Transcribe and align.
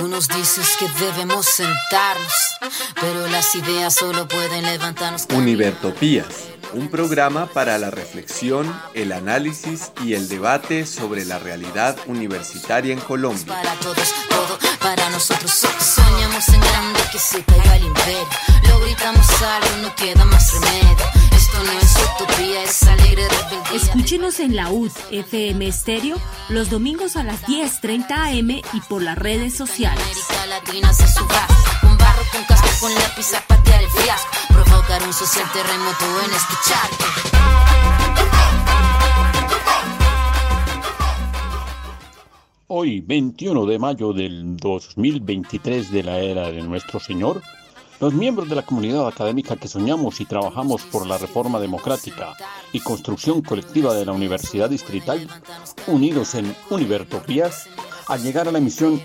Tú 0.00 0.08
nos 0.08 0.28
dices 0.28 0.78
que 0.78 0.88
debemos 0.98 1.44
sentarnos, 1.44 2.32
pero 2.98 3.26
las 3.26 3.54
ideas 3.54 3.94
solo 3.94 4.26
pueden 4.26 4.64
levantarnos. 4.64 5.26
Univertopías, 5.34 6.26
un 6.72 6.88
programa 6.88 7.44
para 7.44 7.76
la 7.76 7.90
reflexión, 7.90 8.74
el 8.94 9.12
análisis 9.12 9.92
y 10.02 10.14
el 10.14 10.26
debate 10.26 10.86
sobre 10.86 11.26
la 11.26 11.38
realidad 11.38 11.98
universitaria 12.06 12.94
en 12.94 13.00
Colombia. 13.00 13.44
Para 13.46 13.74
todos, 13.74 14.14
todo 14.30 14.58
para 14.80 15.10
nosotros. 15.10 15.50
Soñamos 15.50 16.48
en 16.48 16.60
grande 16.62 17.00
que 17.12 17.18
se 17.18 17.44
caiga 17.44 17.76
el 17.76 17.84
imperio. 17.84 18.26
Lo 18.70 18.80
gritamos 18.80 19.28
algo, 19.42 19.82
no 19.82 19.94
queda 19.96 20.24
más 20.24 20.54
remedio. 20.54 21.29
Esto 21.60 21.72
no 21.72 21.78
es 21.78 21.96
utopía, 22.14 22.64
es 22.64 22.82
alegre 22.84 23.28
rebeldía. 23.28 23.76
Escúchenos 23.76 24.40
en 24.40 24.56
la 24.56 24.70
UD 24.70 24.92
FM 25.10 25.66
Estéreo 25.66 26.16
los 26.48 26.70
domingos 26.70 27.16
a 27.16 27.22
las 27.22 27.42
10:30 27.42 28.38
am 28.38 28.50
y 28.50 28.80
por 28.88 29.02
las 29.02 29.18
redes 29.18 29.56
sociales. 29.56 30.02
América 30.02 30.46
Latina 30.46 30.92
se 30.94 31.06
suba 31.06 31.46
con 31.82 31.98
barro, 31.98 32.22
con 32.32 32.44
casco, 32.44 32.68
con 32.80 32.94
lápiz 32.94 33.34
a 33.34 33.46
patear 33.46 33.82
el 33.82 33.90
fiasco. 33.90 34.30
Provocar 34.48 35.02
un 35.02 35.12
social 35.12 35.46
terremoto 35.52 36.04
en 36.24 36.30
charco. 36.66 37.04
Hoy, 42.68 43.00
21 43.00 43.66
de 43.66 43.78
mayo 43.78 44.12
del 44.14 44.56
2023 44.56 45.90
de 45.90 46.02
la 46.04 46.20
era 46.20 46.50
de 46.52 46.62
nuestro 46.62 47.00
Señor, 47.00 47.42
los 48.00 48.14
miembros 48.14 48.48
de 48.48 48.56
la 48.56 48.64
comunidad 48.64 49.06
académica 49.06 49.56
que 49.56 49.68
soñamos 49.68 50.20
y 50.20 50.24
trabajamos 50.24 50.82
por 50.82 51.06
la 51.06 51.18
reforma 51.18 51.60
democrática 51.60 52.34
y 52.72 52.80
construcción 52.80 53.42
colectiva 53.42 53.94
de 53.94 54.06
la 54.06 54.12
Universidad 54.12 54.70
Distrital, 54.70 55.28
unidos 55.86 56.34
en 56.34 56.56
Univertopías, 56.70 57.68
al 58.06 58.22
llegar 58.22 58.48
a 58.48 58.52
la 58.52 58.58
emisión 58.58 59.00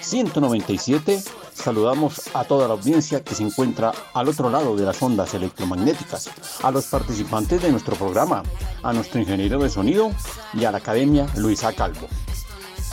197, 0.00 1.22
saludamos 1.52 2.22
a 2.34 2.44
toda 2.44 2.66
la 2.68 2.74
audiencia 2.74 3.22
que 3.22 3.34
se 3.34 3.42
encuentra 3.42 3.92
al 4.14 4.28
otro 4.28 4.48
lado 4.48 4.76
de 4.76 4.86
las 4.86 5.02
ondas 5.02 5.34
electromagnéticas, 5.34 6.30
a 6.62 6.70
los 6.70 6.86
participantes 6.86 7.62
de 7.62 7.70
nuestro 7.70 7.96
programa, 7.96 8.42
a 8.82 8.92
nuestro 8.92 9.20
ingeniero 9.20 9.58
de 9.58 9.68
sonido 9.68 10.10
y 10.54 10.64
a 10.64 10.72
la 10.72 10.78
Academia 10.78 11.26
Luisa 11.36 11.72
Calvo. 11.74 12.08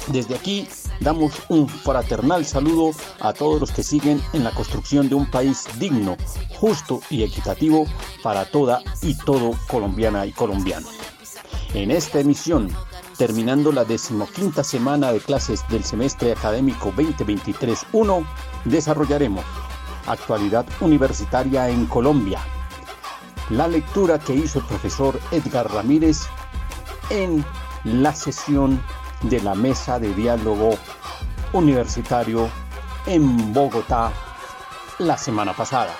Desde 0.07 0.35
aquí 0.35 0.67
damos 0.99 1.33
un 1.49 1.67
fraternal 1.67 2.45
saludo 2.45 2.91
a 3.19 3.33
todos 3.33 3.59
los 3.59 3.71
que 3.71 3.83
siguen 3.83 4.21
en 4.33 4.43
la 4.43 4.51
construcción 4.51 5.09
de 5.09 5.15
un 5.15 5.29
país 5.29 5.65
digno, 5.79 6.15
justo 6.59 7.01
y 7.09 7.23
equitativo 7.23 7.85
para 8.21 8.45
toda 8.45 8.81
y 9.01 9.15
todo 9.15 9.51
colombiana 9.67 10.25
y 10.25 10.31
colombiano. 10.31 10.87
En 11.73 11.91
esta 11.91 12.19
emisión, 12.19 12.69
terminando 13.17 13.71
la 13.71 13.83
decimoquinta 13.83 14.63
semana 14.63 15.11
de 15.11 15.19
clases 15.19 15.67
del 15.69 15.83
semestre 15.83 16.33
académico 16.33 16.93
2023-1, 16.95 18.25
desarrollaremos 18.65 19.43
Actualidad 20.05 20.65
Universitaria 20.81 21.67
en 21.69 21.87
Colombia. 21.87 22.39
La 23.49 23.67
lectura 23.67 24.19
que 24.19 24.35
hizo 24.35 24.59
el 24.59 24.65
profesor 24.65 25.19
Edgar 25.31 25.71
Ramírez 25.71 26.21
en 27.09 27.43
la 27.83 28.13
sesión 28.15 28.81
de 29.29 29.41
la 29.41 29.55
mesa 29.55 29.99
de 29.99 30.13
diálogo 30.13 30.77
universitario 31.53 32.49
en 33.05 33.53
Bogotá 33.53 34.11
la 34.99 35.17
semana 35.17 35.53
pasada. 35.53 35.93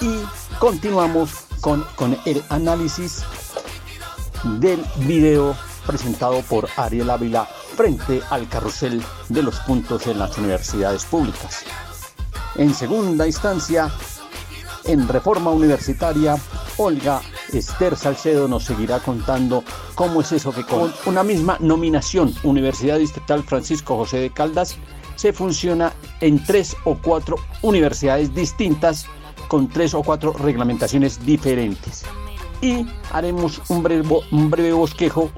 Y 0.00 0.22
continuamos 0.58 1.46
con, 1.60 1.84
con 1.96 2.16
el 2.24 2.42
análisis 2.50 3.24
del 4.60 4.84
video 4.98 5.56
presentado 5.86 6.40
por 6.42 6.68
Ariel 6.76 7.10
Ávila 7.10 7.44
frente 7.44 8.22
al 8.30 8.48
carrusel 8.48 9.02
de 9.28 9.42
los 9.42 9.58
puntos 9.60 10.06
en 10.06 10.18
las 10.18 10.36
universidades 10.38 11.04
públicas. 11.04 11.64
En 12.56 12.72
segunda 12.72 13.26
instancia, 13.26 13.90
en 14.86 15.08
Reforma 15.08 15.50
Universitaria, 15.50 16.36
Olga 16.76 17.20
Esther 17.52 17.96
Salcedo 17.96 18.48
nos 18.48 18.64
seguirá 18.64 19.00
contando 19.00 19.62
cómo 19.94 20.20
es 20.20 20.32
eso 20.32 20.52
que 20.52 20.64
con 20.64 20.92
una 21.06 21.22
misma 21.22 21.56
nominación, 21.60 22.34
Universidad 22.42 22.98
Distrital 22.98 23.42
Francisco 23.42 23.96
José 23.96 24.18
de 24.18 24.30
Caldas, 24.30 24.76
se 25.16 25.32
funciona 25.32 25.92
en 26.20 26.42
tres 26.44 26.76
o 26.84 26.96
cuatro 26.96 27.36
universidades 27.62 28.34
distintas 28.34 29.06
con 29.48 29.68
tres 29.68 29.94
o 29.94 30.02
cuatro 30.02 30.32
reglamentaciones 30.32 31.24
diferentes. 31.24 32.04
Y 32.60 32.86
haremos 33.12 33.60
un 33.68 33.82
breve, 33.82 34.08
un 34.30 34.50
breve 34.50 34.72
bosquejo 34.72 35.30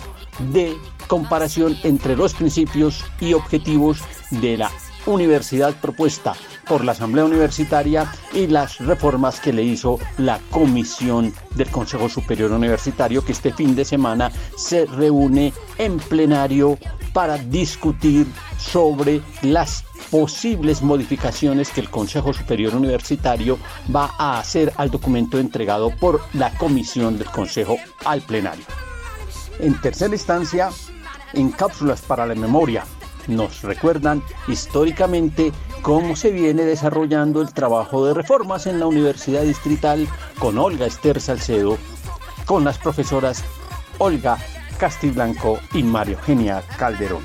de 0.53 0.77
comparación 1.09 1.77
entre 1.83 2.17
los 2.17 2.35
principios 2.35 3.05
y 3.21 3.35
objetivos 3.35 4.01
de 4.31 4.57
la 4.57 4.71
universidad 5.07 5.75
propuesta 5.81 6.35
por 6.69 6.85
la 6.85 6.93
Asamblea 6.93 7.25
Universitaria 7.25 8.11
y 8.33 8.47
las 8.47 8.79
reformas 8.79 9.41
que 9.41 9.53
le 9.53 9.63
hizo 9.63 9.99
la 10.19 10.41
Comisión 10.51 11.33
del 11.55 11.71
Consejo 11.71 12.09
Superior 12.09 12.53
Universitario, 12.53 13.25
que 13.25 13.33
este 13.33 13.53
fin 13.53 13.75
de 13.75 13.85
semana 13.85 14.31
se 14.57 14.87
reúne 14.87 15.53
en 15.79 15.99
plenario 15.99 16.79
para 17.13 17.39
discutir 17.39 18.27
sobre 18.59 19.23
las 19.43 19.85
posibles 20.11 20.83
modificaciones 20.83 21.71
que 21.71 21.81
el 21.81 21.91
Consejo 21.91 22.33
Superior 22.33 22.75
Universitario 22.75 23.59
va 23.95 24.15
a 24.19 24.39
hacer 24.39 24.73
al 24.77 24.91
documento 24.91 25.39
entregado 25.39 25.91
por 25.91 26.21
la 26.35 26.53
Comisión 26.59 27.19
del 27.19 27.29
Consejo 27.29 27.77
al 28.05 28.23
plenario. 28.23 28.65
En 29.59 29.81
tercera 29.81 30.13
instancia, 30.13 30.71
en 31.33 31.51
cápsulas 31.51 32.03
para 32.03 32.27
la 32.27 32.35
memoria, 32.35 32.85
nos 33.29 33.63
recuerdan 33.63 34.23
históricamente 34.49 35.53
cómo 35.83 36.17
se 36.17 36.31
viene 36.31 36.65
desarrollando 36.65 37.41
el 37.43 37.53
trabajo 37.53 38.07
de 38.07 38.15
reformas 38.15 38.67
en 38.67 38.81
la 38.81 38.87
Universidad 38.87 39.43
Distrital 39.43 40.09
con 40.39 40.59
Olga 40.59 40.87
Esther 40.87 41.21
Salcedo, 41.21 41.79
con 42.45 42.65
las 42.65 42.79
profesoras 42.79 43.45
Olga 43.99 44.39
Castiblanco 44.79 45.59
y 45.73 45.83
María 45.83 46.17
Eugenia 46.17 46.63
Calderón. 46.79 47.25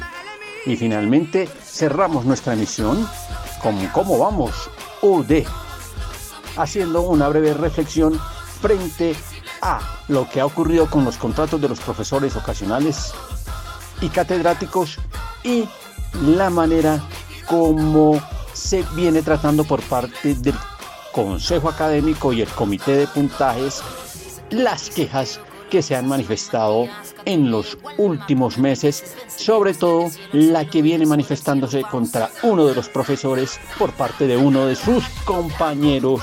Y 0.65 0.75
finalmente 0.75 1.47
cerramos 1.47 2.25
nuestra 2.25 2.53
emisión 2.53 3.07
con 3.61 3.85
cómo 3.87 4.17
vamos 4.17 4.69
UD, 5.01 5.43
haciendo 6.57 7.01
una 7.01 7.27
breve 7.29 7.53
reflexión 7.53 8.19
frente 8.61 9.15
a 9.61 9.79
lo 10.07 10.29
que 10.29 10.39
ha 10.39 10.45
ocurrido 10.45 10.89
con 10.89 11.03
los 11.03 11.17
contratos 11.17 11.59
de 11.61 11.69
los 11.69 11.79
profesores 11.79 12.35
ocasionales 12.35 13.13
y 14.01 14.09
catedráticos 14.09 14.97
y 15.43 15.67
la 16.13 16.49
manera 16.49 17.03
como 17.47 18.21
se 18.53 18.83
viene 18.95 19.21
tratando 19.21 19.63
por 19.63 19.81
parte 19.81 20.35
del 20.35 20.55
Consejo 21.11 21.69
Académico 21.69 22.31
y 22.31 22.41
el 22.41 22.47
Comité 22.49 22.95
de 22.95 23.07
Puntajes 23.07 23.81
las 24.49 24.89
quejas 24.89 25.39
que 25.69 25.81
se 25.81 25.95
han 25.95 26.07
manifestado 26.07 26.87
en 27.25 27.49
los 27.49 27.77
últimos 27.97 28.57
meses, 28.57 29.15
sobre 29.27 29.73
todo 29.73 30.11
la 30.33 30.65
que 30.65 30.81
viene 30.81 31.05
manifestándose 31.05 31.81
contra 31.83 32.29
uno 32.43 32.65
de 32.65 32.75
los 32.75 32.89
profesores 32.89 33.59
por 33.79 33.91
parte 33.93 34.27
de 34.27 34.37
uno 34.37 34.65
de 34.65 34.75
sus 34.75 35.03
compañeros 35.23 36.21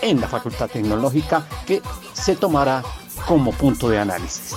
en 0.00 0.20
la 0.20 0.28
Facultad 0.28 0.70
Tecnológica 0.70 1.46
que 1.66 1.82
se 2.14 2.34
tomará 2.34 2.82
como 3.26 3.52
punto 3.52 3.88
de 3.88 3.98
análisis. 3.98 4.54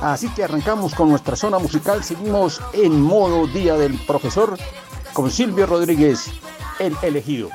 Así 0.00 0.28
que 0.28 0.44
arrancamos 0.44 0.94
con 0.94 1.08
nuestra 1.08 1.36
zona 1.36 1.58
musical, 1.58 2.04
seguimos 2.04 2.60
en 2.72 3.00
modo 3.00 3.46
Día 3.46 3.76
del 3.76 3.98
Profesor 4.06 4.56
con 5.12 5.30
Silvio 5.30 5.66
Rodríguez, 5.66 6.30
el 6.78 6.96
elegido. 7.02 7.48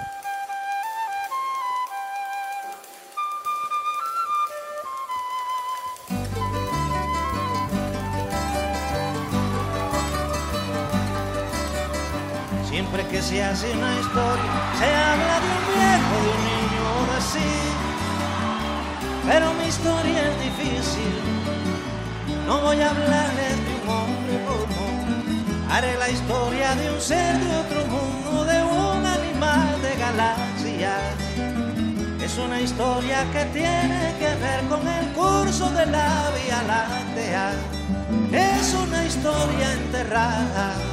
Enterrada. 39.49 40.91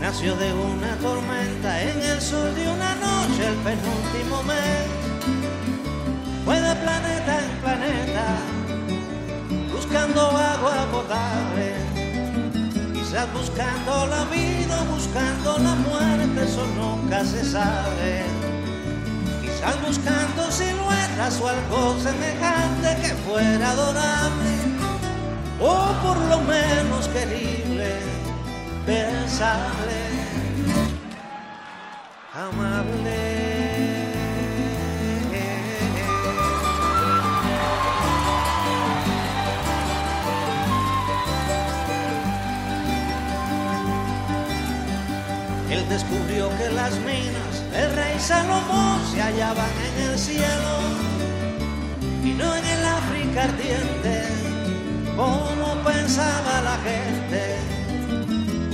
nació 0.00 0.34
de 0.36 0.52
una 0.52 0.96
tormenta 0.96 1.82
en 1.82 2.02
el 2.02 2.20
sol 2.20 2.52
de 2.56 2.68
una 2.68 2.94
noche 2.96 3.46
el 3.46 3.54
penúltimo 3.58 4.09
agua 10.18 10.86
potable. 10.90 11.74
Quizás 12.94 13.32
buscando 13.32 14.06
la 14.06 14.24
vida, 14.24 14.82
buscando 14.90 15.58
la 15.58 15.74
muerte, 15.74 16.44
eso 16.44 16.66
nunca 16.76 17.24
se 17.24 17.44
sabe. 17.44 18.24
Quizás 19.42 19.76
buscando 19.86 20.50
siluetas 20.50 21.40
o 21.40 21.48
algo 21.48 21.98
semejante 22.00 22.96
que 23.02 23.14
fuera 23.26 23.70
adorable 23.70 24.70
o 25.60 25.92
por 26.02 26.16
lo 26.28 26.38
menos 26.40 27.06
querible, 27.08 27.98
pensable, 28.86 30.00
amable. 32.34 33.49
Descubrió 45.90 46.48
que 46.56 46.70
las 46.70 46.92
minas 47.00 47.52
del 47.72 47.92
rey 47.96 48.16
Salomón 48.20 49.00
se 49.12 49.20
hallaban 49.20 49.74
en 49.88 50.10
el 50.10 50.18
cielo 50.18 50.74
y 52.22 52.30
no 52.30 52.54
en 52.54 52.64
el 52.64 52.84
África 52.84 53.44
ardiente 53.44 54.22
como 55.16 55.74
pensaba 55.84 56.62
la 56.62 56.78
gente. 56.88 57.56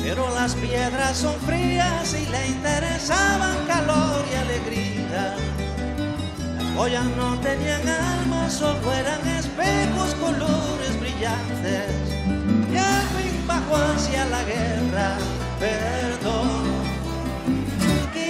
Pero 0.02 0.28
las 0.34 0.54
piedras 0.54 1.16
son 1.16 1.34
frías 1.40 2.14
y 2.14 2.26
le 2.26 2.48
interesaban 2.48 3.56
calor 3.66 4.22
y 4.30 4.34
alegría. 4.34 5.34
Las 6.58 6.76
joyas 6.76 7.06
no 7.16 7.40
tenían 7.40 7.88
alma, 7.88 8.50
solo 8.50 8.92
eran 8.92 9.26
espejos, 9.26 10.14
colores 10.20 11.00
brillantes. 11.00 11.90
Y 12.70 12.76
al 12.76 13.06
fin 13.16 13.46
bajó 13.48 13.76
hacia 13.76 14.26
la 14.26 14.44
guerra, 14.44 15.16
perdón. 15.58 16.65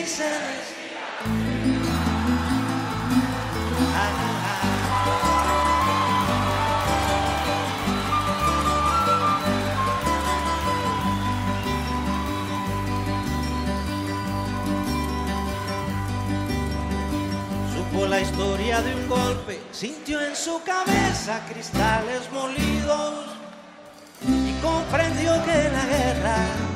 Supo 0.07 0.23
la 18.07 18.21
historia 18.21 18.81
de 18.83 18.95
un 18.95 19.09
golpe, 19.09 19.61
sintió 19.73 20.21
en 20.21 20.37
su 20.37 20.63
cabeza 20.63 21.45
cristales 21.49 22.31
molidos 22.33 23.25
y 24.23 24.53
comprendió 24.63 25.33
que 25.45 25.69
la 25.71 25.85
guerra 25.85 26.76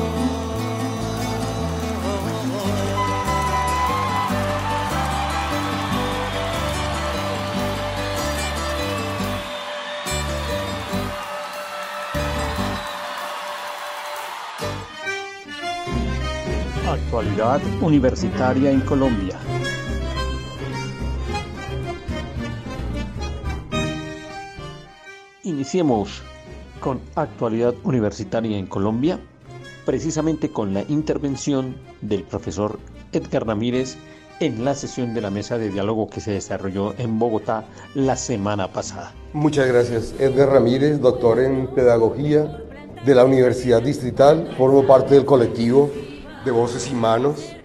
Actualidad 17.11 17.59
universitaria 17.81 18.71
en 18.71 18.79
Colombia. 18.79 19.37
Iniciemos 25.43 26.21
con 26.79 27.01
actualidad 27.15 27.73
universitaria 27.83 28.57
en 28.57 28.65
Colombia, 28.65 29.19
precisamente 29.85 30.53
con 30.53 30.73
la 30.73 30.83
intervención 30.87 31.75
del 31.99 32.23
profesor 32.23 32.79
Edgar 33.11 33.45
Ramírez 33.45 33.97
en 34.39 34.63
la 34.63 34.73
sesión 34.73 35.13
de 35.13 35.19
la 35.19 35.31
mesa 35.31 35.57
de 35.57 35.69
diálogo 35.69 36.09
que 36.09 36.21
se 36.21 36.31
desarrolló 36.31 36.93
en 36.97 37.19
Bogotá 37.19 37.65
la 37.93 38.15
semana 38.15 38.71
pasada. 38.71 39.13
Muchas 39.33 39.67
gracias. 39.67 40.15
Edgar 40.17 40.47
Ramírez, 40.47 41.01
doctor 41.01 41.41
en 41.41 41.67
Pedagogía 41.75 42.63
de 43.05 43.15
la 43.15 43.25
Universidad 43.25 43.81
Distrital, 43.81 44.55
formo 44.57 44.87
parte 44.87 45.15
del 45.15 45.25
colectivo 45.25 45.91
de 46.43 46.51
Voces 46.51 46.89
y 46.89 46.93
Manos 46.93 47.55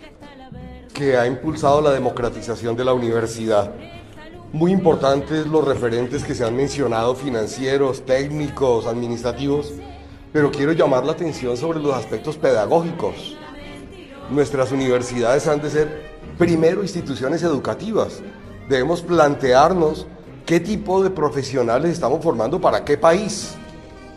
que 0.96 1.16
ha 1.16 1.26
impulsado 1.26 1.82
la 1.82 1.90
democratización 1.90 2.74
de 2.74 2.84
la 2.84 2.94
universidad. 2.94 3.70
Muy 4.52 4.72
importantes 4.72 5.46
los 5.46 5.62
referentes 5.62 6.24
que 6.24 6.34
se 6.34 6.42
han 6.42 6.56
mencionado, 6.56 7.14
financieros, 7.14 8.06
técnicos, 8.06 8.86
administrativos, 8.86 9.74
pero 10.32 10.50
quiero 10.50 10.72
llamar 10.72 11.04
la 11.04 11.12
atención 11.12 11.54
sobre 11.58 11.80
los 11.80 11.94
aspectos 11.94 12.38
pedagógicos. 12.38 13.36
Nuestras 14.30 14.72
universidades 14.72 15.46
han 15.46 15.60
de 15.60 15.70
ser 15.70 16.16
primero 16.38 16.80
instituciones 16.80 17.42
educativas. 17.42 18.22
Debemos 18.66 19.02
plantearnos 19.02 20.06
qué 20.46 20.60
tipo 20.60 21.02
de 21.02 21.10
profesionales 21.10 21.92
estamos 21.92 22.24
formando 22.24 22.58
para 22.58 22.84
qué 22.84 22.96
país. 22.96 23.54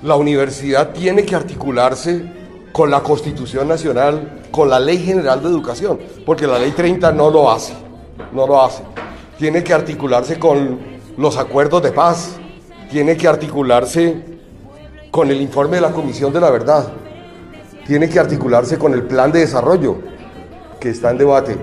La 0.02 0.16
universidad 0.16 0.94
tiene 0.94 1.26
que 1.26 1.36
articularse 1.36 2.39
con 2.80 2.90
la 2.90 3.04
Constitución 3.04 3.68
Nacional, 3.68 4.40
con 4.52 4.69
la 4.69 4.80
Ley 4.80 5.00
General 5.00 5.44
de 5.44 5.50
Educación, 5.50 6.00
porque 6.26 6.48
la 6.48 6.57
Ley 6.57 6.71
30 6.71 7.12
no 7.12 7.30
lo 7.30 7.52
hace, 7.52 7.74
no 8.31 8.48
lo 8.48 8.64
hace. 8.64 8.83
Tiene 9.38 9.66
que 9.66 9.74
articularse 9.74 10.40
con 10.40 10.80
los 11.18 11.36
acuerdos 11.36 11.83
de 11.83 11.92
paz, 11.92 12.38
tiene 12.90 13.18
que 13.18 13.28
articularse 13.28 14.24
con 15.12 15.30
el 15.30 15.42
informe 15.42 15.76
de 15.76 15.81
la 15.81 15.92
Comisión 15.92 16.31
de 16.31 16.40
la 16.40 16.50
Verdad, 16.52 16.88
tiene 17.86 18.07
que 18.07 18.18
articularse 18.18 18.78
con 18.78 18.94
el 18.94 19.04
plan 19.04 19.30
de 19.33 19.40
desarrollo 19.42 19.98
que 20.80 20.92
está 20.92 21.12
en 21.12 21.18
debate. 21.18 21.57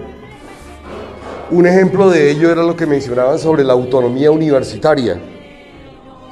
Un 1.51 1.67
ejemplo 1.67 2.11
de 2.11 2.31
ello 2.31 2.51
era 2.51 2.63
lo 2.63 2.77
que 2.77 2.85
mencionaban 2.85 3.39
sobre 3.39 3.65
la 3.65 3.73
autonomía 3.73 4.31
universitaria. 4.31 5.19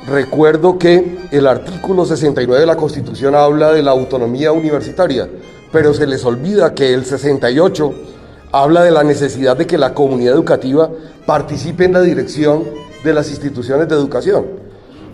Recuerdo 0.07 0.79
que 0.79 1.17
el 1.31 1.47
artículo 1.47 2.05
69 2.05 2.61
de 2.61 2.67
la 2.67 2.77
Constitución 2.77 3.35
habla 3.35 3.73
de 3.73 3.83
la 3.83 3.93
autonomía 3.93 4.53
universitaria, 4.53 5.27
pero 5.73 5.95
se 5.95 6.07
les 6.07 6.23
olvida 6.27 6.75
que 6.75 6.93
el 6.93 7.07
68 7.07 7.95
habla 8.53 8.83
de 8.83 8.91
la 8.91 9.03
necesidad 9.03 9.57
de 9.57 9.67
que 9.67 9.79
la 9.79 9.95
comunidad 9.95 10.35
educativa 10.35 10.91
participe 11.25 11.87
en 11.87 11.95
la 11.95 12.03
dirección 12.03 12.65
de 13.03 13.15
las 13.15 13.31
instituciones 13.31 13.89
de 13.89 13.95
educación. 13.95 14.45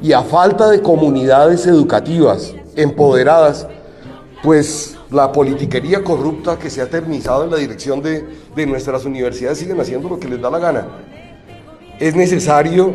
Y 0.02 0.12
a 0.12 0.22
falta 0.22 0.68
de 0.68 0.82
comunidades 0.82 1.66
educativas 1.66 2.52
empoderadas, 2.74 3.68
pues 4.42 4.96
la 5.12 5.30
politiquería 5.30 6.02
corrupta 6.02 6.58
que 6.58 6.68
se 6.68 6.80
ha 6.80 6.84
eternizado 6.84 7.44
en 7.44 7.50
la 7.52 7.58
dirección 7.58 8.02
de, 8.02 8.26
de 8.56 8.66
nuestras 8.66 9.04
universidades 9.04 9.58
siguen 9.58 9.80
haciendo 9.80 10.08
lo 10.08 10.18
que 10.18 10.28
les 10.28 10.40
da 10.40 10.50
la 10.50 10.58
gana. 10.58 10.86
Es 12.00 12.16
necesario 12.16 12.92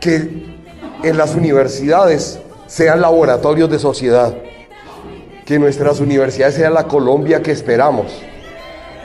que 0.00 0.55
en 1.02 1.16
las 1.16 1.34
universidades 1.34 2.38
sean 2.66 3.00
laboratorios 3.00 3.70
de 3.70 3.78
sociedad, 3.78 4.34
que 5.44 5.58
nuestras 5.58 6.00
universidades 6.00 6.54
sean 6.54 6.74
la 6.74 6.84
Colombia 6.84 7.42
que 7.42 7.52
esperamos. 7.52 8.06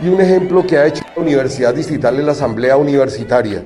Y 0.02 0.08
un 0.08 0.20
ejemplo 0.20 0.66
que 0.66 0.78
ha 0.78 0.88
hecho 0.88 1.04
la 1.16 1.22
Universidad 1.22 1.74
Distrital 1.74 2.18
es 2.18 2.26
la 2.26 2.32
Asamblea 2.32 2.78
Universitaria. 2.78 3.64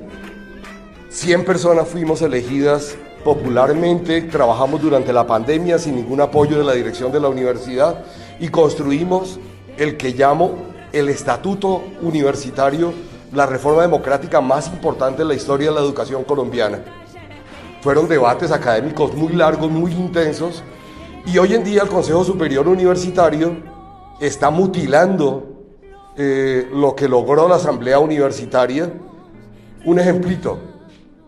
100 1.09 1.45
personas 1.45 1.87
fuimos 1.87 2.21
elegidas 2.21 2.95
popularmente, 3.23 4.21
trabajamos 4.23 4.81
durante 4.81 5.13
la 5.13 5.25
pandemia 5.25 5.79
sin 5.79 5.95
ningún 5.95 6.19
apoyo 6.19 6.57
de 6.57 6.63
la 6.63 6.73
dirección 6.73 7.11
de 7.11 7.19
la 7.19 7.29
universidad 7.29 8.03
y 8.39 8.49
construimos 8.49 9.39
el 9.77 9.97
que 9.97 10.11
llamo 10.11 10.55
el 10.91 11.09
estatuto 11.09 11.83
universitario, 12.01 12.93
la 13.33 13.45
reforma 13.45 13.81
democrática 13.81 14.41
más 14.41 14.67
importante 14.67 15.21
en 15.21 15.29
la 15.29 15.33
historia 15.35 15.69
de 15.69 15.75
la 15.75 15.81
educación 15.81 16.23
colombiana. 16.23 17.04
Fueron 17.85 18.07
debates 18.07 18.51
académicos 18.51 19.13
muy 19.13 19.33
largos, 19.33 19.69
muy 19.69 19.91
intensos, 19.91 20.63
y 21.23 21.37
hoy 21.37 21.53
en 21.53 21.63
día 21.63 21.83
el 21.83 21.87
Consejo 21.87 22.23
Superior 22.23 22.67
Universitario 22.67 23.57
está 24.19 24.49
mutilando 24.49 25.43
eh, 26.17 26.67
lo 26.73 26.95
que 26.95 27.07
logró 27.07 27.47
la 27.47 27.57
Asamblea 27.57 27.99
Universitaria. 27.99 28.91
Un 29.85 29.99
ejemplito, 29.99 30.57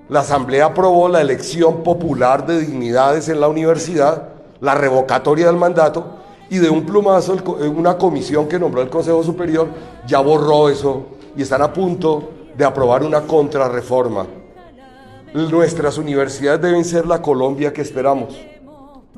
la 0.10 0.22
Asamblea 0.22 0.66
aprobó 0.66 1.08
la 1.08 1.22
elección 1.22 1.84
popular 1.84 2.48
de 2.48 2.62
dignidades 2.62 3.30
en 3.30 3.40
la 3.40 3.50
universidad, 3.50 4.30
la 4.60 4.74
revocatoria 4.74 5.46
del 5.46 5.58
mandato, 5.58 6.16
y 6.50 6.58
de 6.58 6.72
un 6.72 6.88
plumazo 6.88 7.36
eh, 7.62 7.68
una 7.68 8.00
comisión 8.00 8.48
que 8.48 8.58
nombró 8.58 8.82
el 8.82 8.90
Consejo 8.90 9.24
Superior 9.24 9.68
ya 10.08 10.22
borró 10.22 10.70
eso 10.70 11.06
y 11.36 11.44
están 11.44 11.62
a 11.62 11.72
punto 11.72 12.32
de 12.58 12.66
aprobar 12.66 13.04
una 13.04 13.22
contrarreforma. 13.22 14.26
Nuestras 15.38 16.00
universidades 16.00 16.60
deben 16.60 16.84
ser 16.84 17.06
la 17.06 17.22
Colombia 17.22 17.72
que 17.72 17.84
esperamos. 17.84 18.36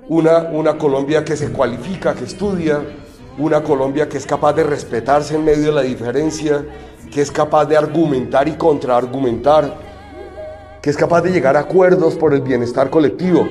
Una, 0.10 0.50
una 0.52 0.78
Colombia 0.78 1.24
que 1.24 1.38
se 1.38 1.50
cualifica, 1.50 2.14
que 2.14 2.26
estudia, 2.26 2.82
una 3.38 3.64
Colombia 3.64 4.10
que 4.10 4.18
es 4.18 4.26
capaz 4.26 4.52
de 4.52 4.66
respetarse 4.66 5.36
en 5.36 5.46
medio 5.46 5.68
de 5.68 5.72
la 5.72 5.82
diferencia, 5.82 6.66
que 7.10 7.22
es 7.22 7.32
capaz 7.32 7.68
de 7.68 7.78
argumentar 7.78 8.50
y 8.50 8.58
contraargumentar, 8.58 9.74
que 10.82 10.90
es 10.90 10.98
capaz 10.98 11.22
de 11.22 11.32
llegar 11.32 11.56
a 11.56 11.62
acuerdos 11.62 12.16
por 12.16 12.34
el 12.34 12.42
bienestar 12.42 12.90
colectivo. 12.90 13.48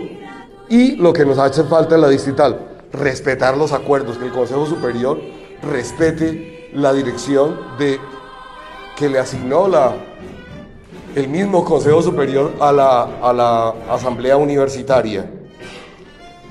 Y 0.69 0.97
lo 0.97 1.15
que 1.15 1.25
nos 1.25 1.39
hace 1.39 1.65
falta 1.65 1.95
en 1.95 2.03
la 2.03 2.11
distrital, 2.11 2.59
respetar 2.93 3.57
los 3.57 3.73
acuerdos, 3.73 4.19
que 4.19 4.27
el 4.27 4.33
Consejo 4.33 4.67
Superior 4.67 5.19
respete 5.63 6.69
la 6.75 6.93
dirección 6.93 7.59
de 7.79 7.99
que 8.95 9.09
le 9.09 9.19
asignó 9.19 9.69
la, 9.69 9.95
el 11.19 11.29
mismo 11.29 11.65
Consejo 11.65 12.01
Superior 12.01 12.53
a 12.61 12.71
la, 12.71 13.03
a 13.21 13.33
la 13.33 13.75
Asamblea 13.91 14.37
Universitaria. 14.37 15.29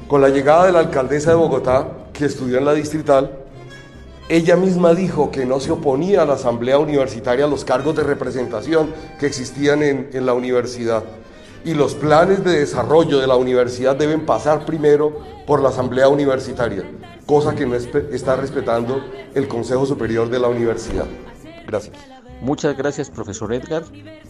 Con 0.08 0.22
la 0.22 0.30
llegada 0.30 0.66
de 0.66 0.74
la 0.74 0.80
alcaldesa 0.80 1.30
de 1.30 1.38
Bogotá, 1.38 1.88
que 2.12 2.26
estudió 2.26 2.58
en 2.58 2.66
la 2.66 2.74
distrital, 2.74 3.32
ella 4.28 4.58
misma 4.58 4.94
dijo 4.94 5.32
que 5.32 5.46
no 5.46 5.62
se 5.62 5.72
oponía 5.72 6.24
a 6.24 6.26
la 6.26 6.34
Asamblea 6.34 6.80
Universitaria 6.80 7.46
a 7.46 7.48
los 7.48 7.64
cargos 7.64 7.96
de 7.96 8.04
representación 8.04 8.94
que 9.20 9.26
existían 9.26 9.84
en, 9.84 10.10
en 10.12 10.26
la 10.26 10.34
universidad. 10.34 11.04
Y 11.64 11.74
los 11.74 11.96
planes 11.96 12.44
de 12.44 12.60
desarrollo 12.60 13.20
de 13.20 13.28
la 13.28 13.36
universidad 13.38 13.96
deben 13.96 14.26
pasar 14.26 14.66
primero 14.66 15.22
por 15.46 15.62
la 15.62 15.70
Asamblea 15.70 16.10
Universitaria, 16.10 16.84
cosa 17.26 17.56
que 17.56 17.66
no 17.66 17.76
está 17.76 18.36
respetando 18.36 19.02
el 19.34 19.48
Consejo 19.48 19.86
Superior 19.86 20.30
de 20.30 20.40
la 20.40 20.50
Universidad. 20.50 21.06
Gracias. 21.66 22.17
Muchas 22.42 22.78
gracias, 22.78 23.10
profesor 23.10 23.52
Edgar. 23.52 23.84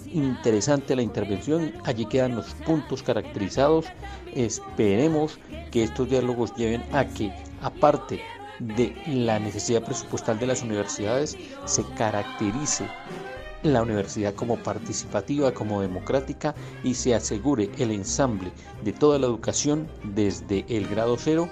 Interesante 0.06 0.96
la 0.96 1.02
intervención. 1.02 1.74
Allí 1.84 2.06
quedan 2.06 2.36
los 2.36 2.54
puntos 2.66 3.04
caracterizados. 3.04 3.86
Esperemos 4.34 5.38
que 5.72 5.84
estos 5.84 6.10
diálogos 6.10 6.56
lleven 6.56 6.84
a 6.94 7.06
que, 7.06 7.34
aparte 7.62 8.22
de 8.60 8.96
la 9.08 9.40
necesidad 9.40 9.84
presupuestal 9.84 10.40
de 10.40 10.48
las 10.48 10.64
universidades, 10.64 11.38
se 11.66 11.84
caracterice 11.96 12.88
la 13.64 13.82
universidad 13.82 14.34
como 14.34 14.56
participativa, 14.58 15.54
como 15.54 15.82
democrática 15.82 16.56
y 16.84 16.94
se 16.94 17.14
asegure 17.14 17.70
el 17.78 17.92
ensamble 17.92 18.52
de 18.84 18.94
toda 18.94 19.20
la 19.20 19.28
educación 19.28 19.88
desde 20.04 20.66
el 20.70 20.88
grado 20.88 21.18
cero 21.20 21.50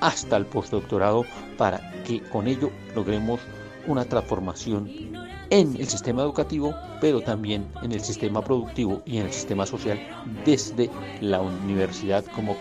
hasta 0.00 0.36
el 0.36 0.46
postdoctorado 0.46 1.24
para 1.58 1.80
que 2.04 2.22
con 2.22 2.46
ello 2.46 2.70
logremos 2.94 3.40
una 3.86 4.04
transformación 4.04 5.15
en 5.50 5.76
el 5.76 5.88
sistema 5.88 6.22
educativo, 6.22 6.74
pero 7.00 7.20
también 7.20 7.66
en 7.82 7.92
el 7.92 8.00
sistema 8.00 8.42
productivo 8.42 9.02
y 9.04 9.18
en 9.18 9.26
el 9.26 9.32
sistema 9.32 9.66
social 9.66 9.98
desde 10.44 10.90
la 11.20 11.40
universidad 11.40 12.24
como 12.34 12.56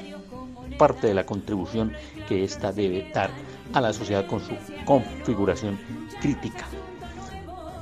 parte 0.78 1.08
de 1.08 1.14
la 1.14 1.26
contribución 1.26 1.94
que 2.28 2.44
ésta 2.44 2.72
debe 2.72 3.10
dar 3.14 3.30
a 3.74 3.82
la 3.82 3.94
sociedad 3.94 4.28
con 4.28 4.42
su 4.42 4.54
configuración 4.86 5.80
crítica. 6.22 6.66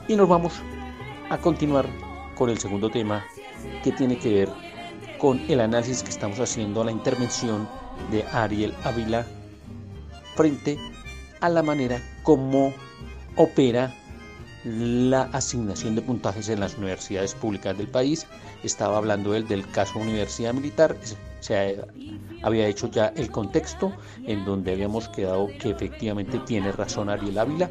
Y 0.08 0.16
nos 0.16 0.30
vamos 0.30 0.54
a 1.30 1.38
continuar 1.38 1.88
con 2.36 2.50
el 2.50 2.58
segundo 2.60 2.90
tema 2.90 3.24
que 3.84 3.92
tiene 3.92 4.18
que 4.18 4.34
ver 4.34 4.50
con 5.18 5.40
el 5.50 5.62
análisis 5.62 6.04
que 6.04 6.10
estamos 6.10 6.40
haciendo 6.40 6.82
a 6.82 6.86
la 6.86 6.92
intervención 6.92 7.68
de 8.12 8.24
Ariel 8.34 8.74
Ávila 8.84 9.26
frente 10.36 10.78
a 11.40 11.50
la 11.50 11.64
manera 11.64 12.02
como 12.24 12.74
opera 13.36 13.94
la 14.64 15.24
asignación 15.34 15.96
de 15.96 16.02
puntajes 16.02 16.48
en 16.50 16.60
las 16.60 16.78
universidades 16.78 17.36
públicas 17.36 17.78
del 17.78 17.88
país. 17.88 18.26
Estaba 18.64 18.98
hablando 18.98 19.36
él 19.36 19.48
del 19.48 19.70
caso 19.72 20.00
Universidad 20.00 20.54
Militar. 20.54 20.96
Se 21.42 21.82
había 22.42 22.68
hecho 22.68 22.90
ya 22.90 23.08
el 23.18 23.30
contexto 23.30 23.92
en 24.26 24.46
donde 24.46 24.72
habíamos 24.72 25.10
quedado 25.10 25.48
que 25.60 25.72
efectivamente 25.72 26.40
tiene 26.40 26.72
razón 26.72 27.10
Ariel 27.10 27.38
Ávila. 27.38 27.70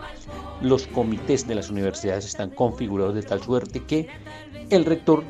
Los 0.61 0.87
comités 0.87 1.47
de 1.47 1.55
las 1.55 1.71
universidades 1.71 2.27
están 2.27 2.51
configurados 2.51 3.15
de 3.15 3.23
tal 3.23 3.43
suerte 3.43 3.83
que 3.85 4.09
el 4.69 4.85
rector 4.85 5.25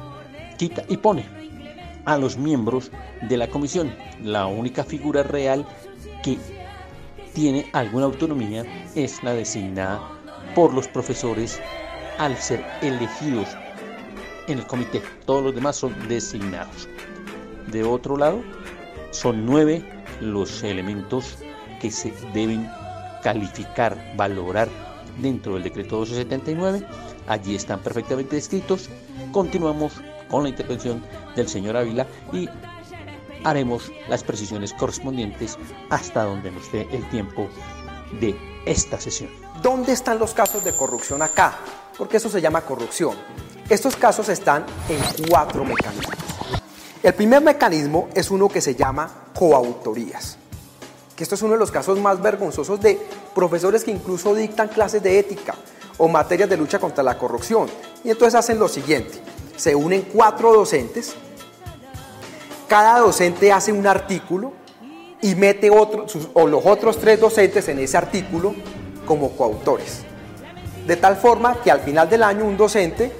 quita 0.58 0.84
y 0.88 0.96
pone 0.96 1.24
a 2.04 2.18
los 2.18 2.36
miembros 2.36 2.90
de 3.28 3.36
la 3.36 3.48
comisión. 3.48 3.94
La 4.22 4.46
única 4.46 4.82
figura 4.82 5.22
real 5.22 5.64
que 6.24 6.38
tiene 7.32 7.66
alguna 7.72 8.06
autonomía 8.06 8.64
es 8.96 9.22
la 9.22 9.32
designada 9.34 10.21
por 10.54 10.72
los 10.74 10.88
profesores 10.88 11.60
al 12.18 12.36
ser 12.36 12.64
elegidos 12.82 13.48
en 14.48 14.58
el 14.58 14.66
comité. 14.66 15.02
Todos 15.24 15.44
los 15.44 15.54
demás 15.54 15.76
son 15.76 15.94
designados. 16.08 16.88
De 17.70 17.84
otro 17.84 18.16
lado, 18.16 18.42
son 19.10 19.46
nueve 19.46 19.84
los 20.20 20.62
elementos 20.62 21.38
que 21.80 21.90
se 21.90 22.12
deben 22.32 22.68
calificar, 23.22 24.14
valorar 24.16 24.68
dentro 25.18 25.54
del 25.54 25.64
decreto 25.64 26.00
1279. 26.00 26.86
Allí 27.28 27.54
están 27.54 27.80
perfectamente 27.80 28.36
descritos. 28.36 28.88
Continuamos 29.30 29.94
con 30.28 30.42
la 30.44 30.48
intervención 30.48 31.02
del 31.36 31.48
señor 31.48 31.76
Ávila 31.76 32.06
y 32.32 32.48
haremos 33.44 33.90
las 34.08 34.22
precisiones 34.22 34.72
correspondientes 34.74 35.58
hasta 35.90 36.24
donde 36.24 36.50
nos 36.50 36.70
dé 36.72 36.86
el 36.92 37.08
tiempo 37.10 37.48
de 38.20 38.36
esta 38.66 39.00
sesión. 39.00 39.41
¿Dónde 39.62 39.92
están 39.92 40.18
los 40.18 40.34
casos 40.34 40.64
de 40.64 40.72
corrupción 40.72 41.22
acá? 41.22 41.56
Porque 41.96 42.16
eso 42.16 42.28
se 42.28 42.40
llama 42.40 42.62
corrupción. 42.62 43.16
Estos 43.68 43.94
casos 43.94 44.28
están 44.28 44.66
en 44.88 45.28
cuatro 45.28 45.64
mecanismos. 45.64 46.16
El 47.00 47.14
primer 47.14 47.40
mecanismo 47.40 48.08
es 48.12 48.32
uno 48.32 48.48
que 48.48 48.60
se 48.60 48.74
llama 48.74 49.28
coautorías. 49.32 50.36
Que 51.14 51.22
esto 51.22 51.36
es 51.36 51.42
uno 51.42 51.52
de 51.52 51.60
los 51.60 51.70
casos 51.70 51.96
más 52.00 52.20
vergonzosos 52.20 52.80
de 52.80 53.00
profesores 53.36 53.84
que 53.84 53.92
incluso 53.92 54.34
dictan 54.34 54.66
clases 54.66 55.00
de 55.00 55.20
ética 55.20 55.54
o 55.96 56.08
materias 56.08 56.50
de 56.50 56.56
lucha 56.56 56.80
contra 56.80 57.04
la 57.04 57.16
corrupción. 57.16 57.68
Y 58.02 58.10
entonces 58.10 58.34
hacen 58.34 58.58
lo 58.58 58.66
siguiente. 58.66 59.20
Se 59.56 59.76
unen 59.76 60.08
cuatro 60.12 60.52
docentes. 60.52 61.14
Cada 62.66 62.98
docente 62.98 63.52
hace 63.52 63.70
un 63.70 63.86
artículo 63.86 64.54
y 65.20 65.36
mete 65.36 65.70
otro, 65.70 66.06
o 66.34 66.48
los 66.48 66.66
otros 66.66 66.98
tres 66.98 67.20
docentes 67.20 67.68
en 67.68 67.78
ese 67.78 67.96
artículo 67.96 68.56
como 69.06 69.30
coautores. 69.36 70.02
De 70.86 70.96
tal 70.96 71.16
forma 71.16 71.60
que 71.62 71.70
al 71.70 71.80
final 71.80 72.08
del 72.08 72.22
año 72.22 72.44
un 72.44 72.56
docente 72.56 73.12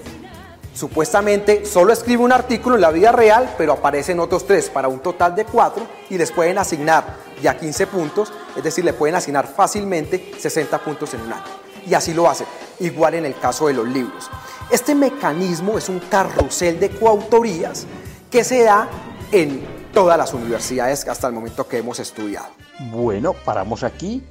supuestamente 0.75 1.65
solo 1.67 1.93
escribe 1.93 2.23
un 2.23 2.33
artículo 2.33 2.77
en 2.77 2.81
la 2.81 2.91
vida 2.91 3.13
real, 3.13 3.55
pero 3.59 3.75
aparecen 3.75 4.21
otros 4.21 4.47
tres 4.47 4.71
para 4.71 4.89
un 4.89 5.01
total 5.01 5.35
de 5.35 5.45
cuatro 5.45 5.87
y 6.11 6.19
les 6.19 6.33
pueden 6.33 6.59
asignar 6.59 7.05
ya 7.41 7.57
15 7.57 7.87
puntos, 7.87 8.33
es 8.57 8.63
decir, 8.63 8.85
le 8.85 8.93
pueden 8.93 9.15
asignar 9.15 9.47
fácilmente 9.47 10.33
60 10.39 10.79
puntos 10.79 11.13
en 11.15 11.23
un 11.23 11.33
año. 11.33 11.45
Y 11.87 11.95
así 11.95 12.15
lo 12.15 12.29
hacen, 12.29 12.47
igual 12.81 13.15
en 13.15 13.27
el 13.27 13.39
caso 13.39 13.67
de 13.67 13.75
los 13.75 13.89
libros. 13.89 14.31
Este 14.71 14.95
mecanismo 14.95 15.77
es 15.77 15.89
un 15.89 15.99
carrusel 15.99 16.79
de 16.81 16.91
coautorías 16.91 17.87
que 18.31 18.45
se 18.45 18.63
da 18.63 18.89
en 19.31 19.67
todas 19.93 20.17
las 20.17 20.33
universidades 20.33 21.07
hasta 21.07 21.27
el 21.27 21.33
momento 21.33 21.67
que 21.67 21.79
hemos 21.79 21.99
estudiado. 21.99 22.49
Bueno, 22.91 23.35
paramos 23.35 23.83
aquí. 23.83 24.25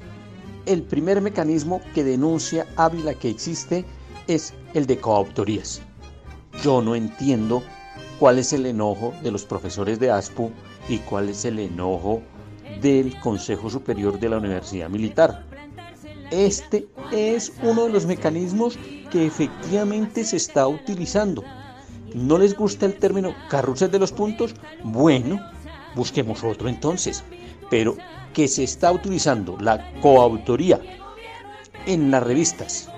El 0.66 0.82
primer 0.82 1.20
mecanismo 1.20 1.80
que 1.94 2.04
denuncia 2.04 2.66
Ávila 2.76 3.14
que 3.14 3.28
existe 3.28 3.84
es 4.28 4.54
el 4.74 4.86
de 4.86 4.98
coautorías. 4.98 5.82
Yo 6.62 6.80
no 6.80 6.94
entiendo 6.94 7.62
cuál 8.18 8.38
es 8.38 8.52
el 8.52 8.66
enojo 8.66 9.12
de 9.22 9.30
los 9.30 9.44
profesores 9.44 9.98
de 9.98 10.10
ASPU 10.10 10.50
y 10.88 10.98
cuál 10.98 11.28
es 11.28 11.44
el 11.44 11.58
enojo 11.58 12.22
del 12.80 13.18
Consejo 13.20 13.70
Superior 13.70 14.18
de 14.20 14.28
la 14.28 14.38
Universidad 14.38 14.88
Militar. 14.88 15.44
Este 16.30 16.86
es 17.10 17.52
uno 17.62 17.84
de 17.84 17.90
los 17.90 18.06
mecanismos 18.06 18.78
que 19.10 19.26
efectivamente 19.26 20.24
se 20.24 20.36
está 20.36 20.66
utilizando 20.66 21.42
¿No 22.14 22.36
les 22.36 22.54
gusta 22.54 22.84
el 22.86 22.94
término 22.94 23.34
carrusel 23.48 23.90
de 23.90 23.98
los 23.98 24.12
puntos? 24.12 24.54
Bueno, 24.84 25.40
busquemos 25.94 26.44
otro 26.44 26.68
entonces. 26.68 27.24
Pero 27.70 27.96
que 28.32 28.48
se 28.48 28.64
está 28.64 28.92
utilizando 28.92 29.56
la 29.60 29.92
coautoría 30.00 30.80
en 31.86 32.10
las 32.10 32.22
revistas 32.22 32.88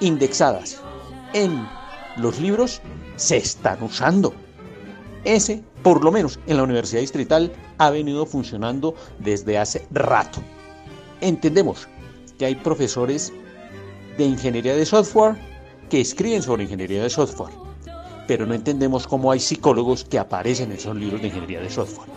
indexadas 0.00 0.80
en 1.32 1.66
los 2.16 2.40
libros, 2.40 2.80
se 3.16 3.36
están 3.36 3.82
usando. 3.82 4.34
Ese, 5.24 5.62
por 5.82 6.04
lo 6.04 6.12
menos 6.12 6.38
en 6.46 6.56
la 6.56 6.62
Universidad 6.62 7.00
Distrital, 7.00 7.52
ha 7.78 7.90
venido 7.90 8.24
funcionando 8.26 8.94
desde 9.18 9.58
hace 9.58 9.86
rato. 9.90 10.40
Entendemos 11.20 11.88
que 12.38 12.46
hay 12.46 12.54
profesores 12.54 13.32
de 14.16 14.24
ingeniería 14.24 14.74
de 14.74 14.86
software 14.86 15.36
que 15.90 16.00
escriben 16.00 16.42
sobre 16.42 16.64
ingeniería 16.64 17.02
de 17.02 17.10
software, 17.10 17.52
pero 18.26 18.46
no 18.46 18.54
entendemos 18.54 19.06
cómo 19.06 19.32
hay 19.32 19.40
psicólogos 19.40 20.04
que 20.04 20.18
aparecen 20.18 20.70
en 20.70 20.78
esos 20.78 20.96
libros 20.96 21.20
de 21.20 21.28
ingeniería 21.28 21.60
de 21.60 21.70
software. 21.70 22.08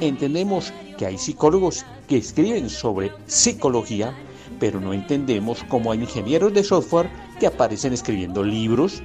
Entendemos 0.00 0.72
que 0.98 1.06
hay 1.06 1.16
psicólogos 1.16 1.84
que 2.06 2.18
escriben 2.18 2.68
sobre 2.68 3.12
psicología, 3.26 4.14
pero 4.60 4.80
no 4.80 4.92
entendemos 4.92 5.64
cómo 5.68 5.90
hay 5.90 6.00
ingenieros 6.00 6.52
de 6.52 6.62
software 6.62 7.10
que 7.40 7.46
aparecen 7.46 7.92
escribiendo 7.92 8.44
libros, 8.44 9.02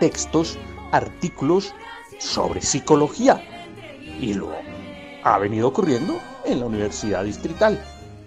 textos, 0.00 0.56
artículos 0.92 1.74
sobre 2.18 2.62
psicología. 2.62 3.42
Y 4.20 4.34
lo 4.34 4.50
ha 5.24 5.38
venido 5.38 5.68
ocurriendo 5.68 6.18
en 6.46 6.60
la 6.60 6.66
Universidad 6.66 7.24
Distrital. 7.24 7.78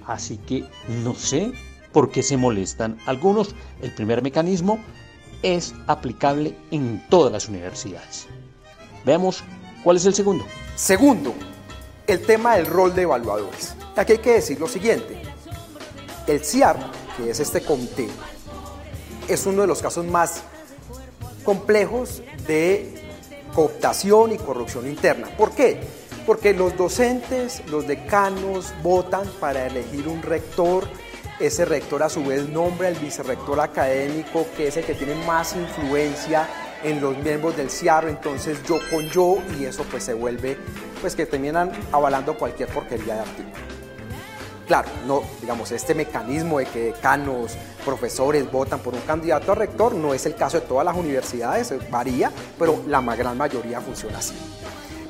Así 0.05 0.37
que 0.37 0.65
no 1.03 1.15
sé 1.15 1.51
por 1.91 2.11
qué 2.11 2.21
se 2.21 2.37
molestan 2.37 2.97
algunos. 3.07 3.55
El 3.81 3.91
primer 3.91 4.21
mecanismo 4.21 4.79
es 5.41 5.73
aplicable 5.87 6.55
en 6.69 7.03
todas 7.09 7.31
las 7.31 7.49
universidades. 7.49 8.27
Veamos 9.03 9.43
cuál 9.83 9.97
es 9.97 10.05
el 10.05 10.13
segundo. 10.13 10.45
Segundo, 10.75 11.33
el 12.11 12.21
tema 12.25 12.57
del 12.57 12.65
rol 12.65 12.93
de 12.93 13.03
evaluadores. 13.03 13.73
Aquí 13.95 14.13
hay 14.13 14.17
que 14.17 14.33
decir 14.33 14.59
lo 14.59 14.67
siguiente. 14.67 15.21
El 16.27 16.43
CIAR, 16.43 16.77
que 17.15 17.29
es 17.29 17.39
este 17.39 17.61
comité, 17.61 18.09
es 19.29 19.45
uno 19.45 19.61
de 19.61 19.67
los 19.67 19.81
casos 19.81 20.05
más 20.05 20.43
complejos 21.45 22.21
de 22.47 23.01
cooptación 23.55 24.33
y 24.33 24.37
corrupción 24.37 24.87
interna. 24.87 25.29
¿Por 25.37 25.51
qué? 25.51 25.79
Porque 26.25 26.53
los 26.53 26.75
docentes, 26.75 27.61
los 27.67 27.87
decanos 27.87 28.73
votan 28.83 29.25
para 29.39 29.65
elegir 29.65 30.09
un 30.09 30.21
rector, 30.21 30.87
ese 31.39 31.63
rector 31.63 32.03
a 32.03 32.09
su 32.09 32.25
vez 32.25 32.47
nombra 32.49 32.89
al 32.89 32.95
vicerrector 32.95 33.61
académico, 33.61 34.45
que 34.57 34.67
es 34.67 34.75
el 34.75 34.83
que 34.83 34.95
tiene 34.95 35.15
más 35.25 35.55
influencia 35.55 36.47
en 36.83 37.01
los 37.01 37.17
miembros 37.17 37.55
del 37.57 37.69
CIAR, 37.69 38.07
entonces 38.07 38.61
yo 38.63 38.79
con 38.89 39.07
yo, 39.09 39.37
y 39.59 39.65
eso 39.65 39.83
pues 39.83 40.03
se 40.03 40.13
vuelve, 40.13 40.57
pues 40.99 41.15
que 41.15 41.25
terminan 41.25 41.71
avalando 41.91 42.37
cualquier 42.37 42.69
porquería 42.69 43.15
de 43.15 43.19
artículo. 43.21 43.71
Claro, 44.67 44.89
no, 45.05 45.23
digamos, 45.41 45.71
este 45.71 45.93
mecanismo 45.93 46.59
de 46.59 46.65
que 46.65 46.79
decanos, 46.85 47.57
profesores 47.83 48.49
votan 48.49 48.79
por 48.79 48.93
un 48.93 49.01
candidato 49.01 49.51
a 49.51 49.55
rector 49.55 49.93
no 49.95 50.13
es 50.13 50.25
el 50.25 50.35
caso 50.35 50.61
de 50.61 50.65
todas 50.65 50.85
las 50.85 50.95
universidades, 50.95 51.73
varía, 51.89 52.31
pero 52.57 52.81
la 52.87 53.01
gran 53.15 53.37
mayoría 53.37 53.81
funciona 53.81 54.19
así. 54.19 54.33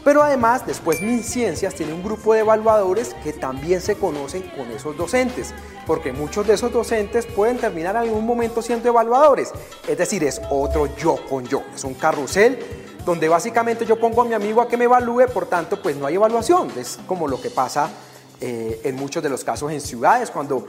Pero 0.04 0.24
además, 0.24 0.66
después 0.66 1.02
MinCiencias 1.02 1.76
tiene 1.76 1.94
un 1.94 2.02
grupo 2.02 2.34
de 2.34 2.40
evaluadores 2.40 3.14
que 3.24 3.34
también 3.34 3.82
se 3.82 3.96
conocen 3.96 4.42
con 4.56 4.72
esos 4.72 4.98
docentes, 4.98 5.54
porque 5.86 6.12
muchos 6.12 6.48
de 6.48 6.56
esos 6.56 6.72
docentes 6.72 7.28
pueden 7.28 7.58
terminar 7.58 7.96
en 7.96 8.02
algún 8.04 8.26
momento 8.26 8.62
siendo 8.62 8.88
evaluadores. 8.88 9.52
Es 9.88 9.98
decir, 9.98 10.24
es 10.24 10.42
otro 10.50 10.96
yo 10.96 11.18
con 11.30 11.46
yo, 11.46 11.64
es 11.76 11.84
un 11.84 11.94
carrusel 11.94 12.60
donde 13.06 13.30
básicamente 13.30 13.86
yo 13.86 14.00
pongo 14.00 14.22
a 14.22 14.26
mi 14.26 14.34
amigo 14.34 14.62
a 14.62 14.68
que 14.68 14.78
me 14.78 14.86
evalúe, 14.86 15.26
por 15.34 15.48
tanto, 15.48 15.82
pues 15.82 15.96
no 15.98 16.06
hay 16.06 16.16
evaluación. 16.16 16.72
Es 16.78 17.00
como 17.08 17.28
lo 17.28 17.42
que 17.42 17.50
pasa 17.50 17.90
eh, 18.42 18.82
en 18.84 18.96
muchos 18.96 19.22
de 19.22 19.30
los 19.30 19.44
casos 19.44 19.72
en 19.72 19.80
ciudades 19.80 20.32
cuando 20.32 20.66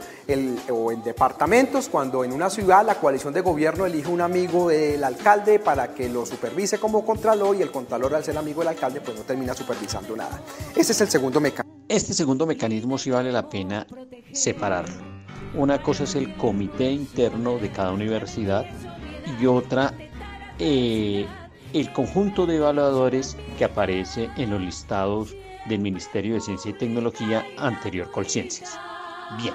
o 0.71 0.91
en 0.91 1.03
departamentos, 1.03 1.89
cuando 1.89 2.23
en 2.23 2.31
una 2.31 2.49
ciudad 2.49 2.85
la 2.85 2.95
coalición 2.95 3.33
de 3.33 3.41
gobierno 3.41 3.85
elige 3.85 4.09
un 4.09 4.21
amigo 4.21 4.69
del 4.69 5.03
alcalde 5.03 5.57
para 5.57 5.93
que 5.93 6.07
lo 6.07 6.25
supervise 6.25 6.77
como 6.77 7.03
contralor 7.03 7.55
y 7.55 7.63
el 7.63 7.71
contralor 7.71 8.13
al 8.13 8.23
ser 8.23 8.37
amigo 8.37 8.61
del 8.61 8.69
alcalde 8.69 9.01
pues 9.01 9.17
no 9.17 9.23
termina 9.23 9.53
supervisando 9.53 10.15
nada. 10.15 10.39
Ese 10.75 10.91
es 10.91 11.01
el 11.01 11.09
segundo 11.09 11.41
mecanismo. 11.41 11.83
Este 11.87 12.13
segundo 12.13 12.45
mecanismo 12.45 12.97
sí 12.97 13.09
vale 13.09 13.31
la 13.31 13.49
pena 13.49 13.87
separarlo. 14.31 14.95
Una 15.55 15.81
cosa 15.81 16.03
es 16.03 16.15
el 16.15 16.35
comité 16.37 16.91
interno 16.91 17.57
de 17.57 17.71
cada 17.71 17.91
universidad 17.91 18.65
y 19.39 19.45
otra 19.45 19.93
eh, 20.59 21.25
el 21.73 21.91
conjunto 21.91 22.45
de 22.45 22.57
evaluadores 22.57 23.35
que 23.57 23.65
aparece 23.65 24.29
en 24.37 24.51
los 24.51 24.61
listados 24.61 25.35
del 25.65 25.79
Ministerio 25.79 26.35
de 26.35 26.41
Ciencia 26.41 26.71
y 26.71 26.77
Tecnología 26.77 27.45
anterior 27.57 28.11
Colciencias. 28.11 28.77
Bien, 29.37 29.53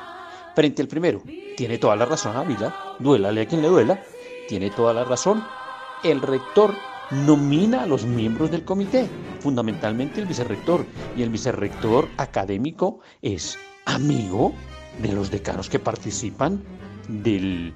frente 0.55 0.83
al 0.83 0.89
primero, 0.89 1.23
tiene 1.57 1.79
toda 1.79 1.97
la 1.97 2.07
razón 2.07 2.37
Ávila, 2.37 2.75
duélale 2.99 3.43
a 3.43 3.47
quien 3.47 3.63
le 3.63 3.69
duela, 3.69 4.03
tiene 4.49 4.71
toda 4.71 4.95
la 4.95 5.05
razón. 5.05 5.45
El 6.03 6.21
rector 6.21 6.75
nomina 7.11 7.83
a 7.83 7.87
los 7.87 8.05
miembros 8.05 8.51
del 8.51 8.65
comité, 8.65 9.09
fundamentalmente 9.41 10.21
el 10.21 10.27
vicerrector, 10.27 10.85
y 11.17 11.23
el 11.23 11.31
vicerrector 11.31 12.09
académico 12.17 13.01
es 13.23 13.59
amigo 13.87 14.53
de 15.03 15.13
los 15.13 15.31
decanos 15.31 15.69
que 15.69 15.79
participan 15.79 16.63
del 17.09 17.73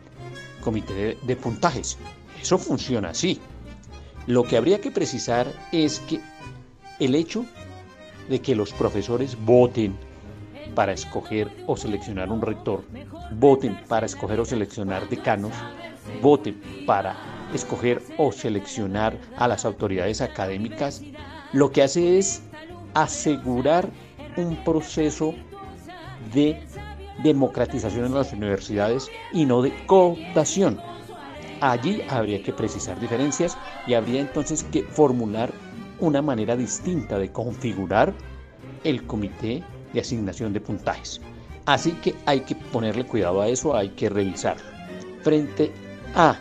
comité 0.62 1.18
de 1.22 1.36
puntajes. 1.36 1.98
Eso 2.40 2.58
funciona 2.58 3.10
así. 3.10 3.40
Lo 4.26 4.44
que 4.44 4.56
habría 4.56 4.80
que 4.80 4.90
precisar 4.90 5.46
es 5.72 6.00
que 6.00 6.20
el 7.00 7.14
hecho 7.14 7.44
de 8.28 8.40
que 8.40 8.54
los 8.54 8.72
profesores 8.72 9.36
voten 9.44 9.96
para 10.74 10.92
escoger 10.92 11.50
o 11.66 11.76
seleccionar 11.76 12.30
un 12.30 12.40
rector, 12.40 12.82
voten 13.38 13.78
para 13.88 14.06
escoger 14.06 14.40
o 14.40 14.44
seleccionar 14.44 15.08
decanos, 15.08 15.52
voten 16.20 16.60
para 16.86 17.16
escoger 17.54 18.02
o 18.18 18.32
seleccionar 18.32 19.16
a 19.36 19.48
las 19.48 19.64
autoridades 19.64 20.20
académicas, 20.20 21.02
lo 21.52 21.70
que 21.70 21.82
hace 21.82 22.18
es 22.18 22.42
asegurar 22.94 23.88
un 24.36 24.56
proceso 24.64 25.34
de 26.32 26.62
democratización 27.22 28.06
en 28.06 28.14
las 28.14 28.32
universidades 28.32 29.10
y 29.32 29.44
no 29.44 29.62
de 29.62 29.72
cooptación. 29.86 30.80
Allí 31.60 32.02
habría 32.08 32.42
que 32.42 32.52
precisar 32.52 32.98
diferencias 32.98 33.56
y 33.86 33.94
habría 33.94 34.20
entonces 34.20 34.64
que 34.64 34.82
formular 34.82 35.52
una 36.02 36.20
manera 36.20 36.56
distinta 36.56 37.18
de 37.18 37.30
configurar 37.30 38.12
el 38.84 39.06
comité 39.06 39.62
de 39.92 40.00
asignación 40.00 40.52
de 40.52 40.60
puntajes. 40.60 41.20
Así 41.64 41.92
que 41.92 42.14
hay 42.26 42.40
que 42.40 42.56
ponerle 42.56 43.04
cuidado 43.06 43.40
a 43.40 43.48
eso, 43.48 43.76
hay 43.76 43.90
que 43.90 44.08
revisarlo. 44.08 44.64
Frente 45.22 45.70
a 46.14 46.36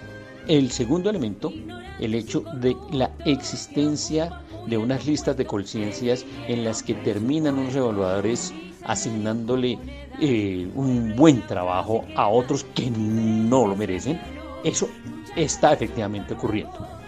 el 0.47 0.71
segundo 0.71 1.09
elemento, 1.09 1.53
el 1.99 2.15
hecho 2.15 2.43
de 2.55 2.75
la 2.91 3.11
existencia 3.25 4.41
de 4.65 4.77
unas 4.77 5.05
listas 5.05 5.37
de 5.37 5.45
conciencias 5.45 6.25
en 6.47 6.63
las 6.63 6.81
que 6.81 6.95
terminan 6.95 7.59
unos 7.59 7.75
evaluadores 7.75 8.53
asignándole 8.83 9.77
eh, 10.19 10.67
un 10.73 11.15
buen 11.15 11.45
trabajo 11.45 12.03
a 12.15 12.27
otros 12.27 12.63
que 12.73 12.89
no 12.89 13.67
lo 13.67 13.75
merecen, 13.75 14.19
eso 14.63 14.89
está 15.35 15.73
efectivamente 15.73 16.33
ocurriendo. 16.33 17.00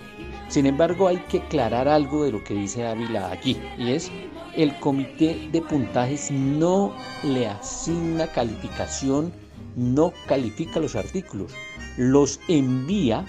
Sin 0.54 0.68
embargo, 0.68 1.08
hay 1.08 1.18
que 1.18 1.40
aclarar 1.40 1.88
algo 1.88 2.26
de 2.26 2.32
lo 2.32 2.44
que 2.44 2.54
dice 2.54 2.86
Ávila 2.86 3.32
aquí, 3.32 3.58
y 3.76 3.90
es 3.90 4.12
el 4.56 4.80
comité 4.80 5.50
de 5.52 5.64
puntajes 5.64 6.30
no 6.30 6.94
le 7.24 7.48
asigna 7.48 8.28
calificación, 8.28 9.34
no 9.76 10.14
califica 10.28 10.80
los 10.80 10.96
artículos, 10.96 11.54
los 11.98 12.40
envía 12.48 13.26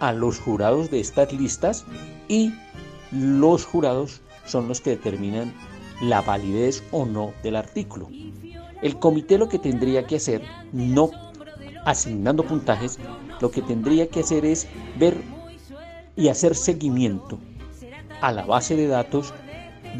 a 0.00 0.12
los 0.12 0.38
jurados 0.38 0.90
de 0.90 1.00
estas 1.00 1.32
listas 1.32 1.86
y 2.28 2.52
los 3.10 3.64
jurados 3.64 4.20
son 4.44 4.68
los 4.68 4.82
que 4.82 4.90
determinan 4.90 5.54
la 6.02 6.20
validez 6.20 6.84
o 6.90 7.06
no 7.06 7.32
del 7.42 7.56
artículo. 7.56 8.10
El 8.82 8.98
comité 8.98 9.38
lo 9.38 9.48
que 9.48 9.58
tendría 9.58 10.06
que 10.06 10.16
hacer, 10.16 10.42
no 10.74 11.08
asignando 11.86 12.42
puntajes, 12.42 12.98
lo 13.40 13.50
que 13.50 13.62
tendría 13.62 14.08
que 14.08 14.20
hacer 14.20 14.44
es 14.44 14.68
ver 14.98 15.35
y 16.16 16.28
hacer 16.28 16.54
seguimiento 16.54 17.38
a 18.20 18.32
la 18.32 18.44
base 18.46 18.76
de 18.76 18.86
datos 18.86 19.34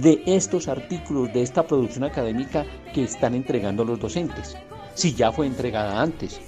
de 0.01 0.23
estos 0.27 0.69
artículos, 0.69 1.33
de 1.33 1.43
esta 1.43 1.67
producción 1.67 2.05
académica 2.05 2.65
que 2.93 3.05
están 3.05 3.35
entregando 3.35 3.85
los 3.85 4.01
docentes. 4.01 4.57
Si 4.95 5.15
ya 5.15 5.31
fue 5.33 5.47
entregada 5.47 6.01
antes, 6.01 6.41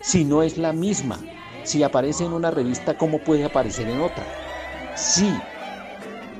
si 0.00 0.24
no 0.24 0.42
es 0.42 0.56
la 0.56 0.72
misma, 0.72 1.18
si 1.64 1.82
aparece 1.82 2.24
en 2.24 2.32
una 2.32 2.50
revista, 2.50 2.96
¿cómo 2.96 3.18
puede 3.18 3.44
aparecer 3.44 3.88
en 3.88 4.00
otra? 4.00 4.24
Si 4.94 5.28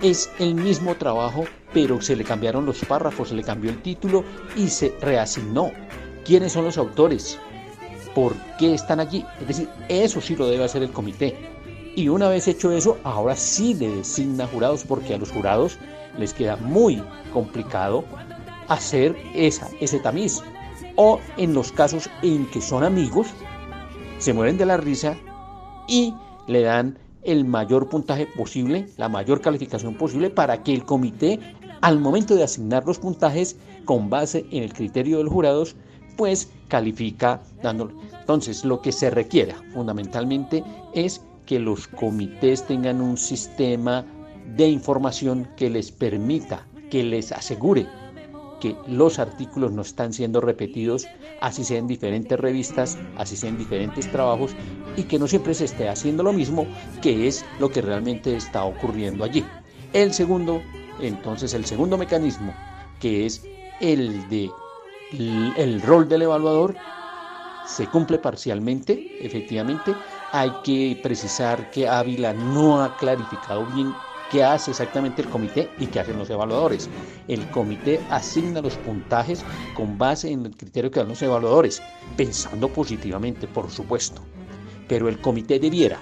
es 0.02 0.30
el 0.38 0.54
mismo 0.54 0.94
trabajo, 0.94 1.44
pero 1.72 2.00
se 2.00 2.16
le 2.16 2.24
cambiaron 2.24 2.66
los 2.66 2.84
párrafos, 2.84 3.30
se 3.30 3.34
le 3.34 3.42
cambió 3.42 3.70
el 3.70 3.82
título 3.82 4.24
y 4.56 4.68
se 4.68 4.94
reasignó. 5.00 5.72
¿Quiénes 6.24 6.52
son 6.52 6.64
los 6.64 6.78
autores? 6.78 7.38
¿Por 8.14 8.34
qué 8.58 8.74
están 8.74 9.00
allí? 9.00 9.24
Es 9.40 9.48
decir, 9.48 9.68
eso 9.88 10.20
sí 10.20 10.36
lo 10.36 10.48
debe 10.48 10.64
hacer 10.64 10.82
el 10.82 10.90
comité. 10.90 11.55
Y 11.96 12.10
una 12.10 12.28
vez 12.28 12.46
hecho 12.46 12.72
eso, 12.72 12.98
ahora 13.04 13.34
sí 13.34 13.72
le 13.72 13.88
designa 13.88 14.46
jurados 14.46 14.84
porque 14.84 15.14
a 15.14 15.18
los 15.18 15.32
jurados 15.32 15.78
les 16.18 16.34
queda 16.34 16.56
muy 16.58 17.02
complicado 17.32 18.04
hacer 18.68 19.16
esa, 19.34 19.70
ese 19.80 19.98
tamiz. 20.00 20.42
O 20.96 21.20
en 21.38 21.54
los 21.54 21.72
casos 21.72 22.10
en 22.22 22.46
que 22.50 22.60
son 22.60 22.84
amigos, 22.84 23.28
se 24.18 24.34
mueren 24.34 24.58
de 24.58 24.66
la 24.66 24.76
risa 24.76 25.16
y 25.88 26.14
le 26.46 26.60
dan 26.60 26.98
el 27.22 27.46
mayor 27.46 27.88
puntaje 27.88 28.26
posible, 28.26 28.90
la 28.98 29.08
mayor 29.08 29.40
calificación 29.40 29.94
posible 29.94 30.28
para 30.28 30.62
que 30.62 30.74
el 30.74 30.84
comité, 30.84 31.40
al 31.80 31.98
momento 31.98 32.36
de 32.36 32.44
asignar 32.44 32.84
los 32.84 32.98
puntajes 32.98 33.56
con 33.86 34.10
base 34.10 34.44
en 34.50 34.64
el 34.64 34.74
criterio 34.74 35.16
de 35.16 35.24
los 35.24 35.32
jurados, 35.32 35.76
pues 36.18 36.50
califica 36.68 37.40
dándolo. 37.62 37.94
Entonces, 38.20 38.66
lo 38.66 38.82
que 38.82 38.92
se 38.92 39.08
requiere 39.08 39.54
fundamentalmente 39.72 40.62
es 40.92 41.22
que 41.46 41.58
los 41.58 41.86
comités 41.88 42.66
tengan 42.66 43.00
un 43.00 43.16
sistema 43.16 44.04
de 44.56 44.68
información 44.68 45.48
que 45.56 45.70
les 45.70 45.90
permita, 45.90 46.66
que 46.90 47.02
les 47.02 47.32
asegure 47.32 47.86
que 48.60 48.74
los 48.86 49.18
artículos 49.18 49.72
no 49.72 49.82
están 49.82 50.12
siendo 50.12 50.40
repetidos, 50.40 51.06
así 51.40 51.64
sea 51.64 51.78
en 51.78 51.86
diferentes 51.86 52.38
revistas, 52.38 52.98
así 53.16 53.36
sea 53.36 53.50
en 53.50 53.58
diferentes 53.58 54.10
trabajos, 54.10 54.52
y 54.96 55.04
que 55.04 55.18
no 55.18 55.26
siempre 55.26 55.54
se 55.54 55.66
esté 55.66 55.88
haciendo 55.88 56.22
lo 56.22 56.32
mismo, 56.32 56.66
que 57.02 57.28
es 57.28 57.44
lo 57.60 57.70
que 57.70 57.82
realmente 57.82 58.34
está 58.34 58.64
ocurriendo 58.64 59.24
allí. 59.24 59.44
El 59.92 60.12
segundo, 60.12 60.62
entonces 61.00 61.54
el 61.54 61.64
segundo 61.64 61.98
mecanismo, 61.98 62.54
que 63.00 63.26
es 63.26 63.44
el 63.80 64.28
de 64.28 64.50
el 65.12 65.82
rol 65.82 66.08
del 66.08 66.22
evaluador, 66.22 66.74
se 67.66 67.86
cumple 67.86 68.18
parcialmente, 68.18 69.24
efectivamente. 69.24 69.94
Hay 70.32 70.50
que 70.64 70.98
precisar 71.02 71.70
que 71.70 71.88
Ávila 71.88 72.32
no 72.32 72.82
ha 72.82 72.96
clarificado 72.96 73.64
bien 73.66 73.94
qué 74.30 74.42
hace 74.42 74.72
exactamente 74.72 75.22
el 75.22 75.28
comité 75.28 75.70
y 75.78 75.86
qué 75.86 76.00
hacen 76.00 76.18
los 76.18 76.30
evaluadores. 76.30 76.90
El 77.28 77.48
comité 77.50 78.00
asigna 78.10 78.60
los 78.60 78.76
puntajes 78.76 79.44
con 79.74 79.96
base 79.98 80.30
en 80.30 80.46
el 80.46 80.56
criterio 80.56 80.90
que 80.90 81.00
dan 81.00 81.08
los 81.08 81.22
evaluadores, 81.22 81.80
pensando 82.16 82.68
positivamente, 82.68 83.46
por 83.46 83.70
supuesto. 83.70 84.22
Pero 84.88 85.08
el 85.08 85.20
comité 85.20 85.58
debiera 85.58 85.98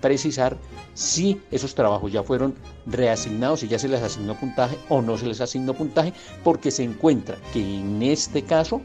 precisar 0.00 0.58
si 0.94 1.40
esos 1.50 1.74
trabajos 1.74 2.12
ya 2.12 2.22
fueron 2.22 2.54
reasignados, 2.86 3.60
si 3.60 3.68
ya 3.68 3.78
se 3.78 3.88
les 3.88 4.02
asignó 4.02 4.38
puntaje 4.38 4.78
o 4.88 5.00
no 5.00 5.16
se 5.16 5.26
les 5.26 5.40
asignó 5.40 5.74
puntaje, 5.74 6.12
porque 6.42 6.70
se 6.70 6.84
encuentra 6.84 7.36
que 7.52 7.60
en 7.60 8.02
este 8.02 8.42
caso 8.42 8.80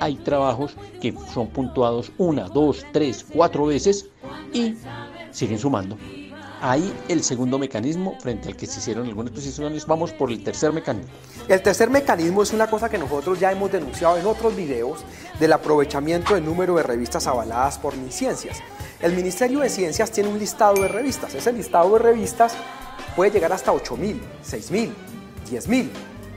hay 0.00 0.16
trabajos 0.16 0.76
que 1.00 1.14
son 1.32 1.48
puntuados 1.48 2.12
una, 2.18 2.48
dos, 2.48 2.84
tres, 2.92 3.24
cuatro 3.32 3.66
veces 3.66 4.06
y 4.52 4.74
siguen 5.30 5.58
sumando. 5.58 5.96
Ahí 6.60 6.92
el 7.08 7.22
segundo 7.22 7.56
mecanismo 7.56 8.16
frente 8.18 8.48
al 8.48 8.56
que 8.56 8.66
se 8.66 8.80
hicieron 8.80 9.06
algunas 9.06 9.32
precisiones, 9.32 9.86
vamos 9.86 10.12
por 10.12 10.32
el 10.32 10.42
tercer 10.42 10.72
mecanismo. 10.72 11.10
El 11.46 11.62
tercer 11.62 11.88
mecanismo 11.88 12.42
es 12.42 12.52
una 12.52 12.68
cosa 12.68 12.88
que 12.88 12.98
nosotros 12.98 13.38
ya 13.38 13.52
hemos 13.52 13.70
denunciado 13.70 14.16
en 14.18 14.26
otros 14.26 14.56
videos 14.56 15.04
del 15.38 15.52
aprovechamiento 15.52 16.34
del 16.34 16.44
número 16.44 16.74
de 16.74 16.82
revistas 16.82 17.28
avaladas 17.28 17.78
por 17.78 17.96
MinCiencias. 17.96 18.58
El 19.00 19.14
Ministerio 19.14 19.60
de 19.60 19.68
Ciencias 19.68 20.10
tiene 20.10 20.30
un 20.30 20.38
listado 20.40 20.82
de 20.82 20.88
revistas. 20.88 21.32
Ese 21.32 21.52
listado 21.52 21.92
de 21.92 22.00
revistas 22.00 22.54
puede 23.14 23.30
llegar 23.30 23.52
hasta 23.52 23.72
8.000, 23.72 24.18
6.000, 24.44 24.90
10.000 25.48 25.88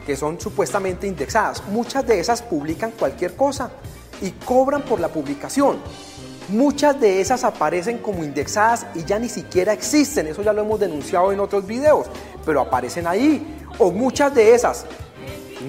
que 0.05 0.15
son 0.15 0.39
supuestamente 0.39 1.07
indexadas. 1.07 1.63
Muchas 1.67 2.05
de 2.05 2.19
esas 2.19 2.41
publican 2.41 2.91
cualquier 2.91 3.35
cosa 3.35 3.71
y 4.21 4.31
cobran 4.31 4.83
por 4.83 4.99
la 4.99 5.09
publicación. 5.09 5.77
Muchas 6.49 6.99
de 6.99 7.21
esas 7.21 7.43
aparecen 7.43 7.99
como 7.99 8.23
indexadas 8.23 8.85
y 8.95 9.05
ya 9.05 9.19
ni 9.19 9.29
siquiera 9.29 9.73
existen, 9.73 10.27
eso 10.27 10.41
ya 10.41 10.51
lo 10.51 10.63
hemos 10.63 10.79
denunciado 10.79 11.31
en 11.31 11.39
otros 11.39 11.65
videos, 11.65 12.07
pero 12.45 12.61
aparecen 12.61 13.07
ahí. 13.07 13.57
O 13.77 13.91
muchas 13.91 14.33
de 14.35 14.53
esas 14.53 14.85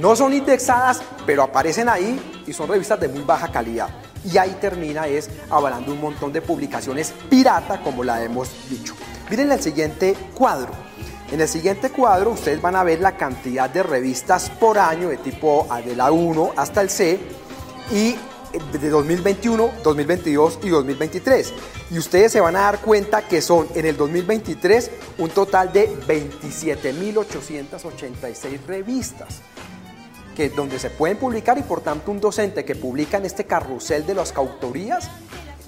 no 0.00 0.16
son 0.16 0.32
indexadas, 0.32 1.00
pero 1.26 1.42
aparecen 1.42 1.88
ahí 1.88 2.20
y 2.46 2.52
son 2.52 2.68
revistas 2.68 2.98
de 2.98 3.08
muy 3.08 3.22
baja 3.22 3.52
calidad. 3.52 3.88
Y 4.24 4.38
ahí 4.38 4.56
termina 4.60 5.06
es 5.06 5.28
avalando 5.50 5.92
un 5.92 6.00
montón 6.00 6.32
de 6.32 6.40
publicaciones 6.42 7.12
pirata, 7.28 7.80
como 7.82 8.04
la 8.04 8.22
hemos 8.22 8.48
dicho. 8.68 8.94
Miren 9.30 9.52
el 9.52 9.60
siguiente 9.60 10.16
cuadro. 10.34 10.72
En 11.32 11.40
el 11.40 11.48
siguiente 11.48 11.90
cuadro 11.90 12.30
ustedes 12.32 12.60
van 12.60 12.76
a 12.76 12.84
ver 12.84 13.00
la 13.00 13.16
cantidad 13.16 13.70
de 13.70 13.82
revistas 13.82 14.50
por 14.50 14.78
año 14.78 15.08
de 15.08 15.16
tipo 15.16 15.66
A 15.70 15.80
de 15.80 15.96
la 15.96 16.12
1 16.12 16.52
hasta 16.56 16.82
el 16.82 16.90
C 16.90 17.18
y 17.90 18.14
de 18.78 18.90
2021, 18.90 19.70
2022 19.82 20.58
y 20.62 20.68
2023. 20.68 21.54
Y 21.90 21.96
ustedes 21.96 22.32
se 22.32 22.42
van 22.42 22.56
a 22.56 22.60
dar 22.60 22.80
cuenta 22.80 23.22
que 23.22 23.40
son 23.40 23.66
en 23.74 23.86
el 23.86 23.96
2023 23.96 24.90
un 25.16 25.30
total 25.30 25.72
de 25.72 25.88
27.886 26.06 28.66
revistas 28.66 29.40
que 30.36 30.50
donde 30.50 30.78
se 30.78 30.90
pueden 30.90 31.16
publicar 31.16 31.56
y 31.56 31.62
por 31.62 31.80
tanto 31.80 32.10
un 32.10 32.20
docente 32.20 32.66
que 32.66 32.74
publica 32.74 33.16
en 33.16 33.24
este 33.24 33.44
carrusel 33.44 34.04
de 34.04 34.14
las 34.14 34.32
cautorías 34.32 35.08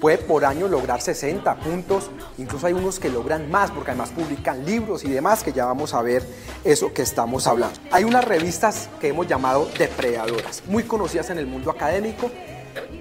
puede 0.05 0.19
por 0.19 0.45
año 0.45 0.67
lograr 0.67 1.01
60 1.01 1.55
puntos, 1.55 2.11
incluso 2.37 2.67
hay 2.67 2.73
unos 2.73 2.99
que 2.99 3.09
logran 3.09 3.49
más 3.49 3.71
porque 3.71 3.89
además 3.89 4.11
publican 4.11 4.63
libros 4.63 5.03
y 5.03 5.09
demás 5.09 5.41
que 5.41 5.51
ya 5.51 5.65
vamos 5.65 5.95
a 5.95 6.03
ver 6.03 6.21
eso 6.63 6.93
que 6.93 7.01
estamos 7.01 7.47
hablando. 7.47 7.79
Hay 7.89 8.03
unas 8.03 8.23
revistas 8.23 8.87
que 9.01 9.07
hemos 9.07 9.25
llamado 9.25 9.67
depredadoras, 9.79 10.61
muy 10.67 10.83
conocidas 10.83 11.31
en 11.31 11.39
el 11.39 11.47
mundo 11.47 11.71
académico, 11.71 12.29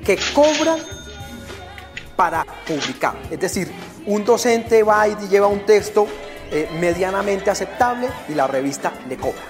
que 0.02 0.18
cobran 0.34 0.78
para 2.16 2.46
publicar. 2.66 3.16
Es 3.30 3.38
decir, 3.38 3.70
un 4.06 4.24
docente 4.24 4.82
va 4.82 5.06
y 5.06 5.14
lleva 5.28 5.46
un 5.46 5.66
texto 5.66 6.06
eh, 6.50 6.70
medianamente 6.80 7.50
aceptable 7.50 8.08
y 8.30 8.34
la 8.34 8.46
revista 8.46 8.94
le 9.10 9.18
cobra. 9.18 9.42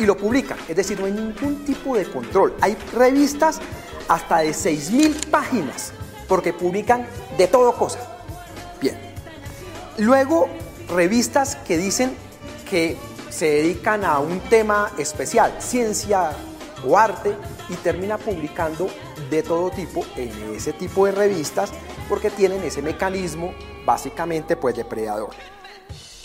Y 0.00 0.04
lo 0.04 0.16
publica. 0.16 0.56
Es 0.66 0.74
decir, 0.74 0.98
no 0.98 1.06
hay 1.06 1.12
ningún 1.12 1.64
tipo 1.64 1.96
de 1.96 2.06
control. 2.06 2.56
Hay 2.60 2.76
revistas 2.92 3.60
hasta 4.08 4.38
de 4.38 4.50
6.000 4.50 5.30
páginas 5.30 5.92
porque 6.28 6.52
publican 6.52 7.06
de 7.36 7.48
todo 7.48 7.74
cosa. 7.76 7.98
Bien. 8.80 8.96
Luego, 9.96 10.48
revistas 10.88 11.56
que 11.56 11.76
dicen 11.76 12.14
que 12.68 12.96
se 13.30 13.46
dedican 13.46 14.04
a 14.04 14.18
un 14.18 14.40
tema 14.40 14.92
especial, 14.98 15.54
ciencia 15.58 16.32
o 16.86 16.96
arte, 16.96 17.34
y 17.68 17.74
termina 17.74 18.18
publicando 18.18 18.88
de 19.30 19.42
todo 19.42 19.70
tipo 19.70 20.04
en 20.16 20.54
ese 20.54 20.72
tipo 20.72 21.06
de 21.06 21.12
revistas 21.12 21.70
porque 22.08 22.30
tienen 22.30 22.62
ese 22.62 22.82
mecanismo 22.82 23.52
básicamente 23.84 24.56
pues 24.56 24.74
depredador. 24.74 25.30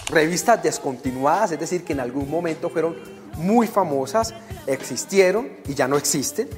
Revistas 0.09 0.61
descontinuadas, 0.61 1.51
es 1.51 1.59
decir, 1.59 1.83
que 1.83 1.93
en 1.93 1.99
algún 1.99 2.29
momento 2.29 2.69
fueron 2.69 2.97
muy 3.37 3.67
famosas, 3.67 4.33
existieron 4.67 5.49
y 5.65 5.73
ya 5.73 5.87
no 5.87 5.97
existen, 5.97 6.49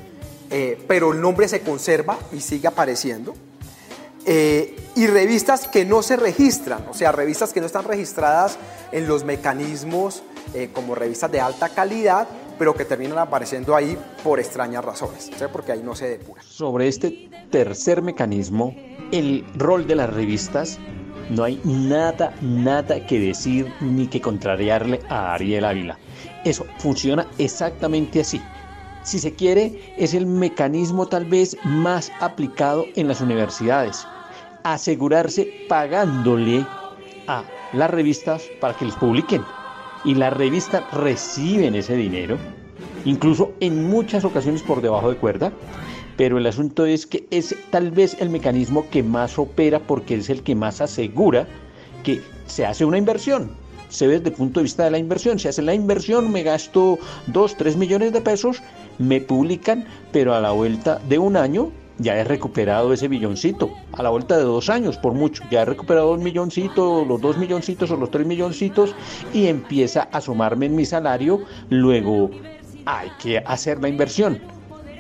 eh, 0.50 0.84
pero 0.88 1.14
el 1.14 1.22
nombre 1.22 1.48
se 1.48 1.62
conserva 1.62 2.18
y 2.32 2.40
sigue 2.40 2.68
apareciendo. 2.68 3.34
Eh, 4.28 4.76
y 4.96 5.06
revistas 5.08 5.68
que 5.68 5.86
no 5.86 6.02
se 6.02 6.16
registran, 6.16 6.86
o 6.90 6.96
sea, 6.96 7.12
revistas 7.12 7.54
que 7.54 7.60
no 7.60 7.68
están 7.68 7.84
registradas 7.84 8.58
en 8.92 9.08
los 9.08 9.24
mecanismos 9.24 10.24
eh, 10.56 10.70
como 10.74 10.96
revistas 10.96 11.32
de 11.32 11.42
alta 11.42 11.70
calidad, 11.70 12.28
pero 12.58 12.74
que 12.74 12.86
terminan 12.86 13.20
apareciendo 13.20 13.76
ahí 13.76 13.98
por 14.24 14.40
extrañas 14.40 14.84
razones, 14.84 15.30
porque 15.54 15.74
ahí 15.74 15.82
no 15.84 15.96
se 15.96 16.08
depura. 16.10 16.42
Sobre 16.42 16.88
este 16.88 17.30
tercer 17.52 18.02
mecanismo, 18.02 18.76
el 19.12 19.46
rol 19.56 19.86
de 19.86 19.96
las 19.96 20.12
revistas, 20.12 20.80
no 21.30 21.44
hay 21.44 21.62
nada, 21.64 22.34
nada 22.42 23.06
que 23.06 23.20
decir 23.20 23.72
ni 23.82 24.08
que 24.08 24.22
contrariarle 24.22 25.02
a 25.08 25.34
Ariel 25.34 25.66
Ávila. 25.66 26.00
Eso 26.44 26.66
funciona 26.80 27.28
exactamente 27.38 28.22
así 28.22 28.42
si 29.06 29.20
se 29.20 29.34
quiere, 29.34 29.94
es 29.98 30.16
el 30.16 30.26
mecanismo 30.26 31.06
tal 31.06 31.26
vez 31.26 31.56
más 31.64 32.12
aplicado 32.20 32.86
en 32.96 33.08
las 33.08 33.22
universidades. 33.22 34.08
Asegurarse 34.64 35.48
pagándole 35.70 36.66
a 37.28 37.44
las 37.72 37.92
revistas 37.92 38.50
para 38.60 38.74
que 38.74 38.86
les 38.86 38.96
publiquen. 38.96 39.44
Y 40.04 40.16
las 40.16 40.34
revistas 40.34 40.84
reciben 40.92 41.76
ese 41.76 41.96
dinero, 41.96 42.38
incluso 43.06 43.52
en 43.60 43.88
muchas 43.88 44.26
ocasiones 44.26 44.64
por 44.64 44.82
debajo 44.82 45.12
de 45.12 45.18
cuerda. 45.18 45.54
Pero 46.18 46.40
el 46.40 46.48
asunto 46.48 46.88
es 46.88 47.06
que 47.06 47.28
es 47.30 47.56
tal 47.70 47.92
vez 47.92 48.18
el 48.20 48.32
mecanismo 48.32 48.90
que 48.90 49.04
más 49.04 49.38
opera 49.38 49.80
porque 49.80 50.16
es 50.16 50.32
el 50.32 50.42
que 50.42 50.56
más 50.56 50.82
asegura 50.82 51.48
que 52.04 52.22
se 52.48 52.66
hace 52.66 52.86
una 52.86 52.98
inversión 52.98 53.65
se 53.90 54.08
ve 54.08 54.14
desde 54.18 54.30
el 54.30 54.36
punto 54.36 54.60
de 54.60 54.64
vista 54.64 54.84
de 54.84 54.92
la 54.92 54.98
inversión. 54.98 55.40
Si 55.40 55.48
hace 55.48 55.62
la 55.62 55.74
inversión, 55.74 56.32
me 56.32 56.44
gasto 56.44 56.98
2, 57.28 57.58
3 57.58 57.78
millones 57.78 58.14
de 58.14 58.22
pesos, 58.22 58.62
me 58.98 59.22
publican, 59.22 59.86
pero 60.12 60.34
a 60.34 60.42
la 60.42 60.52
vuelta 60.52 61.00
de 61.08 61.18
un 61.18 61.38
año 61.38 61.72
ya 61.98 62.18
he 62.18 62.24
recuperado 62.24 62.94
ese 62.94 63.10
milloncito. 63.10 63.72
A 63.94 64.04
la 64.04 64.10
vuelta 64.10 64.38
de 64.38 64.44
dos 64.44 64.70
años, 64.70 64.98
por 64.98 65.14
mucho, 65.14 65.44
ya 65.50 65.62
he 65.62 65.66
recuperado 65.66 66.14
un 66.14 66.24
milloncito, 66.24 67.06
los 67.06 67.22
dos 67.22 67.38
milloncitos 67.38 67.90
o 67.92 67.98
los 67.98 68.12
tres 68.12 68.28
milloncitos 68.28 68.96
y 69.34 69.48
empieza 69.48 70.04
a 70.12 70.22
sumarme 70.22 70.66
en 70.66 70.76
mi 70.76 70.86
salario. 70.86 71.42
Luego 71.70 72.30
hay 72.86 73.10
que 73.22 73.40
hacer 73.40 73.82
la 73.82 73.90
inversión. 73.90 74.40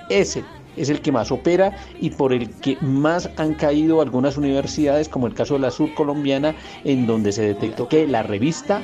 Ese 0.10 0.43
es 0.78 0.90
el 0.90 1.02
que 1.02 1.12
más 1.12 1.32
opera 1.32 1.76
y 2.00 2.10
por 2.10 2.34
el 2.34 2.50
que 2.50 2.78
más 2.82 3.30
han 3.38 3.54
caído 3.54 4.02
algunas 4.02 4.38
universidades, 4.38 5.10
como 5.10 5.28
el 5.28 5.34
caso 5.34 5.56
de 5.56 5.62
la 5.62 5.72
sur 5.72 5.94
colombiana, 5.94 6.56
en 6.84 7.08
donde 7.08 7.32
se 7.32 7.42
detectó 7.42 7.88
que 7.88 8.08
la 8.08 8.24
revista 8.24 8.82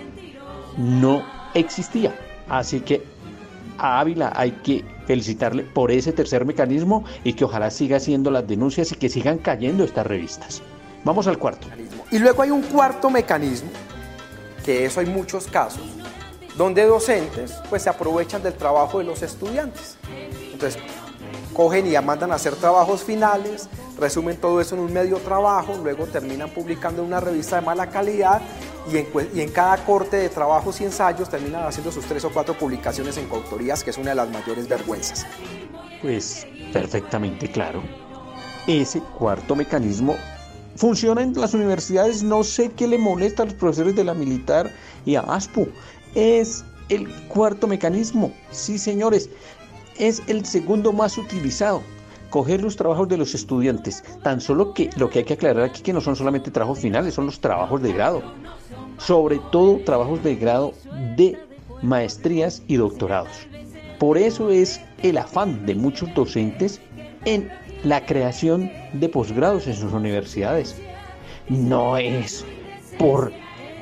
no 0.78 1.24
existía. 1.54 2.16
Así 2.48 2.82
que 2.82 3.04
a 3.78 4.00
Ávila 4.00 4.32
hay 4.36 4.52
que 4.52 4.84
felicitarle 5.06 5.64
por 5.64 5.92
ese 5.92 6.14
tercer 6.14 6.46
mecanismo 6.46 7.04
y 7.24 7.34
que 7.34 7.46
ojalá 7.46 7.72
siga 7.72 7.98
haciendo 7.98 8.32
las 8.32 8.48
denuncias 8.48 8.92
y 8.92 8.96
que 8.96 9.10
sigan 9.10 9.38
cayendo 9.40 9.84
estas 9.84 10.06
revistas. 10.06 10.62
Vamos 11.04 11.28
al 11.28 11.38
cuarto. 11.38 11.68
Y 12.12 12.20
luego 12.20 12.44
hay 12.44 12.52
un 12.52 12.62
cuarto 12.62 13.10
mecanismo, 13.10 13.70
que 14.64 14.86
eso 14.86 15.00
hay 15.00 15.08
muchos 15.08 15.48
casos, 15.48 15.84
donde 16.56 16.86
docentes 16.86 17.56
pues 17.70 17.82
se 17.82 17.90
aprovechan 17.90 18.44
del 18.44 18.54
trabajo 18.54 19.00
de 19.00 19.06
los 19.06 19.24
estudiantes. 19.24 19.98
Entonces, 20.54 20.82
cogen 21.54 21.92
y 21.92 21.98
mandan 22.02 22.32
a 22.32 22.36
hacer 22.36 22.56
trabajos 22.56 23.04
finales, 23.04 23.68
resumen 24.00 24.38
todo 24.38 24.62
eso 24.62 24.76
en 24.76 24.82
un 24.82 24.94
medio 24.94 25.18
trabajo, 25.18 25.80
luego 25.82 26.06
terminan 26.08 26.50
publicando 26.50 27.02
en 27.02 27.08
una 27.08 27.20
revista 27.20 27.58
de 27.58 27.62
mala 27.62 27.90
calidad 27.90 28.42
y 28.92 28.98
en, 28.98 29.08
y 29.34 29.42
en, 29.42 29.52
cada 29.52 29.78
corte 29.86 30.18
de 30.18 30.30
trabajos 30.30 30.82
y 30.82 30.86
ensayos 30.86 31.30
terminan 31.30 31.64
haciendo 31.64 31.92
sus 31.92 32.06
tres 32.06 32.26
o 32.26 32.30
cuatro 32.32 32.58
publicaciones 32.58 33.18
en 33.18 33.28
coautorías, 33.28 33.84
que 33.84 33.92
es 33.92 33.98
una 33.98 34.10
de 34.10 34.16
las 34.16 34.30
mayores 34.30 34.68
vergüenzas. 34.68 35.26
Pues 36.02 36.48
perfectamente 36.74 37.50
claro. 37.50 37.84
Ese 38.68 39.00
cuarto 39.18 39.56
mecanismo 39.56 40.16
funciona 40.76 41.22
en 41.22 41.34
las 41.40 41.54
universidades, 41.54 42.24
no 42.24 42.44
sé 42.44 42.72
qué 42.72 42.88
le 42.88 42.98
molesta 42.98 43.44
a 43.44 43.46
los 43.46 43.56
profesores 43.56 43.96
de 43.96 44.04
la 44.04 44.14
militar 44.14 44.72
y 45.06 45.16
a 45.16 45.22
ASPU. 45.22 45.68
Es 46.16 46.64
el 46.90 47.08
cuarto 47.28 47.68
mecanismo, 47.68 48.34
sí 48.52 48.78
señores, 48.78 49.30
es 49.98 50.22
el 50.28 50.46
segundo 50.46 50.94
más 50.94 51.18
utilizado. 51.18 51.82
Coger 52.30 52.62
los 52.62 52.78
trabajos 52.78 53.10
de 53.10 53.18
los 53.18 53.36
estudiantes, 53.36 54.04
tan 54.24 54.40
solo 54.40 54.74
que 54.74 54.90
lo 54.96 55.10
que 55.10 55.20
hay 55.20 55.26
que 55.26 55.34
aclarar 55.34 55.66
aquí 55.66 55.82
que 55.82 55.92
no 55.92 56.00
son 56.00 56.16
solamente 56.16 56.50
trabajos 56.50 56.80
finales, 56.80 57.14
son 57.14 57.26
los 57.26 57.40
trabajos 57.40 57.82
de 57.82 57.92
grado. 57.92 58.22
Sobre 58.98 59.40
todo 59.52 59.80
trabajos 59.84 60.24
de 60.24 60.36
grado 60.36 60.74
de 61.18 61.38
maestrías 61.82 62.64
y 62.68 62.78
doctorados. 62.78 63.48
Por 64.00 64.18
eso 64.18 64.50
es 64.50 64.82
el 65.04 65.18
afán 65.18 65.66
de 65.66 65.76
muchos 65.76 66.14
docentes 66.14 66.80
en 67.26 67.52
la 67.84 68.06
creación 68.06 68.72
de 68.94 69.10
posgrados 69.10 69.68
en 69.68 69.76
sus 69.76 69.92
universidades. 69.92 70.76
No 71.50 71.98
es 71.98 72.46
por 72.98 73.34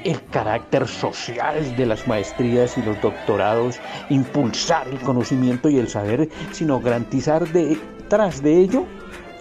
el 0.03 0.23
carácter 0.27 0.87
social 0.87 1.75
de 1.75 1.85
las 1.85 2.07
maestrías 2.07 2.77
y 2.77 2.81
los 2.81 2.99
doctorados, 3.01 3.79
impulsar 4.09 4.87
el 4.87 4.99
conocimiento 4.99 5.69
y 5.69 5.77
el 5.77 5.89
saber, 5.89 6.29
sino 6.51 6.79
garantizar 6.79 7.47
detrás 7.51 8.41
de 8.41 8.57
ello 8.57 8.85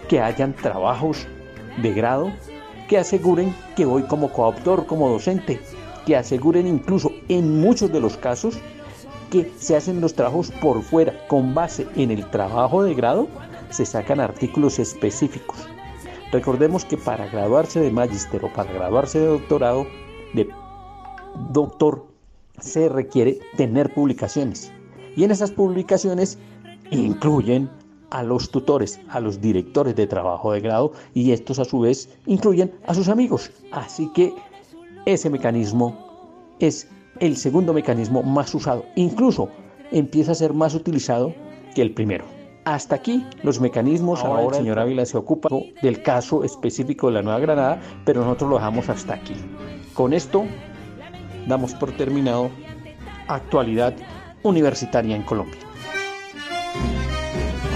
que 0.07 0.19
hayan 0.19 0.53
trabajos 0.53 1.27
de 1.81 1.93
grado 1.93 2.31
que 2.89 2.97
aseguren 2.97 3.55
que 3.75 3.85
voy 3.85 4.01
como 4.03 4.33
coautor, 4.33 4.87
como 4.87 5.09
docente, 5.09 5.61
que 6.05 6.17
aseguren 6.17 6.67
incluso 6.67 7.11
en 7.29 7.61
muchos 7.61 7.91
de 7.91 7.99
los 8.01 8.17
casos 8.17 8.57
que 9.29 9.53
se 9.59 9.75
hacen 9.75 10.01
los 10.01 10.15
trabajos 10.15 10.51
por 10.59 10.81
fuera 10.81 11.13
con 11.27 11.53
base 11.53 11.87
en 11.95 12.09
el 12.09 12.27
trabajo 12.31 12.81
de 12.83 12.95
grado, 12.95 13.27
se 13.69 13.85
sacan 13.85 14.19
artículos 14.19 14.79
específicos. 14.79 15.67
Recordemos 16.31 16.83
que 16.83 16.97
para 16.97 17.27
graduarse 17.27 17.79
de 17.79 17.91
magíster 17.91 18.43
o 18.43 18.51
para 18.51 18.73
graduarse 18.73 19.19
de 19.19 19.27
doctorado, 19.27 19.85
de 20.33 20.49
doctor, 21.51 22.05
se 22.59 22.89
requiere 22.89 23.39
tener 23.57 23.93
publicaciones. 23.93 24.71
Y 25.15 25.23
en 25.23 25.31
esas 25.31 25.51
publicaciones 25.51 26.37
incluyen 26.91 27.69
a 28.09 28.23
los 28.23 28.49
tutores, 28.49 28.99
a 29.09 29.19
los 29.19 29.39
directores 29.39 29.95
de 29.95 30.07
trabajo 30.07 30.51
de 30.51 30.61
grado 30.61 30.91
y 31.13 31.31
estos 31.31 31.59
a 31.59 31.65
su 31.65 31.81
vez 31.81 32.09
incluyen 32.25 32.71
a 32.87 32.93
sus 32.93 33.07
amigos. 33.07 33.51
Así 33.71 34.11
que 34.13 34.33
ese 35.05 35.29
mecanismo 35.29 35.95
es 36.59 36.87
el 37.19 37.37
segundo 37.37 37.73
mecanismo 37.73 38.23
más 38.23 38.53
usado. 38.55 38.85
Incluso 38.95 39.49
empieza 39.91 40.31
a 40.31 40.35
ser 40.35 40.53
más 40.53 40.73
utilizado 40.75 41.33
que 41.75 41.81
el 41.81 41.93
primero. 41.93 42.25
Hasta 42.65 42.95
aquí 42.95 43.25
los 43.43 43.59
mecanismos. 43.59 44.23
Ahora, 44.23 44.47
el 44.47 44.53
señor 44.53 44.79
Ávila 44.79 45.05
se 45.05 45.17
ocupa 45.17 45.49
del 45.81 46.03
caso 46.03 46.43
específico 46.43 47.07
de 47.07 47.13
la 47.13 47.21
Nueva 47.21 47.39
Granada, 47.39 47.81
pero 48.05 48.21
nosotros 48.21 48.49
lo 48.49 48.55
dejamos 48.57 48.89
hasta 48.89 49.15
aquí. 49.15 49.33
Con 49.99 50.13
esto 50.13 50.45
damos 51.45 51.73
por 51.73 51.91
terminado 51.91 52.51
actualidad 53.27 53.93
universitaria 54.43 55.13
en 55.13 55.23
Colombia. 55.23 55.59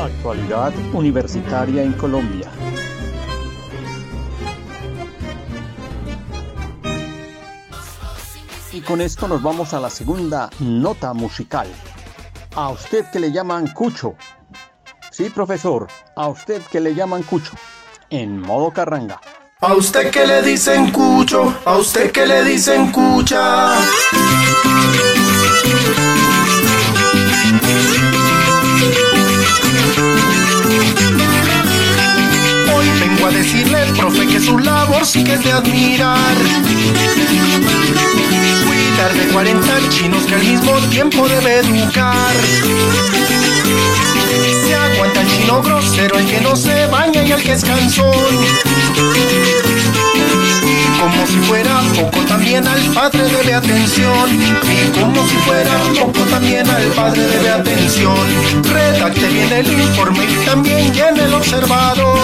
Actualidad 0.01 0.71
universitaria 0.93 1.83
en 1.83 1.91
Colombia. 1.91 2.49
Y 8.71 8.79
con 8.79 9.01
esto 9.01 9.27
nos 9.27 9.43
vamos 9.43 9.73
a 9.73 9.81
la 9.81 9.89
segunda 9.89 10.49
nota 10.61 11.13
musical. 11.13 11.67
A 12.55 12.69
usted 12.69 13.03
que 13.11 13.19
le 13.19 13.33
llaman 13.33 13.67
Cucho. 13.73 14.15
Sí, 15.11 15.29
profesor, 15.29 15.87
a 16.15 16.29
usted 16.29 16.61
que 16.71 16.79
le 16.79 16.95
llaman 16.95 17.23
Cucho. 17.23 17.57
En 18.09 18.39
modo 18.39 18.71
carranga. 18.71 19.19
A 19.65 19.75
usted 19.75 20.11
que 20.11 20.27
le 20.27 20.41
dicen 20.41 20.91
Cucho, 20.91 21.55
a 21.63 21.77
usted 21.77 22.11
que 22.11 22.25
le 22.25 22.43
dicen 22.43 22.91
Cucha. 22.91 23.71
Hoy 32.75 32.87
vengo 32.99 33.25
a 33.25 33.31
decirle, 33.31 33.85
profe, 33.97 34.27
que 34.27 34.41
su 34.41 34.59
labor 34.59 35.05
sí 35.05 35.23
que 35.23 35.35
es 35.35 35.43
de 35.45 35.51
admirar 35.53 36.35
de 39.11 39.27
40 39.33 39.89
chinos 39.89 40.23
que 40.25 40.35
al 40.35 40.43
mismo 40.43 40.77
tiempo 40.89 41.27
debe 41.27 41.57
educar. 41.59 42.33
Se 45.33 45.39
aguanta 45.39 45.39
el 45.39 45.41
chino 45.41 45.61
grosero, 45.61 46.19
el 46.19 46.25
que 46.25 46.41
no 46.41 46.55
se 46.55 46.87
baña 46.87 47.23
y 47.23 47.31
el 47.31 47.41
que 47.41 47.53
es 47.53 47.63
cansón. 47.63 48.11
Como 50.99 51.27
si 51.27 51.37
fuera 51.47 51.81
poco, 51.95 52.19
también 52.25 52.67
al 52.67 52.81
padre 52.93 53.23
debe 53.23 53.53
atención. 53.53 54.29
Y 54.31 54.99
como 54.99 55.27
si 55.27 55.35
fuera 55.37 55.71
poco, 55.99 56.19
también 56.29 56.69
al 56.69 56.83
padre 56.91 57.21
debe 57.21 57.49
atención. 57.49 58.17
Redacte 58.63 59.27
bien 59.27 59.51
el 59.51 59.71
informe 59.71 60.25
y 60.25 60.45
también 60.45 60.93
llene 60.93 61.23
el 61.23 61.33
observador 61.33 62.19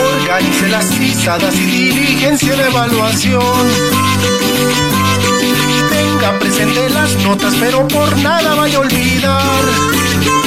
organice 0.00 0.68
las 0.68 0.86
pisadas 0.86 1.54
y 1.56 1.90
diligencia 1.90 2.56
de 2.56 2.66
evaluación. 2.68 3.42
Tenga 5.90 6.38
presente 6.38 6.88
las 6.90 7.16
notas, 7.16 7.54
pero 7.58 7.86
por 7.88 8.16
nada 8.18 8.54
vaya 8.54 8.78
a 8.78 8.80
olvidar 8.80 10.39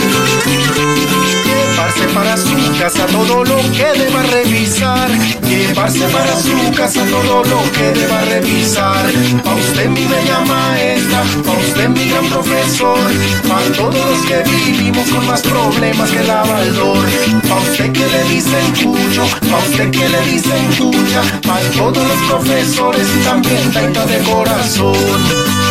Llevarse 0.45 2.07
para 2.13 2.35
su 2.37 2.55
casa 2.77 3.05
todo 3.07 3.43
lo 3.43 3.57
que 3.71 3.85
deba 3.97 4.23
revisar. 4.23 5.09
Llevarse 5.47 6.07
para 6.09 6.35
su 6.37 6.71
casa 6.75 7.03
todo 7.05 7.43
lo 7.43 7.71
que 7.71 7.99
deba 7.99 8.21
revisar. 8.21 9.05
Pa' 9.43 9.55
usted 9.55 9.87
mi 9.87 10.05
bella 10.05 10.39
maestra, 10.41 11.23
pa' 11.45 11.51
usted 11.51 11.89
mi 11.89 12.09
gran 12.09 12.27
profesor. 12.27 12.99
Pa' 13.47 13.61
todos 13.75 13.95
los 13.95 14.25
que 14.25 14.43
vivimos 14.49 15.09
con 15.09 15.25
más 15.27 15.41
problemas 15.41 16.11
que 16.11 16.23
la 16.23 16.43
Baldor. 16.43 17.05
Pa' 17.47 17.59
usted 17.59 17.91
que 17.91 18.05
le 18.05 18.23
dicen 18.25 18.73
cucho, 18.83 19.25
pa' 19.49 19.59
usted 19.59 19.91
que 19.91 20.09
le 20.09 20.21
dicen 20.25 20.65
cucha. 20.77 21.21
Pa' 21.41 21.59
todos 21.77 22.05
los 22.05 22.21
profesores 22.29 23.07
y 23.15 23.23
también 23.23 23.71
tanta 23.71 24.05
de 24.05 24.19
corazón. 24.23 25.62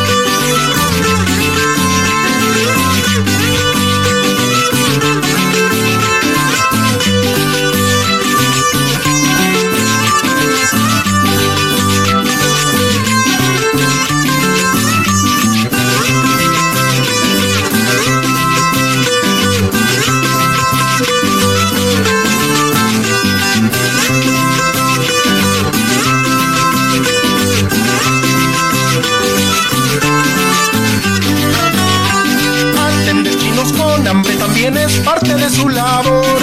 Su 35.62 35.68
labor. 35.68 36.38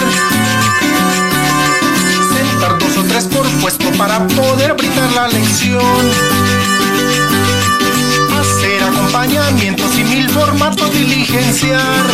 Sentar 2.34 2.78
dos 2.80 2.98
o 2.98 3.04
tres 3.04 3.26
por 3.26 3.46
puesto 3.62 3.92
para 3.98 4.26
poder 4.28 4.74
brindar 4.74 5.12
la 5.12 5.28
lección. 5.28 6.02
Hacer 8.40 8.82
acompañamientos 8.84 9.98
y 9.98 10.04
mil 10.04 10.30
formatos 10.30 10.94
diligenciar. 10.94 12.06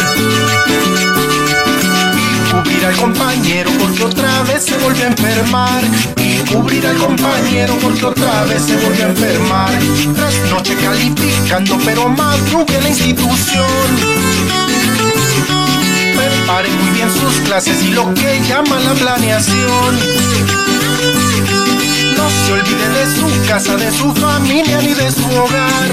Y 2.23 2.51
cubrir 2.51 2.85
al 2.85 2.95
compañero 2.95 3.71
porque 3.79 4.03
otra 4.03 4.41
vez 4.43 4.65
se 4.65 4.77
vuelve 4.77 5.03
a 5.03 5.07
enfermar. 5.07 5.83
Y 6.17 6.37
cubrir 6.51 6.87
al 6.87 6.97
compañero 6.97 7.77
porque 7.81 8.05
otra 8.05 8.45
vez 8.45 8.63
se 8.63 8.75
vuelve 8.77 9.03
a 9.03 9.07
enfermar. 9.07 9.71
Tras 10.15 10.35
noche 10.49 10.75
calificando, 10.75 11.77
pero 11.85 12.09
madrugue 12.09 12.81
la 12.81 12.89
institución 12.89 14.74
prepare 16.45 16.69
muy 16.69 16.91
bien 16.91 17.11
sus 17.11 17.39
clases 17.41 17.81
y 17.81 17.89
lo 17.89 18.13
que 18.13 18.39
llama 18.47 18.79
la 18.79 18.93
planeación. 18.93 19.99
No 22.15 22.29
se 22.29 22.53
olvide 22.53 22.89
de 22.89 23.15
su 23.15 23.47
casa, 23.47 23.75
de 23.75 23.91
su 23.91 24.13
familia 24.13 24.79
ni 24.81 24.93
de 24.93 25.11
su 25.11 25.27
hogar. 25.27 25.91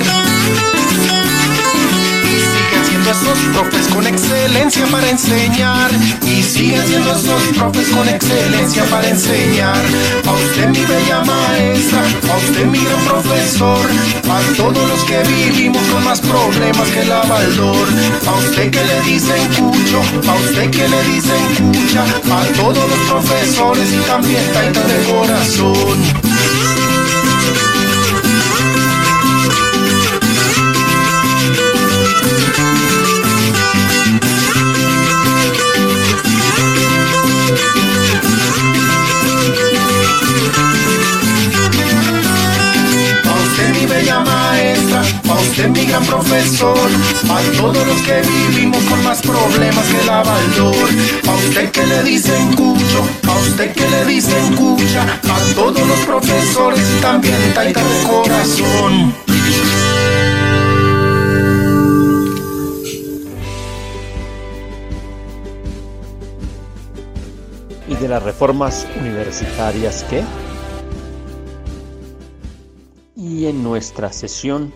Esos 3.10 3.38
profes 3.52 3.88
con 3.88 4.06
excelencia 4.06 4.86
para 4.86 5.10
enseñar. 5.10 5.90
Y 6.24 6.42
siguen 6.42 6.86
siendo 6.86 7.12
esos 7.12 7.42
profes 7.56 7.88
con 7.88 8.08
excelencia 8.08 8.84
para 8.84 9.08
enseñar. 9.08 9.82
A 10.26 10.32
usted 10.32 10.68
mi 10.68 10.84
bella 10.84 11.22
maestra, 11.24 12.00
a 12.32 12.36
usted 12.38 12.66
mi 12.66 12.78
gran 12.78 13.04
profesor, 13.04 13.86
a 14.30 14.56
todos 14.56 14.88
los 14.88 15.04
que 15.04 15.22
vivimos 15.24 15.82
con 15.88 16.04
más 16.04 16.20
problemas 16.20 16.88
que 16.90 17.04
la 17.04 17.22
Baldor. 17.22 17.88
A 18.26 18.34
usted 18.36 18.70
que 18.70 18.84
le 18.84 19.00
dicen 19.02 19.48
cucho, 19.58 20.00
a 20.28 20.34
usted 20.34 20.70
que 20.70 20.88
le 20.88 21.02
dicen 21.04 21.72
cucha, 21.72 22.04
a 22.04 22.44
todos 22.56 22.88
los 22.88 22.98
profesores 23.10 23.92
y 23.92 23.98
también 24.06 24.42
taita 24.52 24.80
de 24.80 25.12
corazón. 25.12 26.21
Gran 45.92 46.06
profesor, 46.06 46.88
a 47.28 47.56
todos 47.58 47.86
los 47.86 48.00
que 48.00 48.22
vivimos 48.22 48.82
con 48.84 49.04
más 49.04 49.20
problemas 49.20 49.86
que 49.88 50.06
la 50.06 50.22
valor, 50.22 50.88
a 51.28 51.34
usted 51.34 51.70
que 51.70 51.86
le 51.86 52.02
dicen 52.02 52.54
cucho, 52.54 53.06
a 53.28 53.38
usted 53.40 53.74
que 53.74 53.86
le 53.86 54.06
dicen 54.06 54.56
cucha, 54.56 55.02
a 55.02 55.54
todos 55.54 55.86
los 55.86 55.98
profesores 56.06 56.82
y 56.96 57.00
también 57.02 57.36
taita 57.54 57.84
de 57.84 58.02
corazón. 58.04 59.14
¿Y 67.86 67.94
de 67.96 68.08
las 68.08 68.22
reformas 68.22 68.86
universitarias 68.98 70.06
qué? 70.08 70.24
Y 73.14 73.44
en 73.44 73.62
nuestra 73.62 74.10
sesión 74.10 74.72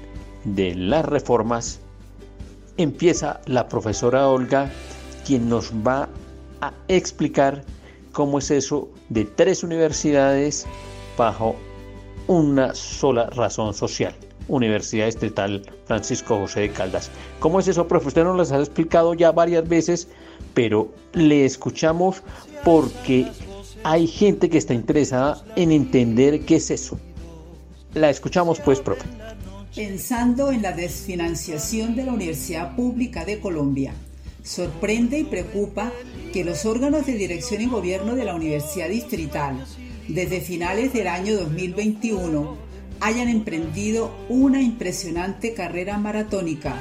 de 0.46 0.74
las 0.74 1.04
reformas, 1.04 1.80
empieza 2.76 3.40
la 3.46 3.68
profesora 3.68 4.28
Olga, 4.28 4.70
quien 5.26 5.48
nos 5.48 5.72
va 5.86 6.08
a 6.60 6.72
explicar 6.88 7.64
cómo 8.12 8.38
es 8.38 8.50
eso 8.50 8.88
de 9.08 9.24
tres 9.24 9.64
universidades 9.64 10.66
bajo 11.18 11.56
una 12.28 12.74
sola 12.74 13.26
razón 13.30 13.74
social. 13.74 14.14
Universidad 14.48 15.08
Estatal 15.08 15.62
Francisco 15.86 16.38
José 16.38 16.60
de 16.60 16.70
Caldas. 16.70 17.10
¿Cómo 17.40 17.58
es 17.58 17.66
eso, 17.66 17.88
profe? 17.88 18.08
Usted 18.08 18.22
nos 18.22 18.36
las 18.36 18.52
ha 18.52 18.60
explicado 18.60 19.14
ya 19.14 19.32
varias 19.32 19.68
veces, 19.68 20.08
pero 20.54 20.92
le 21.14 21.44
escuchamos 21.44 22.22
porque 22.64 23.26
hay 23.82 24.06
gente 24.06 24.48
que 24.48 24.58
está 24.58 24.72
interesada 24.72 25.42
en 25.56 25.72
entender 25.72 26.44
qué 26.44 26.56
es 26.56 26.70
eso. 26.70 26.96
La 27.94 28.08
escuchamos 28.10 28.60
pues, 28.60 28.80
profe 28.80 29.06
pensando 29.76 30.50
en 30.52 30.62
la 30.62 30.72
desfinanciación 30.72 31.94
de 31.96 32.04
la 32.04 32.14
Universidad 32.14 32.74
Pública 32.74 33.26
de 33.26 33.40
Colombia. 33.40 33.92
Sorprende 34.42 35.18
y 35.18 35.24
preocupa 35.24 35.92
que 36.32 36.44
los 36.44 36.64
órganos 36.64 37.04
de 37.04 37.12
dirección 37.12 37.60
y 37.60 37.66
gobierno 37.66 38.14
de 38.14 38.24
la 38.24 38.34
Universidad 38.34 38.88
Distrital, 38.88 39.62
desde 40.08 40.40
finales 40.40 40.94
del 40.94 41.08
año 41.08 41.36
2021, 41.36 42.56
hayan 43.00 43.28
emprendido 43.28 44.16
una 44.30 44.62
impresionante 44.62 45.52
carrera 45.52 45.98
maratónica 45.98 46.80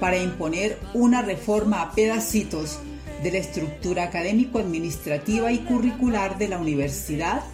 para 0.00 0.20
imponer 0.20 0.80
una 0.94 1.22
reforma 1.22 1.80
a 1.80 1.92
pedacitos 1.92 2.80
de 3.22 3.30
la 3.30 3.38
estructura 3.38 4.02
académico-administrativa 4.02 5.52
y 5.52 5.58
curricular 5.58 6.38
de 6.38 6.48
la 6.48 6.58
universidad 6.58 7.44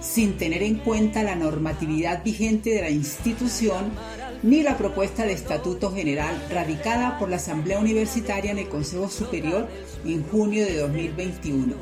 sin 0.00 0.38
tener 0.38 0.62
en 0.62 0.76
cuenta 0.76 1.22
la 1.22 1.36
normatividad 1.36 2.24
vigente 2.24 2.70
de 2.70 2.80
la 2.80 2.90
institución 2.90 3.90
ni 4.42 4.62
la 4.62 4.76
propuesta 4.78 5.24
de 5.24 5.32
estatuto 5.32 5.92
general 5.92 6.46
radicada 6.50 7.18
por 7.18 7.28
la 7.28 7.36
Asamblea 7.36 7.78
Universitaria 7.78 8.50
en 8.50 8.58
el 8.58 8.68
Consejo 8.68 9.08
Superior 9.08 9.68
en 10.04 10.24
junio 10.28 10.64
de 10.64 10.78
2021. 10.78 11.74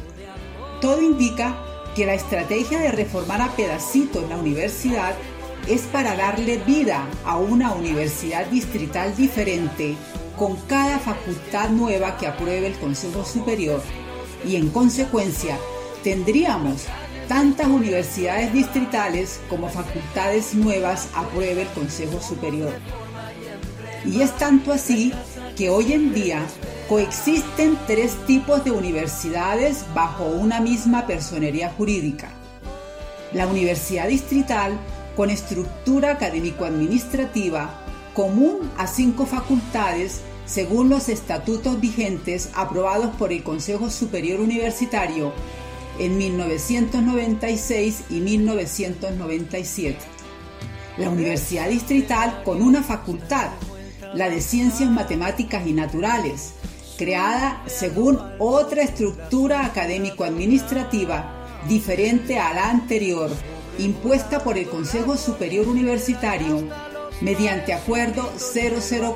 Todo 0.80 1.02
indica 1.02 1.56
que 1.94 2.06
la 2.06 2.14
estrategia 2.14 2.78
de 2.78 2.92
reformar 2.92 3.40
a 3.42 3.54
pedacitos 3.56 4.28
la 4.28 4.36
universidad 4.36 5.14
es 5.68 5.82
para 5.82 6.16
darle 6.16 6.58
vida 6.58 7.06
a 7.24 7.36
una 7.36 7.74
universidad 7.74 8.46
distrital 8.46 9.14
diferente 9.16 9.94
con 10.36 10.56
cada 10.66 10.98
facultad 10.98 11.70
nueva 11.70 12.16
que 12.16 12.26
apruebe 12.26 12.68
el 12.68 12.78
Consejo 12.78 13.24
Superior 13.24 13.82
y 14.46 14.56
en 14.56 14.70
consecuencia 14.70 15.58
tendríamos 16.04 16.86
tantas 17.28 17.66
universidades 17.66 18.52
distritales 18.54 19.38
como 19.50 19.68
facultades 19.68 20.54
nuevas 20.54 21.08
apruebe 21.14 21.62
el 21.62 21.68
Consejo 21.68 22.20
Superior. 22.20 22.72
Y 24.04 24.22
es 24.22 24.34
tanto 24.38 24.72
así 24.72 25.12
que 25.56 25.68
hoy 25.68 25.92
en 25.92 26.14
día 26.14 26.46
coexisten 26.88 27.78
tres 27.86 28.16
tipos 28.26 28.64
de 28.64 28.70
universidades 28.70 29.84
bajo 29.94 30.24
una 30.24 30.60
misma 30.60 31.06
personería 31.06 31.70
jurídica. 31.76 32.30
La 33.34 33.46
universidad 33.46 34.08
distrital 34.08 34.78
con 35.14 35.28
estructura 35.28 36.12
académico-administrativa 36.12 37.68
común 38.14 38.70
a 38.78 38.86
cinco 38.86 39.26
facultades 39.26 40.22
según 40.46 40.88
los 40.88 41.10
estatutos 41.10 41.78
vigentes 41.78 42.48
aprobados 42.54 43.14
por 43.16 43.32
el 43.32 43.42
Consejo 43.42 43.90
Superior 43.90 44.40
Universitario 44.40 45.34
en 45.98 46.16
1996 46.16 48.04
y 48.10 48.20
1997. 48.20 49.98
La 50.96 51.10
Universidad 51.10 51.68
Distrital 51.68 52.42
con 52.44 52.62
una 52.62 52.82
facultad, 52.82 53.50
la 54.14 54.30
de 54.30 54.40
Ciencias 54.40 54.90
Matemáticas 54.90 55.66
y 55.66 55.72
Naturales, 55.72 56.54
creada 56.96 57.62
según 57.66 58.18
otra 58.38 58.82
estructura 58.82 59.64
académico-administrativa 59.64 61.62
diferente 61.68 62.38
a 62.38 62.54
la 62.54 62.70
anterior, 62.70 63.30
impuesta 63.78 64.42
por 64.42 64.58
el 64.58 64.68
Consejo 64.68 65.16
Superior 65.16 65.68
Universitario 65.68 66.64
mediante 67.20 67.72
Acuerdo 67.72 68.32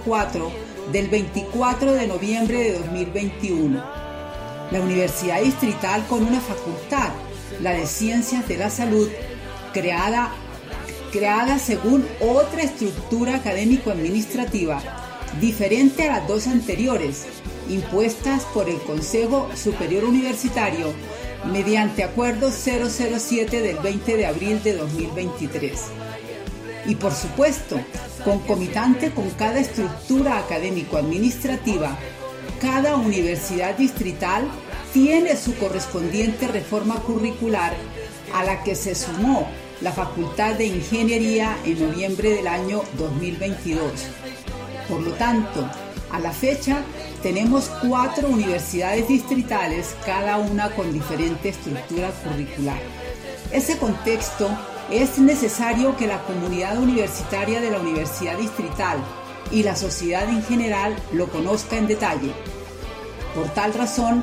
004 0.04 0.52
del 0.92 1.08
24 1.08 1.92
de 1.92 2.06
noviembre 2.06 2.58
de 2.58 2.78
2021 2.78 4.01
la 4.72 4.80
Universidad 4.80 5.42
Distrital 5.42 6.04
con 6.08 6.24
una 6.24 6.40
facultad, 6.40 7.10
la 7.60 7.72
de 7.72 7.86
Ciencias 7.86 8.48
de 8.48 8.56
la 8.56 8.70
Salud, 8.70 9.08
creada, 9.74 10.30
creada 11.12 11.58
según 11.58 12.06
otra 12.20 12.62
estructura 12.62 13.36
académico-administrativa, 13.36 14.80
diferente 15.40 16.08
a 16.08 16.18
las 16.18 16.28
dos 16.28 16.46
anteriores, 16.46 17.26
impuestas 17.68 18.44
por 18.46 18.70
el 18.70 18.78
Consejo 18.80 19.48
Superior 19.54 20.04
Universitario 20.04 20.92
mediante 21.52 22.02
Acuerdo 22.02 22.50
007 22.50 23.60
del 23.60 23.76
20 23.76 24.16
de 24.16 24.26
abril 24.26 24.62
de 24.62 24.74
2023. 24.74 25.72
Y 26.86 26.94
por 26.94 27.12
supuesto, 27.12 27.78
concomitante 28.24 29.10
con 29.10 29.28
cada 29.30 29.60
estructura 29.60 30.38
académico-administrativa, 30.38 31.98
cada 32.60 32.96
universidad 32.96 33.76
distrital 33.76 34.48
tiene 34.92 35.36
su 35.36 35.56
correspondiente 35.56 36.48
reforma 36.48 36.96
curricular 36.96 37.74
a 38.34 38.44
la 38.44 38.62
que 38.62 38.74
se 38.74 38.94
sumó 38.94 39.48
la 39.80 39.92
Facultad 39.92 40.54
de 40.54 40.66
Ingeniería 40.66 41.56
en 41.64 41.88
noviembre 41.88 42.30
del 42.30 42.46
año 42.46 42.82
2022. 42.98 43.90
Por 44.88 45.00
lo 45.00 45.12
tanto, 45.12 45.68
a 46.10 46.18
la 46.18 46.32
fecha 46.32 46.82
tenemos 47.22 47.70
cuatro 47.86 48.28
universidades 48.28 49.08
distritales, 49.08 49.96
cada 50.04 50.36
una 50.36 50.70
con 50.70 50.92
diferente 50.92 51.48
estructura 51.48 52.10
curricular. 52.10 52.78
Ese 53.50 53.78
contexto 53.78 54.50
es 54.90 55.18
necesario 55.18 55.96
que 55.96 56.06
la 56.06 56.22
comunidad 56.24 56.78
universitaria 56.78 57.60
de 57.60 57.70
la 57.70 57.80
Universidad 57.80 58.36
Distrital 58.36 58.98
y 59.50 59.62
la 59.62 59.74
sociedad 59.74 60.28
en 60.28 60.42
general 60.44 60.94
lo 61.12 61.28
conozca 61.28 61.76
en 61.76 61.86
detalle. 61.86 62.32
Por 63.34 63.48
tal 63.54 63.72
razón, 63.72 64.22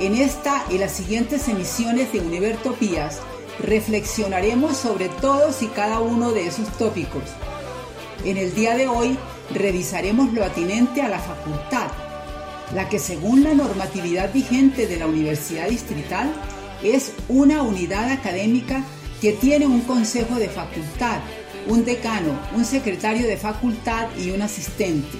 en 0.00 0.16
esta 0.16 0.64
y 0.70 0.78
las 0.78 0.92
siguientes 0.92 1.48
emisiones 1.48 2.12
de 2.12 2.20
Univertopías 2.20 3.20
reflexionaremos 3.60 4.76
sobre 4.76 5.08
todos 5.08 5.62
y 5.62 5.66
cada 5.68 6.00
uno 6.00 6.32
de 6.32 6.46
esos 6.46 6.68
tópicos. 6.76 7.22
En 8.24 8.36
el 8.36 8.54
día 8.54 8.74
de 8.74 8.88
hoy 8.88 9.16
revisaremos 9.52 10.32
lo 10.32 10.44
atinente 10.44 11.02
a 11.02 11.08
la 11.08 11.18
facultad, 11.18 11.88
la 12.74 12.88
que 12.88 12.98
según 12.98 13.44
la 13.44 13.54
normatividad 13.54 14.32
vigente 14.32 14.86
de 14.86 14.96
la 14.96 15.06
Universidad 15.06 15.68
Distrital 15.68 16.32
es 16.82 17.12
una 17.28 17.62
unidad 17.62 18.10
académica 18.10 18.82
que 19.20 19.32
tiene 19.32 19.66
un 19.66 19.82
consejo 19.82 20.36
de 20.36 20.48
facultad, 20.48 21.20
un 21.68 21.84
decano, 21.84 22.38
un 22.54 22.64
secretario 22.64 23.26
de 23.26 23.36
facultad 23.36 24.08
y 24.18 24.30
un 24.30 24.42
asistente. 24.42 25.18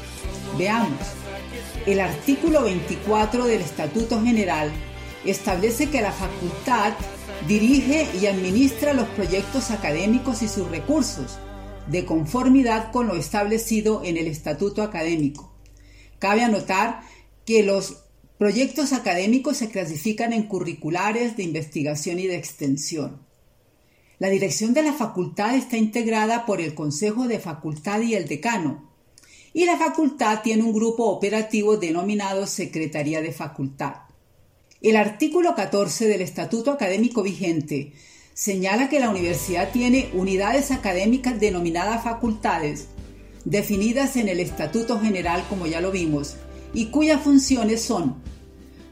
Veamos. 0.59 1.24
El 1.87 2.01
artículo 2.01 2.63
24 2.63 3.45
del 3.45 3.61
Estatuto 3.61 4.23
General 4.23 4.73
establece 5.27 5.91
que 5.91 6.01
la 6.01 6.13
facultad 6.13 6.95
dirige 7.47 8.09
y 8.19 8.25
administra 8.25 8.95
los 8.95 9.07
proyectos 9.09 9.71
académicos 9.71 10.41
y 10.41 10.49
sus 10.49 10.67
recursos, 10.71 11.39
de 11.91 12.07
conformidad 12.07 12.91
con 12.91 13.07
lo 13.07 13.17
establecido 13.17 14.03
en 14.03 14.17
el 14.17 14.29
Estatuto 14.29 14.83
Académico. 14.83 15.53
Cabe 16.19 16.43
anotar 16.43 17.03
que 17.45 17.63
los 17.63 18.05
proyectos 18.39 18.95
académicos 18.95 19.59
se 19.59 19.69
clasifican 19.69 20.33
en 20.33 20.45
curriculares 20.45 21.37
de 21.37 21.43
investigación 21.43 22.19
y 22.19 22.27
de 22.27 22.37
extensión. 22.37 23.21
La 24.19 24.31
dirección 24.31 24.73
de 24.73 24.85
la 24.85 24.95
facultad 24.95 25.55
está 25.55 25.77
integrada 25.77 26.47
por 26.47 26.63
el 26.63 26.75
Consejo 26.75 27.29
de 27.29 27.41
Facultad 27.41 28.01
y 28.01 28.15
el 28.15 28.27
decano, 28.27 28.94
y 29.55 29.65
la 29.67 29.79
facultad 29.79 30.43
tiene 30.43 30.65
un 30.65 30.73
grupo 30.73 31.05
operativo 31.05 31.77
denominado 31.77 32.47
Secretaría 32.47 33.23
de 33.23 33.33
Facultad. 33.33 33.95
El 34.83 34.97
artículo 34.97 35.55
14 35.55 36.09
del 36.09 36.21
Estatuto 36.23 36.73
Académico 36.73 37.23
vigente 37.23 37.93
señala 38.35 38.89
que 38.89 38.99
la 38.99 39.09
universidad 39.09 39.71
tiene 39.71 40.11
unidades 40.13 40.73
académicas 40.73 41.39
denominadas 41.39 42.03
facultades, 42.03 42.89
definidas 43.45 44.17
en 44.17 44.29
el 44.29 44.41
Estatuto 44.41 45.01
General 45.01 45.45
como 45.49 45.69
ya 45.69 45.81
lo 45.81 45.93
vimos, 45.93 46.35
y 46.75 46.87
cuyas 46.87 47.23
funciones 47.23 47.81
son 47.81 48.17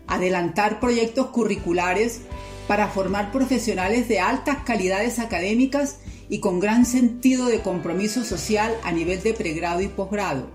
adelantar 0.07 0.79
proyectos 0.79 1.27
curriculares 1.27 2.21
para 2.69 2.87
formar 2.87 3.33
profesionales 3.33 4.07
de 4.07 4.21
altas 4.21 4.59
calidades 4.65 5.19
académicas 5.19 5.99
y 6.33 6.39
con 6.39 6.61
gran 6.61 6.87
sentido 6.87 7.45
de 7.45 7.61
compromiso 7.61 8.25
social 8.25 8.75
a 8.85 8.91
nivel 8.91 9.23
de 9.23 9.35
pregrado 9.35 9.83
y 9.83 9.89
posgrado, 9.89 10.47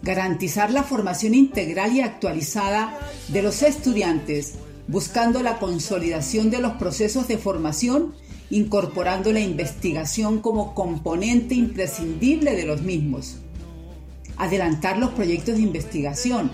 garantizar 0.00 0.70
la 0.70 0.82
formación 0.82 1.34
integral 1.34 1.94
y 1.94 2.00
actualizada 2.00 2.98
de 3.28 3.42
los 3.42 3.60
estudiantes 3.62 4.54
buscando 4.88 5.42
la 5.42 5.58
consolidación 5.58 6.48
de 6.48 6.58
los 6.58 6.72
procesos 6.76 7.28
de 7.28 7.36
formación, 7.36 8.14
incorporando 8.48 9.30
la 9.30 9.40
investigación 9.40 10.40
como 10.40 10.74
componente 10.74 11.54
imprescindible 11.54 12.56
de 12.56 12.64
los 12.64 12.80
mismos. 12.80 13.36
Adelantar 14.38 14.96
los 14.96 15.10
proyectos 15.10 15.56
de 15.56 15.62
investigación. 15.62 16.50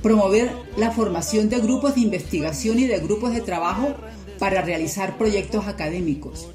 Promover 0.00 0.52
la 0.76 0.92
formación 0.92 1.48
de 1.48 1.58
grupos 1.58 1.96
de 1.96 2.02
investigación 2.02 2.78
y 2.78 2.86
de 2.86 3.00
grupos 3.00 3.34
de 3.34 3.40
trabajo 3.40 3.96
para 4.38 4.62
realizar 4.62 5.18
proyectos 5.18 5.66
académicos, 5.66 6.48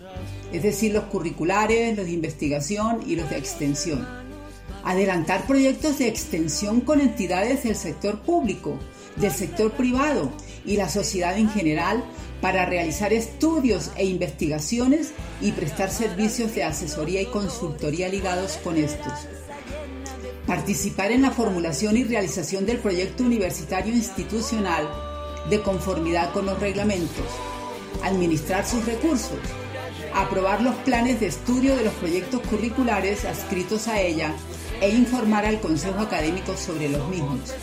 es 0.52 0.64
decir, 0.64 0.94
los 0.94 1.06
curriculares, 1.06 1.96
los 1.96 2.06
de 2.06 2.12
investigación 2.12 3.04
y 3.06 3.16
los 3.16 3.30
de 3.30 3.38
extensión. 3.38 4.08
Adelantar 4.84 5.46
proyectos 5.46 6.00
de 6.00 6.08
extensión 6.08 6.82
con 6.82 7.02
entidades 7.02 7.64
del 7.64 7.76
sector 7.76 8.20
público, 8.20 8.80
del 9.18 9.32
sector 9.32 9.72
privado 9.72 10.32
y 10.66 10.78
la 10.78 10.90
sociedad 10.90 11.38
en 11.38 11.50
general 11.50 12.04
para 12.42 12.66
realizar 12.66 13.12
estudios 13.12 13.92
e 13.98 14.06
investigaciones 14.06 15.12
y 15.42 15.52
prestar 15.52 15.92
servicios 15.92 16.56
de 16.56 16.64
asesoría 16.64 17.22
y 17.22 17.26
consultoría 17.26 18.08
ligados 18.08 18.58
con 18.64 18.78
estos. 18.78 19.14
Participar 20.48 21.12
en 21.12 21.22
la 21.22 21.32
formulación 21.32 21.98
y 21.98 22.04
realización 22.04 22.66
del 22.66 22.78
proyecto 22.78 23.24
universitario 23.24 23.94
institucional 23.94 24.88
de 25.50 25.62
conformidad 25.62 26.32
con 26.34 26.46
los 26.46 26.60
reglamentos. 26.60 27.26
Administrar 28.04 28.66
sus 28.66 28.86
recursos. 28.86 29.38
Aprobar 30.14 30.62
los 30.62 30.76
planes 30.76 31.20
de 31.20 31.28
estudio 31.28 31.76
de 31.76 31.86
los 31.86 31.94
proyectos 31.94 32.42
curriculares 32.42 33.26
adscritos 33.26 33.88
a 33.88 34.02
ella 34.02 34.34
e 34.82 34.90
informar 34.90 35.46
al 35.46 35.60
Consejo 35.60 36.00
Académico 36.00 36.56
sobre 36.58 36.90
los 36.90 37.08
mismos 37.10 37.54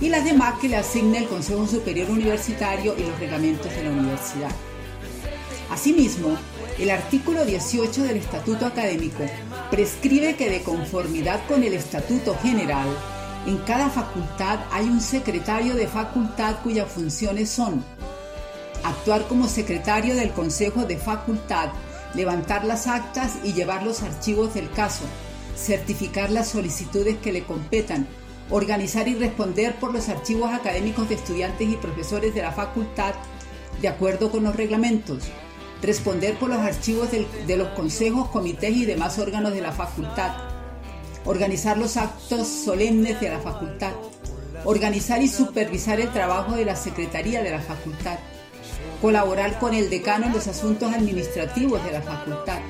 y 0.00 0.08
las 0.08 0.24
demás 0.24 0.58
que 0.60 0.68
le 0.68 0.76
asigne 0.76 1.18
el 1.18 1.28
Consejo 1.28 1.66
Superior 1.66 2.10
Universitario 2.10 2.94
y 2.98 3.02
los 3.02 3.18
reglamentos 3.18 3.74
de 3.74 3.84
la 3.84 3.90
universidad. 3.90 4.50
Asimismo, 5.70 6.36
el 6.78 6.90
artículo 6.90 7.44
18 7.44 8.02
del 8.02 8.16
Estatuto 8.18 8.66
Académico 8.66 9.24
prescribe 9.70 10.36
que 10.36 10.50
de 10.50 10.62
conformidad 10.62 11.40
con 11.46 11.62
el 11.62 11.72
Estatuto 11.72 12.36
General, 12.42 12.86
en 13.46 13.58
cada 13.58 13.88
facultad 13.88 14.60
hay 14.72 14.86
un 14.86 15.00
secretario 15.00 15.74
de 15.74 15.86
facultad 15.86 16.56
cuyas 16.62 16.90
funciones 16.90 17.50
son 17.50 17.84
actuar 18.84 19.26
como 19.26 19.48
secretario 19.48 20.14
del 20.14 20.32
Consejo 20.32 20.84
de 20.84 20.98
Facultad, 20.98 21.70
levantar 22.14 22.64
las 22.64 22.86
actas 22.86 23.38
y 23.42 23.52
llevar 23.52 23.82
los 23.82 24.02
archivos 24.02 24.54
del 24.54 24.70
caso, 24.70 25.04
certificar 25.56 26.30
las 26.30 26.48
solicitudes 26.48 27.16
que 27.18 27.32
le 27.32 27.44
competan, 27.44 28.06
organizar 28.50 29.08
y 29.08 29.14
responder 29.14 29.74
por 29.76 29.92
los 29.92 30.08
archivos 30.08 30.52
académicos 30.52 31.08
de 31.08 31.14
estudiantes 31.16 31.68
y 31.68 31.76
profesores 31.76 32.34
de 32.34 32.42
la 32.42 32.52
facultad 32.52 33.14
de 33.80 33.88
acuerdo 33.88 34.30
con 34.30 34.44
los 34.44 34.54
reglamentos, 34.54 35.24
responder 35.82 36.34
por 36.38 36.50
los 36.50 36.58
archivos 36.58 37.08
de 37.10 37.56
los 37.56 37.68
consejos, 37.68 38.28
comités 38.28 38.76
y 38.76 38.84
demás 38.84 39.18
órganos 39.18 39.52
de 39.52 39.60
la 39.60 39.72
facultad, 39.72 40.36
organizar 41.24 41.78
los 41.78 41.96
actos 41.96 42.46
solemnes 42.46 43.20
de 43.20 43.30
la 43.30 43.40
facultad, 43.40 43.92
organizar 44.64 45.22
y 45.22 45.28
supervisar 45.28 46.00
el 46.00 46.12
trabajo 46.12 46.54
de 46.54 46.64
la 46.64 46.76
Secretaría 46.76 47.42
de 47.42 47.50
la 47.50 47.60
facultad, 47.60 48.18
colaborar 49.04 49.58
con 49.58 49.74
el 49.74 49.90
decano 49.90 50.24
en 50.24 50.32
los 50.32 50.48
asuntos 50.48 50.90
administrativos 50.90 51.84
de 51.84 51.92
la 51.92 52.00
facultad, 52.00 52.60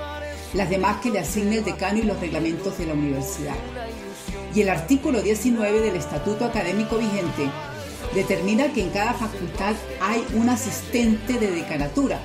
las 0.53 0.69
demás 0.69 1.01
que 1.01 1.11
le 1.11 1.21
asigne 1.21 1.59
el 1.59 1.65
decano 1.65 2.01
y 2.01 2.03
los 2.03 2.19
reglamentos 2.19 2.77
de 2.77 2.87
la 2.87 2.95
universidad. 2.95 3.55
Y 4.53 4.63
el 4.63 4.69
artículo 4.69 5.23
19 5.23 5.81
del 5.81 5.95
Estatuto 5.95 6.45
Académico 6.45 6.97
vigente 6.97 7.49
determina 8.17 8.73
que 8.73 8.83
en 8.83 8.91
cada 8.91 9.15
facultad 9.15 9.77
hay 10.01 10.27
un 10.35 10.49
asistente 10.49 11.35
de 11.35 11.53
decanatura, 11.53 12.19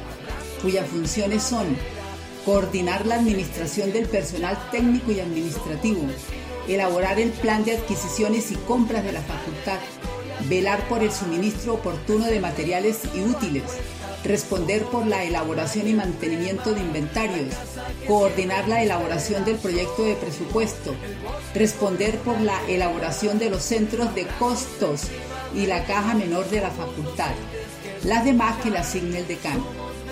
cuyas 0.63 0.87
funciones 0.87 1.43
son 1.43 1.67
coordinar 2.45 3.05
la 3.05 3.13
administración 3.13 3.93
del 3.93 4.07
personal 4.07 4.57
técnico 4.71 5.11
y 5.11 5.19
administrativo, 5.19 6.01
elaborar 6.67 7.19
el 7.19 7.29
plan 7.29 7.63
de 7.63 7.77
adquisiciones 7.77 8.49
y 8.49 8.55
compras 8.55 9.03
de 9.03 9.11
la 9.11 9.21
facultad, 9.21 9.77
velar 10.47 10.81
por 10.87 11.03
el 11.03 11.11
suministro 11.11 11.75
oportuno 11.75 12.25
de 12.25 12.39
materiales 12.39 13.01
y 13.13 13.21
útiles, 13.21 13.65
responder 14.23 14.83
por 14.83 15.07
la 15.07 15.23
elaboración 15.23 15.87
y 15.87 15.93
mantenimiento 15.93 16.73
de 16.73 16.81
inventarios, 16.81 17.53
coordinar 18.07 18.67
la 18.67 18.83
elaboración 18.83 19.45
del 19.45 19.57
proyecto 19.57 20.03
de 20.03 20.15
presupuesto, 20.15 20.95
responder 21.53 22.17
por 22.19 22.39
la 22.41 22.59
elaboración 22.67 23.39
de 23.39 23.49
los 23.49 23.63
centros 23.63 24.13
de 24.15 24.27
costos 24.39 25.03
y 25.55 25.65
la 25.65 25.85
caja 25.85 26.13
menor 26.13 26.49
de 26.49 26.61
la 26.61 26.69
facultad, 26.69 27.31
las 28.03 28.25
demás 28.25 28.61
que 28.61 28.69
le 28.69 28.79
asigne 28.79 29.19
el 29.19 29.27
decano. 29.27 29.65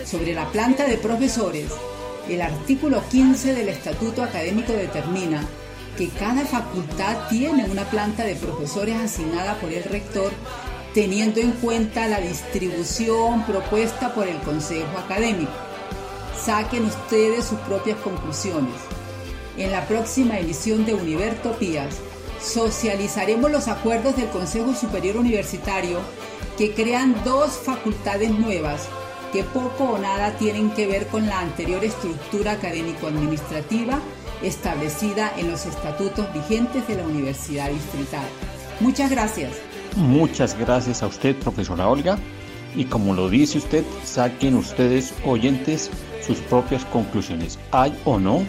Sobre 0.05 0.33
la 0.33 0.49
planta 0.51 0.85
de 0.85 0.97
profesores, 0.97 1.69
el 2.29 2.41
artículo 2.41 3.01
15 3.09 3.53
del 3.53 3.69
Estatuto 3.69 4.23
Académico 4.23 4.73
determina 4.73 5.45
que 5.97 6.09
cada 6.09 6.45
facultad 6.45 7.27
tiene 7.29 7.65
una 7.65 7.83
planta 7.89 8.23
de 8.23 8.35
profesores 8.35 8.95
asignada 8.97 9.55
por 9.55 9.71
el 9.71 9.83
rector 9.83 10.31
teniendo 10.93 11.39
en 11.39 11.51
cuenta 11.51 12.07
la 12.07 12.19
distribución 12.19 13.45
propuesta 13.45 14.13
por 14.13 14.27
el 14.27 14.37
Consejo 14.39 14.97
Académico. 14.97 15.51
Saquen 16.39 16.85
ustedes 16.85 17.45
sus 17.45 17.59
propias 17.59 17.97
conclusiones. 17.99 18.73
En 19.57 19.71
la 19.71 19.85
próxima 19.87 20.39
edición 20.39 20.85
de 20.85 20.93
Univertopías 20.93 21.97
socializaremos 22.41 23.51
los 23.51 23.67
acuerdos 23.67 24.15
del 24.15 24.29
Consejo 24.29 24.73
Superior 24.75 25.17
Universitario 25.17 25.99
que 26.57 26.73
crean 26.73 27.15
dos 27.23 27.51
facultades 27.51 28.31
nuevas 28.31 28.87
que 29.33 29.43
poco 29.43 29.83
o 29.83 29.97
nada 29.97 30.37
tienen 30.37 30.71
que 30.71 30.87
ver 30.87 31.07
con 31.07 31.27
la 31.27 31.39
anterior 31.39 31.83
estructura 31.83 32.53
académico-administrativa 32.53 33.99
establecida 34.41 35.33
en 35.37 35.51
los 35.51 35.65
estatutos 35.65 36.31
vigentes 36.33 36.87
de 36.87 36.95
la 36.95 37.03
Universidad 37.03 37.69
Distrital. 37.69 38.25
Muchas 38.79 39.09
gracias. 39.09 39.66
Muchas 39.97 40.55
gracias 40.55 41.01
a 41.01 41.07
usted, 41.07 41.35
profesora 41.37 41.87
Olga. 41.87 42.19
Y 42.75 42.85
como 42.85 43.15
lo 43.15 43.29
dice 43.29 43.57
usted, 43.57 43.83
saquen 44.03 44.53
ustedes, 44.53 45.11
oyentes, 45.25 45.89
sus 46.21 46.37
propias 46.37 46.85
conclusiones. 46.85 47.57
¿Hay 47.71 47.99
o 48.05 48.19
no 48.19 48.43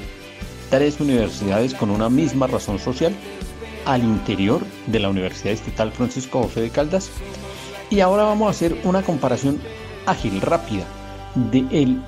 tres 0.69 1.01
universidades 1.01 1.73
con 1.73 1.89
una 1.89 2.11
misma 2.11 2.49
razón 2.49 2.79
social 2.79 3.15
al 3.87 4.05
interior 4.05 4.61
de 4.89 5.01
la 5.01 5.09
Universidad 5.09 5.55
Estatal 5.55 5.91
Francisco 5.91 6.43
José 6.43 6.61
de 6.61 6.71
Caldas? 6.71 7.11
Y 7.89 8.01
ahora 8.01 8.25
vamos 8.25 8.49
a 8.49 8.51
hacer 8.51 8.79
una 8.85 9.01
comparación 9.01 9.59
ágil, 10.05 10.43
rápida, 10.43 10.85
del 11.35 12.03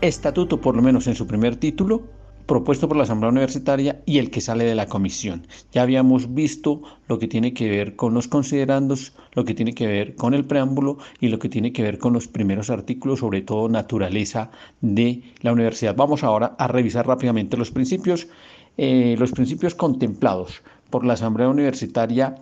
estatuto, 0.00 0.62
por 0.62 0.76
lo 0.76 0.80
menos 0.80 1.06
en 1.08 1.14
su 1.14 1.26
primer 1.26 1.56
título, 1.56 2.04
propuesto 2.46 2.88
por 2.88 2.96
la 2.96 3.04
Asamblea 3.04 3.30
Universitaria 3.30 4.02
y 4.06 4.18
el 4.18 4.30
que 4.30 4.40
sale 4.40 4.64
de 4.64 4.74
la 4.74 4.86
comisión. 4.86 5.46
Ya 5.72 5.82
habíamos 5.82 6.34
visto 6.34 6.82
lo 7.08 7.18
que 7.18 7.28
tiene 7.28 7.54
que 7.54 7.68
ver 7.68 7.96
con 7.96 8.14
los 8.14 8.28
considerandos, 8.28 9.12
lo 9.32 9.44
que 9.44 9.54
tiene 9.54 9.74
que 9.74 9.86
ver 9.86 10.14
con 10.16 10.34
el 10.34 10.44
preámbulo 10.44 10.98
y 11.20 11.28
lo 11.28 11.38
que 11.38 11.48
tiene 11.48 11.72
que 11.72 11.82
ver 11.82 11.98
con 11.98 12.12
los 12.12 12.28
primeros 12.28 12.70
artículos, 12.70 13.20
sobre 13.20 13.42
todo 13.42 13.68
naturaleza 13.68 14.50
de 14.80 15.22
la 15.40 15.52
universidad. 15.52 15.96
Vamos 15.96 16.24
ahora 16.24 16.54
a 16.58 16.66
revisar 16.68 17.06
rápidamente 17.06 17.56
los 17.56 17.70
principios, 17.70 18.28
eh, 18.76 19.16
los 19.18 19.32
principios 19.32 19.74
contemplados 19.74 20.62
por 20.90 21.04
la 21.04 21.14
Asamblea 21.14 21.48
Universitaria 21.48 22.36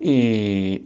eh, 0.00 0.84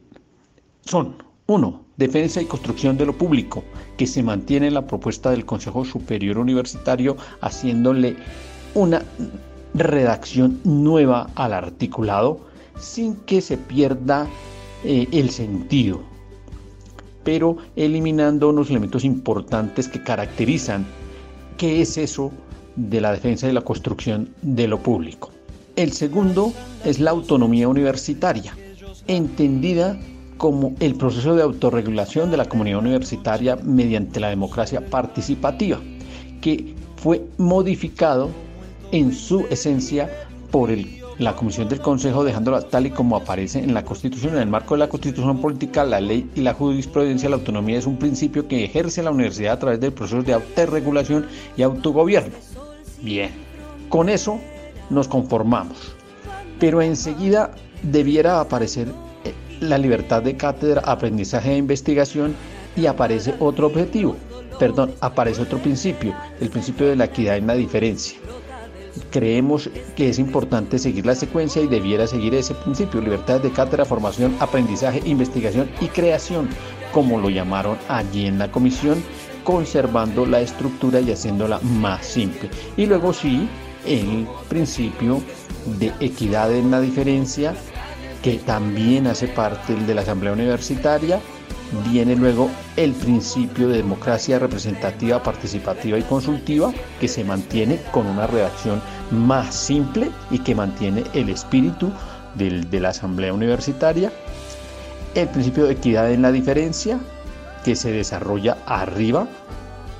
son, 0.82 1.16
uno, 1.46 1.84
defensa 1.96 2.42
y 2.42 2.46
construcción 2.46 2.96
de 2.96 3.06
lo 3.06 3.16
público, 3.16 3.62
que 3.96 4.06
se 4.06 4.22
mantiene 4.22 4.66
en 4.66 4.74
la 4.74 4.86
propuesta 4.86 5.30
del 5.30 5.44
Consejo 5.44 5.84
Superior 5.84 6.38
Universitario, 6.38 7.16
haciéndole 7.40 8.16
una 8.74 9.02
redacción 9.74 10.60
nueva 10.64 11.30
al 11.34 11.52
articulado 11.52 12.40
sin 12.78 13.16
que 13.16 13.40
se 13.40 13.56
pierda 13.56 14.26
eh, 14.84 15.06
el 15.12 15.30
sentido, 15.30 16.00
pero 17.24 17.56
eliminando 17.76 18.50
unos 18.50 18.70
elementos 18.70 19.04
importantes 19.04 19.88
que 19.88 20.02
caracterizan 20.02 20.86
qué 21.56 21.80
es 21.80 21.96
eso 21.96 22.32
de 22.76 23.00
la 23.00 23.12
defensa 23.12 23.48
y 23.48 23.52
la 23.52 23.62
construcción 23.62 24.28
de 24.42 24.68
lo 24.68 24.82
público. 24.82 25.30
El 25.76 25.92
segundo 25.92 26.52
es 26.84 27.00
la 27.00 27.10
autonomía 27.10 27.68
universitaria, 27.68 28.56
entendida 29.06 29.98
como 30.36 30.74
el 30.80 30.94
proceso 30.94 31.34
de 31.34 31.42
autorregulación 31.42 32.30
de 32.30 32.36
la 32.36 32.48
comunidad 32.48 32.80
universitaria 32.80 33.56
mediante 33.56 34.20
la 34.20 34.28
democracia 34.28 34.84
participativa, 34.84 35.80
que 36.40 36.74
fue 36.96 37.24
modificado 37.38 38.30
en 38.92 39.12
su 39.12 39.46
esencia 39.50 40.10
por 40.50 40.70
la 41.18 41.34
Comisión 41.34 41.68
del 41.68 41.80
Consejo, 41.80 42.24
dejándola 42.24 42.62
tal 42.62 42.86
y 42.86 42.90
como 42.90 43.16
aparece 43.16 43.58
en 43.60 43.72
la 43.72 43.84
Constitución. 43.84 44.34
En 44.34 44.42
el 44.42 44.48
marco 44.48 44.74
de 44.74 44.80
la 44.80 44.88
Constitución 44.88 45.40
política, 45.40 45.84
la 45.84 46.00
ley 46.00 46.28
y 46.34 46.40
la 46.40 46.52
jurisprudencia, 46.52 47.28
la 47.28 47.36
autonomía 47.36 47.78
es 47.78 47.86
un 47.86 47.96
principio 47.96 48.46
que 48.46 48.64
ejerce 48.64 49.02
la 49.02 49.10
universidad 49.10 49.54
a 49.54 49.58
través 49.58 49.80
del 49.80 49.92
proceso 49.92 50.22
de 50.22 50.34
autorregulación 50.34 51.26
y 51.56 51.62
autogobierno. 51.62 52.34
Bien, 53.02 53.30
con 53.88 54.08
eso 54.08 54.38
nos 54.90 55.08
conformamos. 55.08 55.94
Pero 56.58 56.80
enseguida 56.80 57.50
debiera 57.82 58.40
aparecer 58.40 58.88
la 59.60 59.78
libertad 59.78 60.22
de 60.22 60.36
cátedra, 60.36 60.82
aprendizaje 60.84 61.52
e 61.52 61.56
investigación 61.56 62.34
y 62.76 62.86
aparece 62.86 63.34
otro 63.38 63.66
objetivo, 63.66 64.16
perdón, 64.58 64.94
aparece 65.00 65.42
otro 65.42 65.58
principio, 65.58 66.14
el 66.40 66.50
principio 66.50 66.86
de 66.86 66.96
la 66.96 67.06
equidad 67.06 67.36
en 67.36 67.46
la 67.46 67.54
diferencia. 67.54 68.18
Creemos 69.10 69.68
que 69.94 70.08
es 70.08 70.18
importante 70.18 70.78
seguir 70.78 71.04
la 71.04 71.14
secuencia 71.14 71.60
y 71.60 71.66
debiera 71.66 72.06
seguir 72.06 72.34
ese 72.34 72.54
principio, 72.54 73.00
libertad 73.00 73.40
de 73.40 73.50
cátedra, 73.50 73.84
formación, 73.84 74.34
aprendizaje, 74.40 75.02
investigación 75.04 75.68
y 75.80 75.88
creación, 75.88 76.48
como 76.92 77.20
lo 77.20 77.28
llamaron 77.28 77.76
allí 77.88 78.26
en 78.26 78.38
la 78.38 78.50
comisión, 78.50 79.02
conservando 79.44 80.24
la 80.26 80.40
estructura 80.40 81.00
y 81.00 81.12
haciéndola 81.12 81.60
más 81.60 82.06
simple. 82.06 82.50
Y 82.76 82.86
luego 82.86 83.12
sí, 83.12 83.48
el 83.86 84.26
principio 84.48 85.22
de 85.78 85.92
equidad 86.00 86.52
en 86.52 86.70
la 86.70 86.80
diferencia, 86.80 87.54
que 88.26 88.38
también 88.38 89.06
hace 89.06 89.28
parte 89.28 89.76
de 89.76 89.94
la 89.94 90.00
Asamblea 90.00 90.32
Universitaria. 90.32 91.20
Viene 91.88 92.16
luego 92.16 92.50
el 92.76 92.92
principio 92.92 93.68
de 93.68 93.76
democracia 93.76 94.40
representativa, 94.40 95.22
participativa 95.22 95.96
y 95.96 96.02
consultiva, 96.02 96.72
que 96.98 97.06
se 97.06 97.22
mantiene 97.22 97.80
con 97.92 98.04
una 98.08 98.26
redacción 98.26 98.82
más 99.12 99.54
simple 99.54 100.10
y 100.32 100.40
que 100.40 100.56
mantiene 100.56 101.04
el 101.14 101.28
espíritu 101.28 101.92
de 102.34 102.80
la 102.80 102.88
Asamblea 102.88 103.32
Universitaria. 103.32 104.10
El 105.14 105.28
principio 105.28 105.66
de 105.66 105.74
equidad 105.74 106.10
en 106.10 106.22
la 106.22 106.32
diferencia, 106.32 106.98
que 107.64 107.76
se 107.76 107.92
desarrolla 107.92 108.58
arriba, 108.66 109.28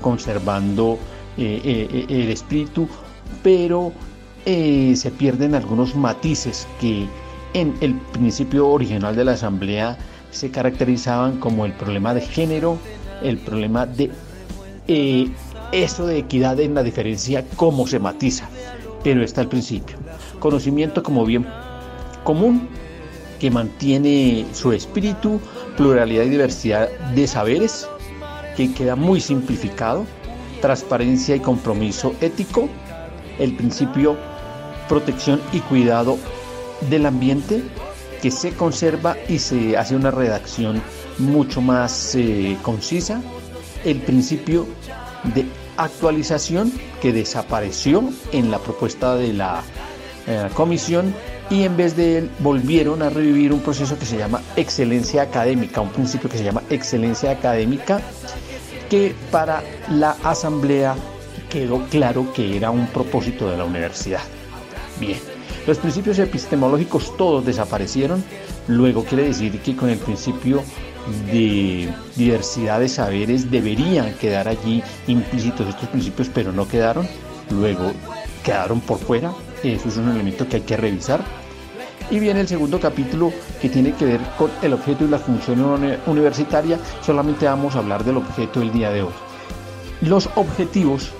conservando 0.01 0.99
eh, 1.39 1.61
eh, 1.64 2.07
el 2.09 2.31
espíritu 2.31 2.89
pero 3.45 3.93
eh, 4.45 4.95
se 4.97 5.12
pierden 5.12 5.55
algunos 5.55 5.95
matices 5.95 6.66
que 6.81 7.07
en 7.55 7.75
el 7.81 7.95
principio 8.13 8.69
original 8.69 9.17
de 9.17 9.25
la 9.25 9.33
Asamblea 9.33 9.97
se 10.31 10.51
caracterizaban 10.51 11.39
como 11.39 11.65
el 11.65 11.73
problema 11.73 12.15
de 12.15 12.21
género, 12.21 12.79
el 13.23 13.39
problema 13.39 13.87
de 13.87 14.11
eh, 14.89 15.31
eso 15.73 16.07
de 16.07 16.19
equidad 16.19 16.61
en 16.61 16.75
la 16.75 16.83
diferencia, 16.83 17.45
cómo 17.57 17.87
se 17.87 17.99
matiza, 17.99 18.49
pero 19.03 19.23
está 19.23 19.41
al 19.41 19.49
principio. 19.49 19.97
Conocimiento 20.39 21.03
como 21.03 21.25
bien 21.25 21.47
común 22.25 22.69
que 23.41 23.51
mantiene 23.51 24.47
su 24.53 24.73
espíritu, 24.73 25.41
pluralidad 25.77 26.25
y 26.25 26.31
diversidad 26.31 26.89
de 27.15 27.27
saberes, 27.27 27.89
que 28.57 28.73
queda 28.73 28.97
muy 28.97 29.21
simplificado, 29.21 30.07
transparencia 30.61 31.37
y 31.37 31.41
compromiso 31.41 32.15
ético, 32.21 32.69
el 33.39 33.55
principio 33.55 34.17
protección 34.89 35.41
y 35.53 35.61
cuidado 35.61 36.17
del 36.83 37.07
ambiente 37.07 37.62
que 38.22 38.31
se 38.31 38.53
conserva 38.53 39.16
y 39.29 39.39
se 39.39 39.77
hace 39.77 39.95
una 39.95 40.11
redacción 40.11 40.83
mucho 41.18 41.61
más 41.61 42.14
eh, 42.14 42.57
concisa, 42.62 43.20
el 43.85 44.01
principio 44.01 44.66
de 45.35 45.47
actualización 45.77 46.72
que 47.01 47.12
desapareció 47.12 48.11
en 48.33 48.51
la 48.51 48.59
propuesta 48.59 49.14
de 49.16 49.33
la 49.33 49.62
eh, 50.27 50.49
comisión 50.55 51.14
y 51.51 51.62
en 51.62 51.77
vez 51.77 51.97
de 51.97 52.18
él 52.18 52.31
volvieron 52.41 53.03
a 53.03 53.11
revivir 53.11 53.53
un 53.53 53.61
proceso 53.61 53.99
que 53.99 54.07
se 54.07 54.16
llama 54.16 54.43
excelencia 54.57 55.22
académica, 55.22 55.81
un 55.81 55.91
principio 55.91 56.29
que 56.29 56.39
se 56.39 56.45
llama 56.45 56.62
excelencia 56.70 57.31
académica 57.31 58.01
que 58.91 59.14
para 59.31 59.62
la 59.91 60.16
asamblea 60.22 60.97
quedó 61.51 61.85
claro 61.89 62.33
que 62.33 62.57
era 62.57 62.70
un 62.70 62.87
propósito 62.89 63.49
de 63.51 63.57
la 63.57 63.64
universidad. 63.64 64.20
Bien, 64.99 65.18
los 65.67 65.79
principios 65.79 66.19
epistemológicos 66.19 67.17
todos 67.17 67.45
desaparecieron, 67.45 68.23
luego 68.69 69.05
quiere 69.05 69.25
decir 69.25 69.59
que 69.61 69.75
con 69.75 69.91
el 69.91 69.99
principio 69.99 70.62
de 71.33 71.93
diversidad 72.14 72.81
de 72.81 72.89
saberes 72.89 73.51
deberían 73.51 74.14
quedar 74.14 74.49
allí 74.49 74.83
implícitos 75.07 75.69
estos 75.69 75.89
principios, 75.89 76.29
pero 76.33 76.53
no 76.53 76.69
quedaron, 76.69 77.07
luego 77.51 77.93
quedaron 78.45 78.81
por 78.81 78.99
fuera, 78.99 79.33
eso 79.62 79.89
es 79.89 79.97
un 79.97 80.11
elemento 80.11 80.49
que 80.49 80.57
hay 80.57 80.62
que 80.62 80.77
revisar. 80.77 81.21
Y 82.09 82.21
viene 82.21 82.41
el 82.41 82.47
segundo 82.47 82.79
capítulo 82.79 83.33
que 83.61 83.69
tiene 83.69 83.93
que 83.93 84.05
ver 84.05 84.21
con 84.39 84.49
el 84.62 84.73
objeto 84.73 85.05
y 85.05 85.09
la 85.09 85.19
función 85.19 85.99
universitaria, 86.07 86.79
solamente 87.03 87.47
vamos 87.47 87.75
a 87.75 87.79
hablar 87.79 88.05
del 88.05 88.19
objeto 88.19 88.61
del 88.61 88.73
día 88.73 88.91
de 88.91 89.03
hoy. 89.03 89.12
Los 90.03 90.29
objetivos 90.37 91.11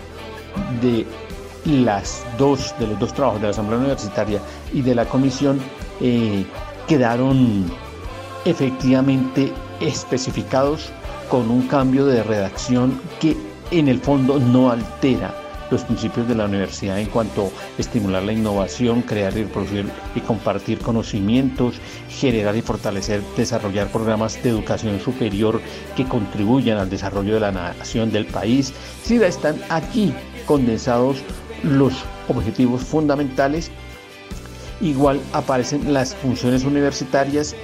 de 0.81 1.05
las 1.67 2.25
dos 2.39 2.75
de 2.79 2.87
los 2.87 2.99
dos 2.99 3.13
trabajos 3.13 3.41
de 3.41 3.47
la 3.47 3.51
Asamblea 3.51 3.79
Universitaria 3.79 4.41
y 4.73 4.83
de 4.83 4.95
la 4.95 5.05
Comisión 5.05 5.61
eh, 6.01 6.45
quedaron 6.87 7.65
efectivamente 8.45 9.53
especificados 9.81 10.91
con 11.29 11.51
un 11.51 11.67
cambio 11.67 12.07
de 12.07 12.23
redacción 12.23 13.01
que 13.21 13.37
en 13.71 13.89
el 13.89 13.99
fondo 13.99 14.39
no 14.39 14.71
altera 14.71 15.35
los 15.71 15.83
principios 15.83 16.29
de 16.29 16.37
la 16.37 16.45
universidad 16.45 17.01
en 17.01 17.07
cuanto 17.07 17.47
a 17.47 17.81
estimular 17.81 18.23
la 18.23 18.33
innovación, 18.33 19.03
crear 19.03 19.37
y 19.37 19.45
producir 19.45 19.87
y 20.15 20.21
compartir 20.21 20.79
conocimientos, 20.79 21.75
generar 22.09 22.55
y 22.57 22.63
fortalecer, 22.63 23.21
desarrollar 23.37 23.89
programas 23.89 24.41
de 24.45 24.51
educación 24.51 25.01
superior 25.01 25.61
que 25.97 26.05
contribuyan 26.05 26.79
al 26.79 26.89
desarrollo 26.89 27.35
de 27.35 27.41
la 27.41 27.51
nación, 27.51 28.13
del 28.13 28.27
país. 28.27 28.73
Si 29.03 29.17
están 29.17 29.57
aquí 29.69 30.15
condensados 30.47 31.17
los 31.63 32.05
objetivos 32.29 32.83
fundamentales. 32.83 33.71
Igual 34.81 35.21
aparecen 35.33 35.93
las 35.93 36.15
funciones 36.15 36.65
universitarias, 36.65 37.55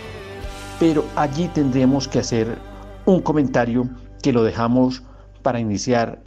pero 0.80 1.04
allí 1.16 1.48
tendremos 1.48 2.08
que 2.08 2.20
hacer 2.20 2.58
un 3.04 3.20
comentario 3.20 3.88
que 4.22 4.32
lo 4.32 4.42
dejamos 4.42 5.02
para 5.42 5.60
iniciar 5.60 6.22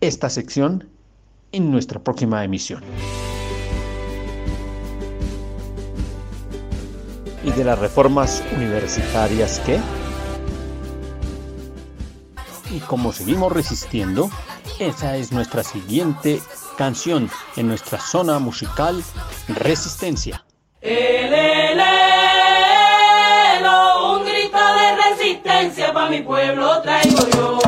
esta 0.00 0.30
sección 0.30 0.88
en 1.52 1.70
nuestra 1.70 2.02
próxima 2.02 2.44
emisión. 2.44 2.82
¿Y 7.44 7.50
de 7.52 7.64
las 7.64 7.78
reformas 7.78 8.42
universitarias 8.56 9.60
qué? 9.64 9.78
Y 12.74 12.80
como 12.80 13.12
seguimos 13.12 13.52
resistiendo, 13.52 14.28
esa 14.78 15.16
es 15.16 15.32
nuestra 15.32 15.64
siguiente 15.64 16.40
canción 16.78 17.28
en 17.56 17.66
nuestra 17.66 17.98
zona 17.98 18.38
musical 18.38 19.02
Resistencia. 19.48 20.44
El, 20.80 21.34
un 24.10 24.24
grito 24.24 24.58
de 24.58 24.96
resistencia 25.10 25.92
para 25.92 26.08
mi 26.08 26.22
pueblo 26.22 26.80
traigo 26.82 27.28
yo. 27.34 27.67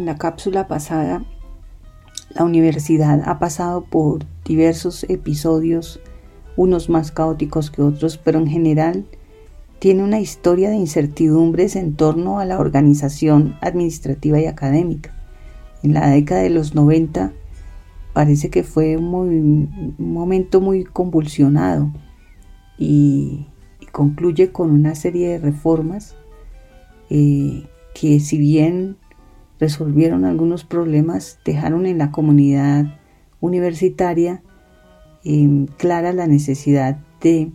En 0.00 0.06
la 0.06 0.16
cápsula 0.16 0.66
pasada, 0.66 1.22
la 2.30 2.44
universidad 2.44 3.22
ha 3.26 3.38
pasado 3.38 3.84
por 3.84 4.24
diversos 4.46 5.04
episodios, 5.08 6.00
unos 6.56 6.88
más 6.88 7.12
caóticos 7.12 7.70
que 7.70 7.82
otros, 7.82 8.16
pero 8.16 8.38
en 8.38 8.46
general 8.46 9.04
tiene 9.78 10.02
una 10.02 10.18
historia 10.18 10.70
de 10.70 10.76
incertidumbres 10.76 11.76
en 11.76 11.96
torno 11.96 12.40
a 12.40 12.46
la 12.46 12.58
organización 12.58 13.56
administrativa 13.60 14.40
y 14.40 14.46
académica. 14.46 15.14
En 15.82 15.92
la 15.92 16.08
década 16.08 16.42
de 16.42 16.50
los 16.50 16.74
90 16.74 17.32
parece 18.14 18.48
que 18.48 18.64
fue 18.64 18.96
un, 18.96 19.94
momento 19.98 20.62
muy 20.62 20.84
convulsionado 20.84 21.92
y, 22.78 23.46
concluye 23.92 24.52
con 24.52 24.70
una 24.70 24.94
serie 24.94 25.30
de 25.30 25.38
reformas 25.38 26.14
eh, 27.10 27.66
que 27.92 28.20
si 28.20 28.38
bien 28.38 28.96
resolvieron 29.60 30.24
algunos 30.24 30.64
problemas, 30.64 31.38
dejaron 31.44 31.86
en 31.86 31.98
la 31.98 32.10
comunidad 32.10 32.86
universitaria 33.40 34.42
em, 35.22 35.66
clara 35.66 36.12
la 36.12 36.26
necesidad 36.26 36.98
de 37.20 37.52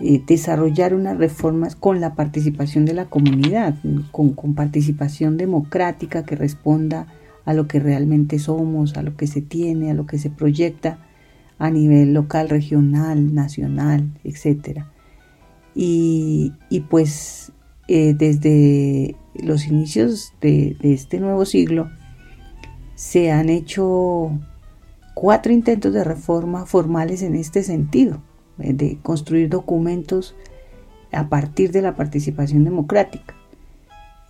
eh, 0.00 0.22
desarrollar 0.26 0.94
unas 0.94 1.16
reformas 1.16 1.76
con 1.76 2.00
la 2.00 2.14
participación 2.14 2.84
de 2.84 2.94
la 2.94 3.04
comunidad, 3.06 3.76
con, 4.10 4.34
participación 4.54 5.36
democrática 5.36 6.24
que 6.24 6.36
responda 6.36 7.06
a 7.44 7.54
lo 7.54 7.68
que 7.68 7.78
realmente 7.78 8.38
somos, 8.38 8.96
a 8.96 9.02
lo 9.02 9.16
que 9.16 9.26
se 9.26 9.40
tiene, 9.40 9.90
a 9.90 9.94
lo 9.94 10.06
que 10.06 10.18
se 10.18 10.30
proyecta 10.30 10.98
a 11.58 11.70
nivel 11.70 12.14
local, 12.14 12.48
regional, 12.48 13.34
nacional, 13.34 14.10
etc. 14.24 14.84
Y, 15.74 16.52
pues 16.88 17.52
eh, 17.86 18.14
desde 18.18 19.16
los 19.34 19.66
inicios 19.66 20.32
de, 20.40 20.76
este 20.82 21.20
nuevo 21.20 21.44
siglo 21.44 21.90
se 22.94 23.32
han 23.32 23.48
hecho 23.48 24.30
cuatro 25.14 25.52
intentos 25.52 25.92
de 25.92 26.04
reforma 26.04 26.66
formales 26.66 27.22
en 27.22 27.34
este 27.34 27.62
sentido, 27.62 28.22
eh, 28.58 28.72
de 28.72 28.98
construir 29.02 29.48
documentos 29.48 30.34
a 31.12 31.28
partir 31.28 31.72
de 31.72 31.82
la 31.82 31.96
participación 31.96 32.64
democrática. 32.64 33.34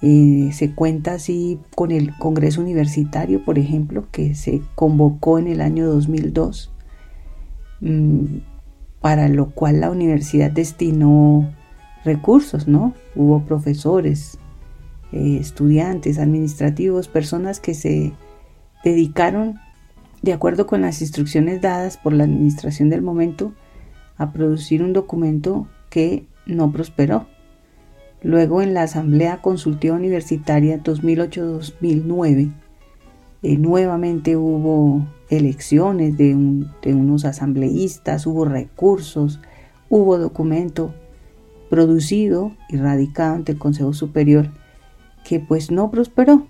Eh, 0.03 0.51
se 0.53 0.75
cuenta 0.75 1.15
así 1.15 1.59
con 1.75 1.91
el 1.91 2.17
Congreso 2.19 2.61
Universitario, 2.61 3.45
por 3.45 3.59
ejemplo, 3.59 4.07
que 4.11 4.35
se 4.35 4.61
convocó 4.75 5.39
en 5.39 5.47
el 5.47 5.61
año 5.61 5.87
2002, 5.87 6.73
mm, 7.81 8.25
para 9.01 9.29
lo 9.29 9.51
cual 9.51 9.81
la 9.81 9.91
universidad 9.91 10.51
destinó 10.51 11.51
recursos, 12.05 12.69
¿no? 12.69 12.95
Hubo 13.17 13.45
profesores, 13.45 14.39
eh, 15.15 15.39
estudiantes, 15.41 16.19
administrativos, 16.19 17.07
personas 17.07 17.61
que 17.61 17.73
se 17.75 18.13
dedicaron, 18.83 19.61
de 20.23 20.33
acuerdo 20.33 20.67
con 20.67 20.81
las 20.81 21.01
instrucciones 21.03 21.61
dadas 21.61 21.99
por 21.99 22.13
la 22.13 22.25
administración 22.25 22.91
del 22.91 23.01
momento, 23.01 23.53
a 24.17 24.33
producir 24.33 24.83
un 24.83 24.93
documento 24.93 25.69
que 25.89 26.27
no 26.47 26.73
prosperó. 26.73 27.29
Luego 28.23 28.61
en 28.61 28.75
la 28.75 28.83
Asamblea 28.83 29.41
Consultiva 29.41 29.95
Universitaria 29.95 30.83
2008-2009, 30.83 32.53
eh, 33.45 33.57
nuevamente 33.57 34.37
hubo 34.37 35.07
elecciones 35.31 36.17
de, 36.19 36.35
unos 36.35 37.25
asambleístas, 37.25 38.27
hubo 38.27 38.47
recursos, 38.47 39.39
hubo 39.89 40.19
documento 40.19 40.93
producido 41.71 42.51
y 42.69 42.79
radicado 42.79 43.37
ante 43.37 43.53
el 43.53 43.59
Consejo 43.59 43.93
Superior 43.93 44.64
que 45.25 45.41
pues 45.41 45.71
no 45.71 45.91
prosperó. 45.91 46.47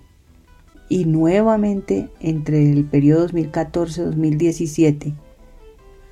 Y 0.87 1.05
nuevamente 1.05 2.09
entre 2.19 2.71
el 2.71 2.85
periodo 2.85 3.27
2014-2017 3.29 5.15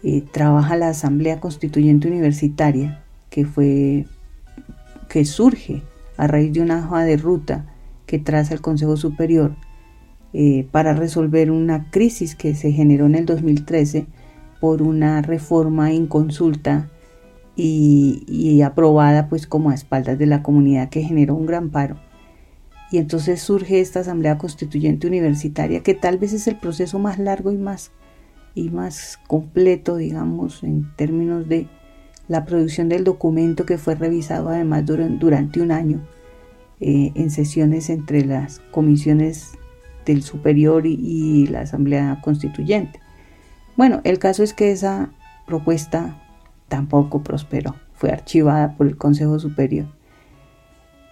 eh, 0.04 0.24
trabaja 0.32 0.76
la 0.76 0.90
Asamblea 0.90 1.40
Constituyente 1.40 2.08
Universitaria, 2.08 3.04
que 3.30 3.46
fue 3.46 4.06
que 5.10 5.26
surge 5.26 5.84
a 6.18 6.26
raíz 6.26 6.52
de 6.54 6.62
una 6.62 6.80
hoja 6.80 7.04
de 7.04 7.18
ruta 7.18 7.66
que 8.08 8.18
traza 8.18 8.56
el 8.56 8.62
Consejo 8.62 8.98
Superior 8.98 9.56
eh, 10.34 10.68
para 10.72 10.94
resolver 10.94 11.52
una 11.52 11.92
crisis 11.92 12.36
que 12.36 12.56
se 12.56 12.72
generó 12.72 13.06
en 13.06 13.16
el 13.16 13.26
2013 13.26 14.08
por 14.60 14.82
una 14.82 15.22
reforma 15.22 15.94
inconsulta 15.94 16.90
y, 17.56 18.24
y 18.28 18.62
aprobada 18.64 19.30
pues 19.30 19.46
como 19.46 19.70
a 19.70 19.76
espaldas 19.76 20.18
de 20.18 20.26
la 20.26 20.42
comunidad 20.42 20.90
que 20.90 21.04
generó 21.04 21.36
un 21.36 21.46
gran 21.46 21.70
paro. 21.70 21.98
Y 22.94 23.00
entonces 23.00 23.42
surge 23.42 23.82
esta 23.82 24.02
Asamblea 24.02 24.38
Constituyente 24.38 25.08
Universitaria 25.08 25.82
que 25.82 25.96
tal 25.96 26.20
vez 26.20 26.32
es 26.32 26.48
el 26.48 26.58
proceso 26.58 27.00
más 27.00 27.18
largo 27.18 27.52
y 27.52 27.58
más, 27.58 27.92
y 28.54 28.70
más 28.70 29.18
completo, 29.26 29.96
digamos, 29.96 30.62
en 30.62 30.96
términos 30.96 31.50
de 31.50 31.68
la 32.28 32.46
producción 32.46 32.90
del 32.90 33.04
documento 33.04 33.66
que 33.66 33.80
fue 33.80 33.96
revisado 33.96 34.50
además 34.50 34.86
durante 34.86 35.60
un 35.60 35.72
año 35.72 36.08
eh, 36.82 37.12
en 37.16 37.32
sesiones 37.32 37.90
entre 37.90 38.26
las 38.26 38.60
comisiones 38.70 39.54
del 40.06 40.22
superior 40.22 40.86
y, 40.86 41.48
la 41.48 41.62
asamblea 41.62 42.22
constituyente. 42.24 43.00
Bueno, 43.76 44.02
el 44.04 44.20
caso 44.20 44.44
es 44.44 44.54
que 44.54 44.72
esa 44.72 45.10
propuesta 45.48 46.22
tampoco 46.68 47.24
prosperó, 47.24 47.74
fue 47.96 48.12
archivada 48.12 48.78
por 48.78 48.86
el 48.86 48.98
Consejo 48.98 49.40
Superior. 49.40 49.88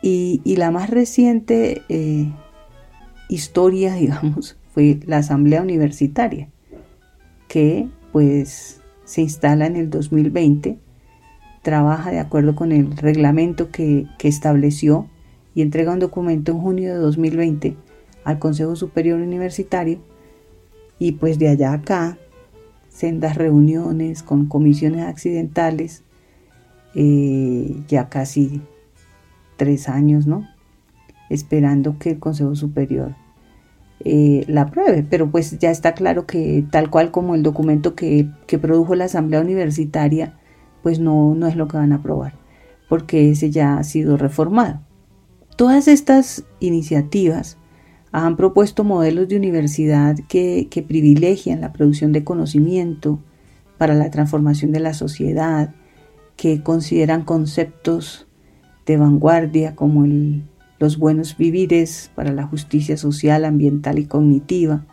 Y, 0.01 0.41
la 0.57 0.71
más 0.71 0.89
reciente 0.89 1.83
eh, 1.89 2.31
historia, 3.29 3.93
digamos, 3.95 4.57
fue 4.73 4.99
la 5.05 5.17
Asamblea 5.17 5.61
Universitaria, 5.61 6.49
que 7.47 7.87
pues 8.11 8.81
se 9.05 9.21
instala 9.21 9.65
en 9.65 9.75
el 9.75 9.89
2020 9.89 10.79
trabaja 11.61 12.11
de 12.11 12.19
acuerdo 12.19 12.55
con 12.55 12.71
el 12.71 12.95
reglamento 12.97 13.71
que, 13.71 14.07
estableció 14.23 15.07
y 15.53 15.61
entrega 15.61 15.93
un 15.93 15.99
documento 15.99 16.51
en 16.51 16.59
junio 16.59 16.93
de 16.93 16.99
2020 16.99 17.75
al 18.23 18.39
Consejo 18.39 18.75
Superior 18.75 19.19
Universitario. 19.19 19.99
Y 20.97 21.13
pues 21.13 21.39
de 21.39 21.49
allá 21.49 21.73
acá 21.73 22.17
sendas 22.89 23.35
reuniones 23.35 24.23
con 24.23 24.45
comisiones 24.45 25.05
accidentales 25.05 26.03
eh, 26.93 27.75
ya 27.87 28.09
casi 28.09 28.61
tres 29.61 29.87
años, 29.87 30.25
¿no? 30.25 30.49
Esperando 31.29 31.99
que 31.99 32.09
el 32.09 32.19
Consejo 32.19 32.55
Superior 32.55 33.15
eh, 34.03 34.43
la 34.47 34.61
apruebe, 34.63 35.05
pero 35.07 35.29
pues 35.29 35.59
ya 35.59 35.69
está 35.69 35.93
claro 35.93 36.25
que 36.25 36.65
tal 36.71 36.89
cual 36.89 37.11
como 37.11 37.35
el 37.35 37.43
documento 37.43 37.93
que, 37.93 38.27
que 38.47 38.57
produjo 38.57 38.95
la 38.95 39.05
Asamblea 39.05 39.39
Universitaria 39.39 40.33
pues 40.81 40.99
no, 40.99 41.35
no 41.35 41.45
es 41.45 41.55
lo 41.55 41.67
que 41.67 41.77
van 41.77 41.91
a 41.91 41.97
aprobar, 41.97 42.33
porque 42.89 43.29
ese 43.29 43.51
ya 43.51 43.77
ha 43.77 43.83
sido 43.83 44.17
reformado. 44.17 44.81
Todas 45.57 45.87
estas 45.87 46.43
iniciativas 46.59 47.59
han 48.11 48.35
propuesto 48.35 48.83
modelos 48.83 49.27
de 49.27 49.37
universidad 49.37 50.15
que, 50.27 50.69
que 50.71 50.81
privilegian 50.81 51.61
la 51.61 51.71
producción 51.71 52.13
de 52.13 52.23
conocimiento 52.23 53.19
para 53.77 53.93
la 53.93 54.09
transformación 54.09 54.71
de 54.71 54.79
la 54.79 54.95
sociedad, 54.95 55.75
que 56.35 56.63
consideran 56.63 57.25
conceptos 57.25 58.27
de 58.85 58.97
vanguardia 58.97 59.75
como 59.75 60.05
el, 60.05 60.43
los 60.79 60.97
buenos 60.97 61.37
vivires 61.37 62.11
para 62.15 62.31
la 62.31 62.47
justicia 62.47 62.97
social, 62.97 63.45
ambiental 63.45 63.99
y 63.99 64.05
cognitiva, 64.05 64.85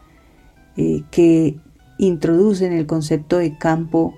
eh, 0.77 1.03
que 1.11 1.57
introducen 1.99 2.73
el 2.73 2.87
concepto 2.87 3.39
de 3.39 3.57
campo 3.57 4.15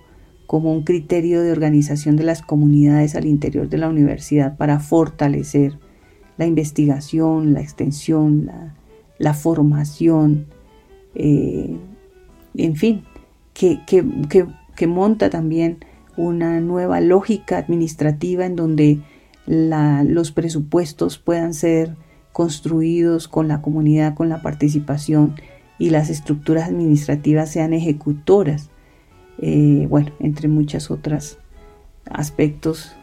como 0.47 0.73
un 0.73 0.83
criterio 0.83 1.43
de 1.43 1.53
organización 1.53 2.17
de 2.17 2.25
las 2.25 2.43
comunidades 2.43 3.15
al 3.15 3.25
interior 3.25 3.69
de 3.69 3.79
la 3.79 3.89
universidad 3.89 4.57
para 4.57 4.81
fortalecer 4.81 5.79
la 6.39 6.47
investigación, 6.47 7.53
la 7.53 7.61
extensión, 7.61 8.51
la, 9.19 9.35
formación, 9.35 10.47
eh, 11.15 11.77
en 12.57 12.75
fin, 12.75 13.05
que, 13.55 13.81
que, 13.87 14.87
monta 14.89 15.31
también 15.31 15.85
una 16.17 16.61
nueva 16.61 17.01
lógica 17.01 17.59
administrativa 17.59 18.45
en 18.45 18.57
donde 18.57 19.01
los 19.51 20.33
presupuestos 20.33 21.19
puedan 21.19 21.55
ser 21.55 21.97
construidos 22.33 23.27
con 23.29 23.49
la 23.49 23.61
comunidad, 23.63 24.15
con 24.15 24.29
la 24.29 24.43
participación 24.43 25.35
y 25.79 25.91
las 25.91 26.11
estructuras 26.11 26.69
administrativas 26.69 27.51
sean 27.51 27.73
ejecutoras 27.73 28.71
eh, 29.43 29.87
bueno, 29.89 30.13
entre 30.21 30.49
muchas 30.49 30.91
otras 30.91 31.39
aspectos 32.11 32.95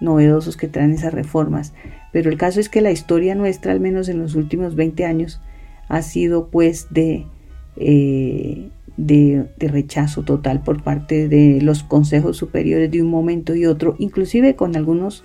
novedosos 0.00 0.56
que 0.58 0.68
traen 0.68 0.92
esas 0.92 1.14
reformas. 1.14 1.72
Pero 2.12 2.30
el 2.30 2.36
caso 2.36 2.60
es 2.60 2.68
que 2.68 2.82
la 2.82 2.90
historia 2.90 3.34
nuestra, 3.34 3.72
al 3.72 3.80
menos 3.80 4.08
en 4.08 4.18
los 4.18 4.34
últimos 4.34 4.76
20 4.76 5.06
años, 5.06 5.40
ha 5.88 6.02
sido 6.02 6.48
pues 6.48 6.88
de, 6.90 7.26
eh, 7.76 8.68
de, 8.98 9.46
rechazo 9.58 10.22
total 10.22 10.62
por 10.62 10.82
parte 10.82 11.28
de 11.28 11.60
los 11.62 11.82
consejos 11.82 12.36
superiores 12.36 12.90
de 12.90 13.02
un 13.02 13.10
momento 13.10 13.54
y 13.54 13.64
otro, 13.64 13.96
inclusive 13.98 14.54
con 14.54 14.76
algunos, 14.76 15.24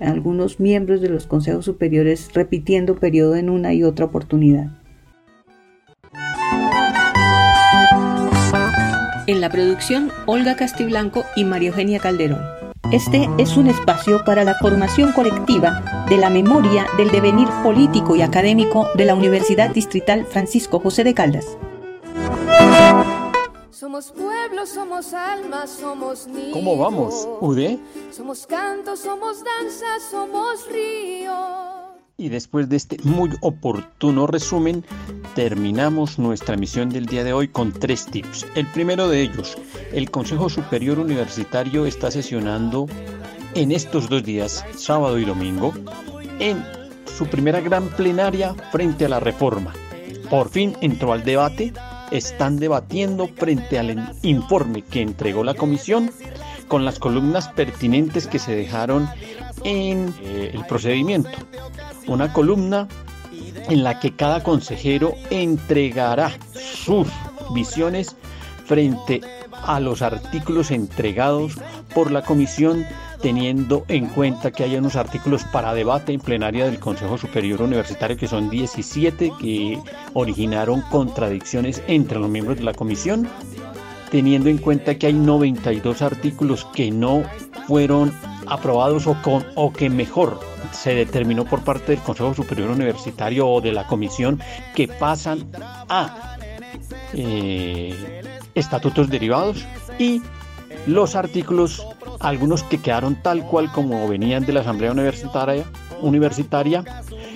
algunos 0.00 0.60
miembros 0.60 1.00
de 1.00 1.08
los 1.08 1.26
consejos 1.26 1.64
superiores 1.64 2.30
repitiendo 2.34 2.96
periodo 2.96 3.36
en 3.36 3.50
una 3.50 3.74
y 3.74 3.84
otra 3.84 4.06
oportunidad. 4.06 4.70
En 9.26 9.40
la 9.40 9.48
producción, 9.50 10.10
Olga 10.26 10.54
Castiblanco 10.54 11.24
y 11.34 11.44
María 11.44 11.70
Eugenia 11.70 11.98
Calderón. 11.98 12.42
Este 12.92 13.26
es 13.38 13.56
un 13.56 13.68
espacio 13.68 14.22
para 14.24 14.44
la 14.44 14.54
formación 14.54 15.12
colectiva 15.12 16.04
de 16.10 16.18
la 16.18 16.28
memoria 16.28 16.86
del 16.98 17.10
devenir 17.10 17.48
político 17.62 18.14
y 18.14 18.22
académico 18.22 18.88
de 18.94 19.06
la 19.06 19.14
Universidad 19.14 19.70
Distrital 19.70 20.26
Francisco 20.26 20.78
José 20.78 21.04
de 21.04 21.14
Caldas. 21.14 21.56
Somos 23.74 24.12
pueblo, 24.12 24.66
somos 24.66 25.12
alma, 25.14 25.66
somos 25.66 26.28
niños. 26.28 26.52
¿Cómo 26.52 26.76
vamos, 26.76 27.26
Ude? 27.40 27.80
Somos 28.12 28.46
canto, 28.46 28.96
somos 28.96 29.42
danza, 29.42 29.98
somos 30.12 30.64
río. 30.70 31.34
Y 32.16 32.28
después 32.28 32.68
de 32.68 32.76
este 32.76 32.98
muy 33.02 33.30
oportuno 33.40 34.28
resumen, 34.28 34.84
terminamos 35.34 36.20
nuestra 36.20 36.56
misión 36.56 36.88
del 36.88 37.06
día 37.06 37.24
de 37.24 37.32
hoy 37.32 37.48
con 37.48 37.72
tres 37.72 38.06
tips. 38.06 38.46
El 38.54 38.68
primero 38.68 39.08
de 39.08 39.22
ellos, 39.22 39.58
el 39.92 40.08
Consejo 40.08 40.48
Superior 40.48 41.00
Universitario 41.00 41.84
está 41.84 42.12
sesionando 42.12 42.86
en 43.54 43.72
estos 43.72 44.08
dos 44.08 44.22
días, 44.22 44.64
sábado 44.76 45.18
y 45.18 45.24
domingo, 45.24 45.74
en 46.38 46.64
su 47.06 47.26
primera 47.26 47.60
gran 47.60 47.88
plenaria 47.88 48.54
frente 48.70 49.06
a 49.06 49.08
la 49.08 49.18
reforma. 49.18 49.72
Por 50.30 50.48
fin 50.48 50.76
entró 50.80 51.12
al 51.12 51.24
debate, 51.24 51.72
están 52.16 52.58
debatiendo 52.58 53.28
frente 53.28 53.78
al 53.78 54.14
informe 54.22 54.82
que 54.82 55.02
entregó 55.02 55.44
la 55.44 55.54
comisión 55.54 56.10
con 56.68 56.84
las 56.84 56.98
columnas 56.98 57.48
pertinentes 57.48 58.26
que 58.26 58.38
se 58.38 58.54
dejaron 58.54 59.08
en 59.64 60.14
eh, 60.22 60.50
el 60.54 60.64
procedimiento. 60.66 61.30
Una 62.06 62.32
columna 62.32 62.88
en 63.68 63.82
la 63.82 63.98
que 64.00 64.14
cada 64.14 64.42
consejero 64.42 65.14
entregará 65.30 66.32
sus 66.52 67.08
visiones 67.54 68.16
frente 68.64 69.20
a 69.66 69.80
los 69.80 70.02
artículos 70.02 70.70
entregados 70.70 71.58
por 71.94 72.10
la 72.10 72.22
comisión 72.22 72.86
teniendo 73.24 73.86
en 73.88 74.06
cuenta 74.08 74.50
que 74.50 74.64
hay 74.64 74.76
unos 74.76 74.96
artículos 74.96 75.44
para 75.44 75.72
debate 75.72 76.12
en 76.12 76.20
plenaria 76.20 76.66
del 76.66 76.78
Consejo 76.78 77.16
Superior 77.16 77.62
Universitario 77.62 78.18
que 78.18 78.28
son 78.28 78.50
17 78.50 79.32
que 79.40 79.80
originaron 80.12 80.82
contradicciones 80.82 81.82
entre 81.86 82.18
los 82.18 82.28
miembros 82.28 82.58
de 82.58 82.64
la 82.64 82.74
comisión, 82.74 83.26
teniendo 84.10 84.50
en 84.50 84.58
cuenta 84.58 84.98
que 84.98 85.06
hay 85.06 85.14
92 85.14 86.02
artículos 86.02 86.66
que 86.74 86.90
no 86.90 87.22
fueron 87.66 88.12
aprobados 88.46 89.06
o, 89.06 89.72
que 89.72 89.88
mejor 89.88 90.38
se 90.72 90.94
determinó 90.94 91.46
por 91.46 91.62
parte 91.62 91.92
del 91.92 92.02
Consejo 92.02 92.34
Superior 92.34 92.70
Universitario 92.70 93.48
o 93.48 93.62
de 93.62 93.72
la 93.72 93.86
Comisión 93.86 94.38
que 94.74 94.86
pasan 94.86 95.48
a 95.88 96.36
eh, 97.14 98.33
estatutos 98.54 99.08
derivados 99.08 99.64
y 99.98 100.22
los 100.86 101.16
artículos, 101.16 101.86
algunos 102.20 102.62
que 102.64 102.80
quedaron 102.80 103.16
tal 103.22 103.44
cual 103.46 103.70
como 103.72 104.06
venían 104.08 104.44
de 104.44 104.52
la 104.52 104.60
Asamblea 104.60 104.92
Universitaria, 104.92 105.64
universitaria 106.00 106.84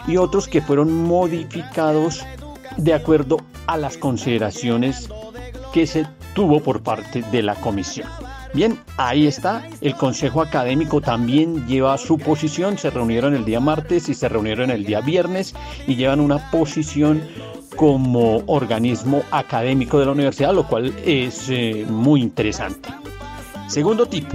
y 0.06 0.16
otros 0.16 0.48
que 0.48 0.60
fueron 0.60 0.92
modificados 0.92 2.24
de 2.76 2.94
acuerdo 2.94 3.38
a 3.66 3.76
las 3.76 3.96
consideraciones 3.96 5.08
que 5.72 5.86
se 5.86 6.06
tuvo 6.34 6.60
por 6.60 6.82
parte 6.82 7.22
de 7.32 7.42
la 7.42 7.54
comisión. 7.56 8.08
Bien, 8.54 8.78
ahí 8.96 9.26
está. 9.26 9.68
El 9.80 9.94
Consejo 9.94 10.40
Académico 10.40 11.00
también 11.00 11.66
lleva 11.66 11.98
su 11.98 12.18
posición. 12.18 12.78
Se 12.78 12.90
reunieron 12.90 13.34
el 13.34 13.44
día 13.44 13.60
martes 13.60 14.08
y 14.08 14.14
se 14.14 14.28
reunieron 14.28 14.70
el 14.70 14.84
día 14.84 15.00
viernes 15.00 15.54
y 15.86 15.96
llevan 15.96 16.20
una 16.20 16.50
posición 16.50 17.22
como 17.78 18.42
organismo 18.46 19.22
académico 19.30 20.00
de 20.00 20.06
la 20.06 20.10
universidad, 20.10 20.52
lo 20.52 20.66
cual 20.66 20.92
es 21.04 21.48
eh, 21.48 21.86
muy 21.88 22.20
interesante. 22.20 22.88
Segundo 23.68 24.06
tipo, 24.06 24.34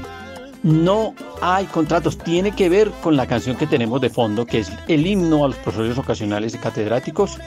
no 0.63 1.13
hay 1.41 1.65
contratos. 1.65 2.17
Tiene 2.17 2.53
que 2.53 2.69
ver 2.69 2.89
con 3.03 3.17
la 3.17 3.27
canción 3.27 3.57
que 3.57 3.67
tenemos 3.67 3.99
de 3.99 4.09
fondo, 4.09 4.45
que 4.45 4.59
es 4.59 4.71
el 4.87 5.05
himno 5.05 5.43
a 5.43 5.49
los 5.49 5.57
profesores 5.57 5.97
ocasionales 5.97 6.55
y 6.55 6.57
catedráticos. 6.57 7.37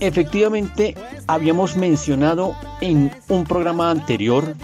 Efectivamente, 0.00 0.96
habíamos 1.26 1.76
mencionado 1.76 2.56
en 2.80 3.12
un 3.28 3.44
programa 3.44 3.90
anterior 3.90 4.56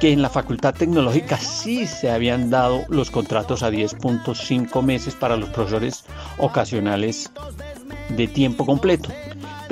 que 0.00 0.12
en 0.12 0.22
la 0.22 0.30
Facultad 0.30 0.74
Tecnológica 0.74 1.36
sí 1.36 1.86
se 1.86 2.10
habían 2.10 2.48
dado 2.48 2.84
los 2.88 3.10
contratos 3.10 3.62
a 3.62 3.70
10.5 3.70 4.82
meses 4.82 5.14
para 5.14 5.36
los 5.36 5.50
profesores 5.50 6.04
ocasionales 6.38 7.30
de 8.08 8.28
tiempo 8.28 8.64
completo. 8.64 9.10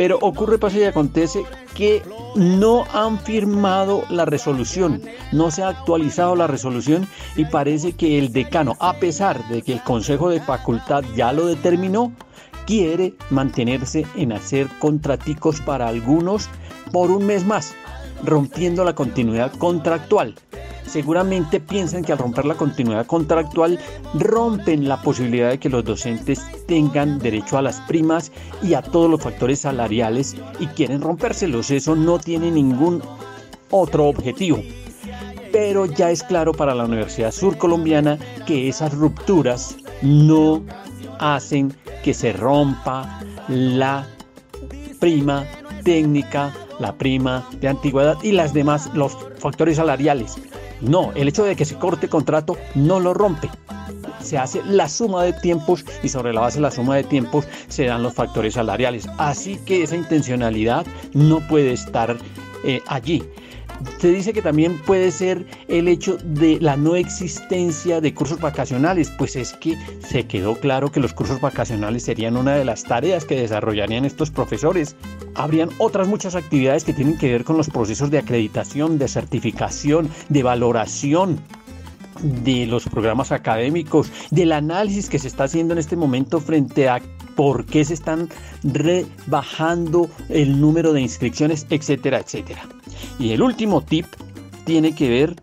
Pero 0.01 0.17
ocurre, 0.23 0.57
pasa 0.57 0.79
y 0.79 0.85
acontece 0.85 1.45
que 1.75 2.03
no 2.35 2.85
han 2.95 3.19
firmado 3.19 4.03
la 4.09 4.25
resolución, 4.25 5.03
no 5.31 5.51
se 5.51 5.63
ha 5.63 5.69
actualizado 5.69 6.35
la 6.37 6.47
resolución 6.47 7.07
y 7.37 7.45
parece 7.45 7.93
que 7.93 8.19
el 8.19 8.33
decano, 8.33 8.79
a 8.81 8.95
pesar 8.95 9.47
de 9.51 9.61
que 9.61 9.75
el 9.75 9.83
Consejo 9.83 10.31
de 10.31 10.41
Facultad 10.41 11.05
ya 11.15 11.35
lo 11.35 11.45
determinó, 11.45 12.15
quiere 12.67 13.13
mantenerse 13.29 14.07
en 14.15 14.33
hacer 14.33 14.69
contraticos 14.79 15.61
para 15.61 15.89
algunos 15.89 16.49
por 16.93 17.11
un 17.11 17.27
mes 17.27 17.45
más 17.45 17.75
rompiendo 18.25 18.85
la 18.85 18.95
continuidad 18.95 19.53
contractual. 19.55 20.35
Seguramente 20.87 21.61
piensan 21.61 22.03
que 22.03 22.13
al 22.13 22.19
romper 22.19 22.47
la 22.47 22.57
continuidad 22.57 23.07
contractual 23.07 23.79
rompen 24.15 24.89
la 24.89 25.01
posibilidad 25.01 25.51
de 25.51 25.59
que 25.59 25.69
los 25.69 25.85
docentes 25.85 26.41
tengan 26.67 27.21
derecho 27.21 27.59
a 27.59 27.63
las 27.63 27.81
primas 27.83 28.33
y 28.61 28.75
a 28.75 28.83
todos 28.83 29.09
los 29.09 29.21
factores 29.21 29.61
salariales 29.61 30.37
y 30.59 30.67
quieren 30.67 31.01
rompérselos. 31.01 31.71
Eso 31.71 31.95
no 31.95 32.19
tiene 32.19 32.51
ningún 32.51 33.03
otro 33.71 34.07
objetivo. 34.09 34.61
Pero 35.53 35.87
ya 35.87 36.11
es 36.11 36.25
claro 36.25 36.53
para 36.53 36.75
la 36.75 36.85
Universidad 36.85 37.31
Surcolombiana 37.31 38.19
que 38.47 38.69
esas 38.69 38.93
rupturas 38.93 39.77
no 40.03 40.63
hacen 41.21 41.73
que 42.03 42.15
se 42.15 42.33
rompa 42.33 43.21
la 43.49 44.07
prima 44.99 45.47
técnica 45.85 46.53
la 46.81 46.95
prima 46.95 47.47
de 47.61 47.69
antigüedad 47.69 48.19
y 48.23 48.33
las 48.33 48.53
demás, 48.53 48.91
los 48.95 49.17
factores 49.39 49.77
salariales. 49.77 50.37
No, 50.81 51.13
el 51.15 51.29
hecho 51.29 51.45
de 51.45 51.55
que 51.55 51.65
se 51.65 51.77
corte 51.77 52.09
contrato 52.09 52.57
no 52.75 52.99
lo 52.99 53.15
rompe. 53.15 53.49
Se 54.21 54.37
hace 54.37 54.63
la 54.65 54.89
suma 54.89 55.23
de 55.25 55.33
tiempos 55.35 55.85
y 56.03 56.09
sobre 56.09 56.33
la 56.33 56.41
base 56.41 56.59
de 56.59 56.63
la 56.63 56.71
suma 56.71 56.97
de 56.97 57.05
tiempos 57.05 57.47
se 57.69 57.85
dan 57.85 58.03
los 58.03 58.15
factores 58.15 58.55
salariales. 58.55 59.09
Así 59.19 59.57
que 59.65 59.83
esa 59.83 59.97
intencionalidad 59.97 60.87
no 61.15 61.47
puede 61.49 61.73
estar 61.73 62.17
eh, 62.65 62.83
allí. 62.87 63.23
Se 63.99 64.11
dice 64.11 64.33
que 64.33 64.43
también 64.43 64.79
puede 64.79 65.11
ser 65.11 65.47
el 65.69 65.89
hecho 65.89 66.19
de 66.23 66.59
la 66.61 66.77
no 66.77 66.97
existencia 66.97 68.01
de 68.01 68.15
cursos 68.15 68.41
vacacionales, 68.41 69.11
pues 69.17 69.37
es 69.37 69.53
que 69.55 69.77
se 70.07 70.27
quedó 70.27 70.55
claro 70.57 70.91
que 70.91 71.01
los 71.01 71.13
cursos 71.13 71.41
vacacionales 71.41 72.05
serían 72.05 72.37
una 72.37 72.55
de 72.55 72.65
las 72.65 72.85
tareas 72.85 73.25
que 73.25 73.41
desarrollarían 73.41 74.05
estos 74.05 74.31
profesores. 74.31 74.97
Habrían 75.35 75.71
otras 75.79 76.09
muchas 76.09 76.35
actividades 76.35 76.85
que 76.85 76.93
tienen 76.93 77.19
que 77.19 77.33
ver 77.33 77.45
con 77.45 77.57
los 77.57 77.69
procesos 77.69 78.11
de 78.11 78.19
acreditación, 78.19 78.99
de 78.99 79.09
certificación, 79.09 80.11
de 80.29 80.43
valoración 80.43 81.41
de 82.23 82.67
los 82.67 82.85
programas 82.85 83.33
académicos, 83.33 84.11
del 84.31 84.53
análisis 84.53 85.09
que 85.09 85.19
se 85.19 85.29
está 85.29 85.45
haciendo 85.45 85.73
en 85.73 85.79
este 85.79 85.97
momento 85.97 86.41
frente 86.41 86.89
a 86.89 87.01
por 87.37 87.65
qué 87.67 87.85
se 87.85 87.95
están 87.95 88.29
rebajando 88.63 90.09
el 90.29 90.61
número 90.61 90.93
de 90.93 91.01
inscripciones, 91.01 91.67
etcétera, 91.71 92.19
etcétera. 92.19 92.63
Y 93.19 93.31
el 93.33 93.43
último 93.43 93.83
tip 93.83 94.07
tiene 94.65 94.95
que 94.95 95.09
ver 95.09 95.37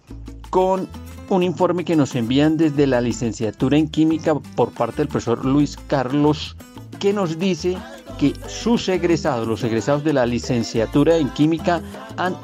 con 0.49 0.87
un 1.29 1.43
informe 1.43 1.83
que 1.83 1.95
nos 1.95 2.15
envían 2.15 2.57
desde 2.57 2.87
la 2.87 3.01
licenciatura 3.01 3.77
en 3.77 3.89
química 3.89 4.35
por 4.55 4.71
parte 4.71 4.97
del 4.97 5.07
profesor 5.07 5.43
Luis 5.45 5.77
Carlos, 5.87 6.55
que 6.99 7.13
nos 7.13 7.37
dice 7.37 7.77
que 8.17 8.33
sus 8.47 8.87
egresados, 8.89 9.47
los 9.47 9.63
egresados 9.63 10.03
de 10.03 10.13
la 10.13 10.25
licenciatura 10.25 11.17
en 11.17 11.29
química, 11.29 11.81
han 12.15 12.35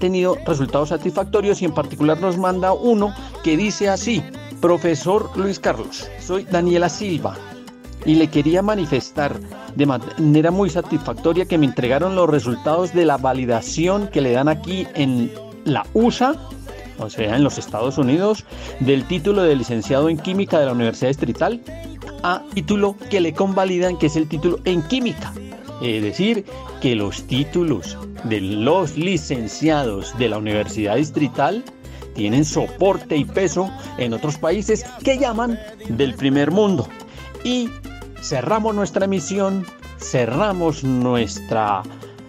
tenido 0.00 0.36
resultados 0.46 0.90
satisfactorios 0.90 1.62
y 1.62 1.64
en 1.64 1.74
particular 1.74 2.20
nos 2.20 2.36
manda 2.36 2.72
uno 2.72 3.14
que 3.42 3.56
dice 3.56 3.88
así, 3.88 4.22
profesor 4.60 5.30
Luis 5.36 5.58
Carlos, 5.58 6.08
soy 6.20 6.44
Daniela 6.44 6.88
Silva 6.88 7.36
y 8.04 8.14
le 8.14 8.28
quería 8.28 8.62
manifestar 8.62 9.38
de 9.74 9.86
manera 9.86 10.50
muy 10.50 10.70
satisfactoria 10.70 11.46
que 11.46 11.58
me 11.58 11.66
entregaron 11.66 12.14
los 12.14 12.28
resultados 12.28 12.94
de 12.94 13.04
la 13.04 13.16
validación 13.16 14.08
que 14.08 14.20
le 14.20 14.32
dan 14.32 14.48
aquí 14.48 14.86
en 14.94 15.30
la 15.64 15.86
USA, 15.94 16.34
o 16.98 17.10
sea, 17.10 17.36
en 17.36 17.44
los 17.44 17.58
Estados 17.58 17.98
Unidos, 17.98 18.44
del 18.80 19.04
título 19.04 19.42
de 19.42 19.56
licenciado 19.56 20.08
en 20.08 20.18
química 20.18 20.58
de 20.58 20.66
la 20.66 20.72
Universidad 20.72 21.08
Distrital 21.08 21.60
a 22.22 22.42
título 22.54 22.96
que 23.10 23.20
le 23.20 23.32
convalidan, 23.32 23.96
que 23.96 24.06
es 24.06 24.16
el 24.16 24.28
título 24.28 24.58
en 24.64 24.82
química. 24.82 25.32
Es 25.80 26.02
decir, 26.02 26.44
que 26.80 26.96
los 26.96 27.22
títulos 27.24 27.96
de 28.24 28.40
los 28.40 28.96
licenciados 28.96 30.16
de 30.18 30.28
la 30.28 30.38
Universidad 30.38 30.96
Distrital 30.96 31.64
tienen 32.14 32.44
soporte 32.44 33.16
y 33.16 33.24
peso 33.24 33.70
en 33.96 34.12
otros 34.12 34.38
países 34.38 34.84
que 35.04 35.18
llaman 35.18 35.58
del 35.88 36.14
primer 36.14 36.50
mundo. 36.50 36.88
Y 37.44 37.68
cerramos 38.20 38.74
nuestra 38.74 39.04
emisión, 39.04 39.66
cerramos 39.98 40.84
nuestra 40.84 41.82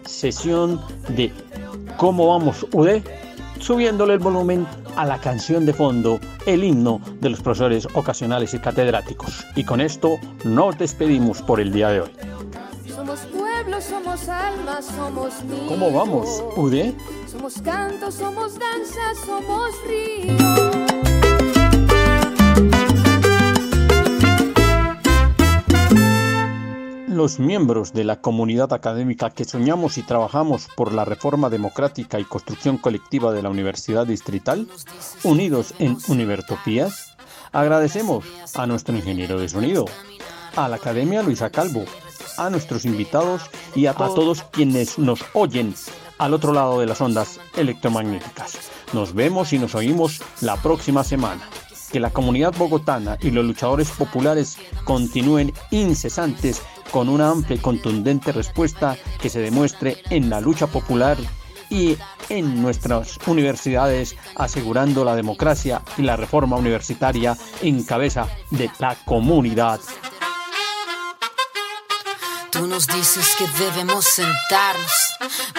sesión 0.05 0.81
de 1.09 1.31
cómo 1.97 2.27
vamos 2.27 2.65
UD, 2.71 3.01
subiéndole 3.59 4.13
el 4.13 4.19
volumen 4.19 4.65
a 4.95 5.05
la 5.05 5.19
canción 5.19 5.65
de 5.65 5.73
fondo, 5.73 6.19
el 6.45 6.63
himno 6.63 6.99
de 7.21 7.29
los 7.29 7.41
profesores 7.41 7.87
ocasionales 7.93 8.53
y 8.53 8.59
catedráticos. 8.59 9.45
Y 9.55 9.63
con 9.63 9.81
esto 9.81 10.17
nos 10.43 10.77
despedimos 10.77 11.41
por 11.41 11.59
el 11.59 11.71
día 11.71 11.89
de 11.89 12.01
hoy. 12.01 12.11
Somos 12.93 13.19
pueblo, 13.19 13.81
somos 13.81 14.27
alma, 14.27 14.81
somos 14.81 15.43
niños. 15.43 15.67
¿Cómo 15.67 15.91
vamos, 15.91 16.43
UD? 16.55 16.93
Somos 17.27 17.61
canto, 17.61 18.11
somos 18.11 18.57
danza, 18.59 19.25
somos 19.25 19.71
río. 19.87 20.68
Los 27.19 27.37
miembros 27.37 27.91
de 27.91 28.05
la 28.05 28.21
comunidad 28.21 28.71
académica 28.71 29.29
que 29.29 29.43
soñamos 29.43 29.97
y 29.97 30.03
trabajamos 30.03 30.69
por 30.77 30.93
la 30.93 31.03
reforma 31.03 31.49
democrática 31.49 32.17
y 32.17 32.23
construcción 32.23 32.77
colectiva 32.77 33.33
de 33.33 33.41
la 33.41 33.49
Universidad 33.49 34.07
Distrital, 34.07 34.69
unidos 35.25 35.73
en 35.79 35.97
Univertopías, 36.07 37.17
agradecemos 37.51 38.23
a 38.55 38.65
nuestro 38.67 38.95
ingeniero 38.95 39.37
de 39.37 39.49
sonido, 39.49 39.83
a 40.55 40.69
la 40.69 40.77
Academia 40.77 41.21
Luisa 41.21 41.49
Calvo, 41.49 41.83
a 42.37 42.49
nuestros 42.49 42.85
invitados 42.85 43.41
y 43.75 43.87
a, 43.87 43.93
todos 43.93 44.43
quienes 44.43 44.97
nos 44.97 45.19
oyen 45.33 45.75
al 46.19 46.33
otro 46.33 46.53
lado 46.53 46.79
de 46.79 46.85
las 46.85 47.01
ondas 47.01 47.41
electromagnéticas. 47.57 48.71
Nos 48.93 49.13
vemos 49.13 49.51
y 49.51 49.59
nos 49.59 49.75
oímos 49.75 50.21
la 50.39 50.55
próxima 50.55 51.03
semana. 51.03 51.41
Que 51.91 51.99
la 51.99 52.11
comunidad 52.11 52.53
bogotana 52.55 53.17
y 53.21 53.31
los 53.31 53.45
luchadores 53.45 53.89
populares 53.91 54.57
continúen 54.83 55.53
incesantes 55.71 56.61
con 56.91 57.09
una 57.09 57.29
amplia 57.29 57.55
y 57.55 57.59
contundente 57.59 58.31
respuesta 58.31 58.97
que 59.21 59.29
se 59.29 59.39
demuestre 59.39 59.97
en 60.09 60.29
la 60.29 60.41
lucha 60.41 60.67
popular 60.67 61.17
y 61.69 61.97
en 62.29 62.61
nuestras 62.61 63.17
universidades, 63.27 64.15
asegurando 64.35 65.03
la 65.03 65.15
democracia 65.15 65.81
y 65.97 66.01
la 66.03 66.15
reforma 66.15 66.57
universitaria 66.57 67.37
en 67.61 67.83
cabeza 67.83 68.27
de 68.49 68.69
la 68.79 68.95
comunidad. 69.05 69.79
Tú 72.51 72.67
nos 72.67 72.87
dices 72.87 73.35
que 73.37 73.45
debemos 73.63 74.05
sentarnos, 74.05 74.91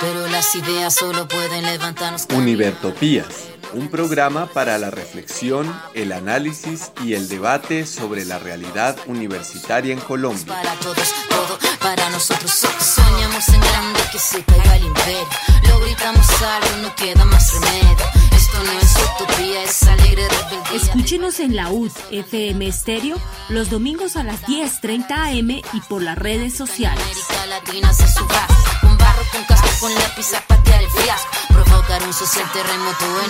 pero 0.01 0.27
las 0.27 0.55
ideas 0.55 0.95
solo 0.95 1.29
pueden 1.29 1.65
levantarnos. 1.65 2.27
Univertopías, 2.35 3.50
un 3.75 3.89
programa 3.89 4.47
para 4.47 4.79
la 4.79 4.91
reflexión, 4.91 5.73
el 5.95 6.13
análisis 6.13 6.93
y 7.05 7.15
el 7.15 7.29
debate 7.29 7.87
sobre 7.87 8.25
la 8.25 8.39
realidad 8.39 8.97
universitaria 9.07 9.93
en 9.93 10.01
Colombia. 10.01 10.47
Para 10.47 10.75
todos, 10.77 11.09
todo 11.29 11.59
para 11.81 12.09
nosotros. 12.11 12.51
So- 12.51 12.69
Soñamos 12.81 13.49
en 13.49 13.61
grande 13.61 14.01
que 14.13 14.19
se 14.19 14.43
caiga 14.45 14.77
el 14.77 14.85
imperio. 14.85 15.29
Lo 15.69 15.81
gritamos 15.81 16.27
algo, 16.43 16.77
no 16.83 16.95
queda 16.97 17.25
más 17.25 17.53
remedio. 17.55 17.97
Esto 18.35 18.59
no 18.65 18.73
es 18.81 18.97
utopía, 19.23 19.63
es 19.65 19.83
alegre 19.85 20.29
rebeldía. 20.29 20.77
Escúchenos 20.83 21.41
en 21.41 21.57
la 21.57 21.71
UD 21.71 21.93
FM 22.11 22.67
Estéreo 22.67 23.17
los 23.49 23.71
domingos 23.71 24.17
a 24.17 24.25
las 24.25 24.43
10:30 24.47 25.39
am 25.39 25.51
y 25.51 25.81
por 25.89 26.03
las 26.03 26.19
redes 26.19 26.55
sociales. 26.57 27.03
América 27.05 27.47
Latina 27.47 27.93
se 27.93 28.09
suba 28.09 28.47
con 28.81 28.97
barro, 28.99 29.23
con 29.33 29.45
casco, 29.45 29.69
con 29.81 29.95
lápiz 29.95 30.33
a 30.35 30.41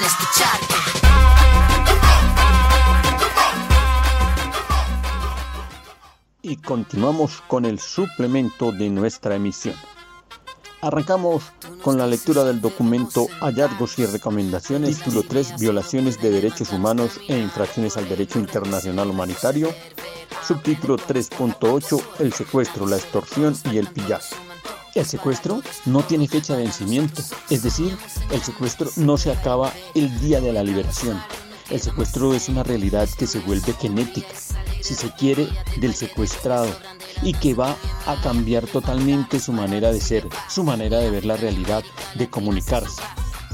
este 0.02 0.26
y 6.42 6.56
continuamos 6.56 7.42
con 7.46 7.64
el 7.64 7.78
suplemento 7.78 8.72
de 8.72 8.90
nuestra 8.90 9.36
emisión. 9.36 9.76
Arrancamos 10.82 11.44
con 11.82 11.98
la 11.98 12.06
lectura 12.06 12.42
del 12.44 12.60
documento 12.60 13.26
Hallazgos 13.40 13.98
y 13.98 14.06
Recomendaciones, 14.06 14.98
título 14.98 15.22
3, 15.22 15.58
Violaciones 15.58 16.20
de 16.20 16.30
Derechos 16.30 16.72
Humanos 16.72 17.20
e 17.28 17.38
Infracciones 17.38 17.98
al 17.98 18.08
Derecho 18.08 18.38
Internacional 18.38 19.10
Humanitario, 19.10 19.72
subtítulo 20.42 20.96
3.8, 20.96 22.02
El 22.20 22.32
secuestro, 22.32 22.86
la 22.86 22.96
extorsión 22.96 23.54
y 23.70 23.76
el 23.76 23.88
pillaje. 23.88 24.49
El 24.94 25.06
secuestro 25.06 25.62
no 25.86 26.02
tiene 26.02 26.26
fecha 26.26 26.56
de 26.56 26.64
vencimiento, 26.64 27.22
es 27.48 27.62
decir, 27.62 27.96
el 28.32 28.42
secuestro 28.42 28.90
no 28.96 29.16
se 29.18 29.30
acaba 29.30 29.72
el 29.94 30.20
día 30.20 30.40
de 30.40 30.52
la 30.52 30.64
liberación. 30.64 31.20
El 31.70 31.80
secuestro 31.80 32.34
es 32.34 32.48
una 32.48 32.64
realidad 32.64 33.08
que 33.16 33.28
se 33.28 33.38
vuelve 33.38 33.72
genética, 33.74 34.34
si 34.80 34.94
se 34.94 35.12
quiere, 35.12 35.48
del 35.76 35.94
secuestrado 35.94 36.68
y 37.22 37.34
que 37.34 37.54
va 37.54 37.76
a 38.06 38.20
cambiar 38.22 38.66
totalmente 38.66 39.38
su 39.38 39.52
manera 39.52 39.92
de 39.92 40.00
ser, 40.00 40.26
su 40.48 40.64
manera 40.64 40.98
de 40.98 41.10
ver 41.10 41.24
la 41.24 41.36
realidad, 41.36 41.84
de 42.16 42.28
comunicarse. 42.28 43.00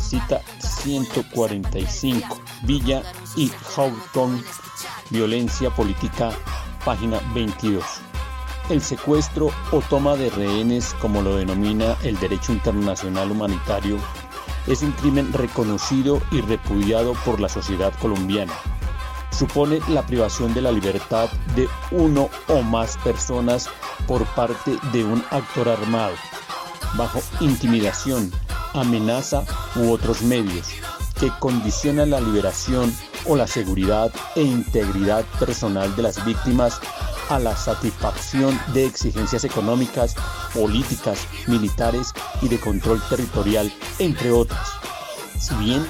Cita 0.00 0.40
145, 0.60 2.40
Villa 2.62 3.02
y 3.36 3.50
Houghton, 3.74 4.42
Violencia 5.10 5.68
Política, 5.68 6.30
página 6.84 7.20
22. 7.34 7.84
El 8.68 8.82
secuestro 8.82 9.50
o 9.70 9.80
toma 9.80 10.16
de 10.16 10.28
rehenes, 10.28 10.94
como 11.00 11.22
lo 11.22 11.36
denomina 11.36 11.96
el 12.02 12.18
derecho 12.18 12.52
internacional 12.52 13.30
humanitario, 13.30 13.96
es 14.66 14.82
un 14.82 14.90
crimen 14.90 15.32
reconocido 15.32 16.20
y 16.32 16.40
repudiado 16.40 17.12
por 17.24 17.38
la 17.38 17.48
sociedad 17.48 17.92
colombiana. 18.00 18.52
Supone 19.30 19.78
la 19.88 20.04
privación 20.04 20.52
de 20.52 20.62
la 20.62 20.72
libertad 20.72 21.28
de 21.54 21.68
uno 21.92 22.28
o 22.48 22.62
más 22.62 22.96
personas 22.98 23.68
por 24.08 24.24
parte 24.34 24.76
de 24.92 25.04
un 25.04 25.24
actor 25.30 25.68
armado, 25.68 26.14
bajo 26.96 27.20
intimidación, 27.38 28.32
amenaza 28.74 29.44
u 29.76 29.92
otros 29.92 30.22
medios, 30.22 30.70
que 31.20 31.30
condicionan 31.38 32.10
la 32.10 32.20
liberación 32.20 32.92
o 33.26 33.36
la 33.36 33.46
seguridad 33.46 34.12
e 34.34 34.42
integridad 34.42 35.24
personal 35.38 35.94
de 35.94 36.02
las 36.02 36.24
víctimas 36.24 36.80
a 37.28 37.38
la 37.38 37.56
satisfacción 37.56 38.58
de 38.72 38.86
exigencias 38.86 39.44
económicas, 39.44 40.14
políticas, 40.54 41.26
militares 41.46 42.12
y 42.42 42.48
de 42.48 42.58
control 42.58 43.02
territorial, 43.08 43.72
entre 43.98 44.30
otras. 44.30 44.68
Si 45.38 45.54
bien 45.56 45.86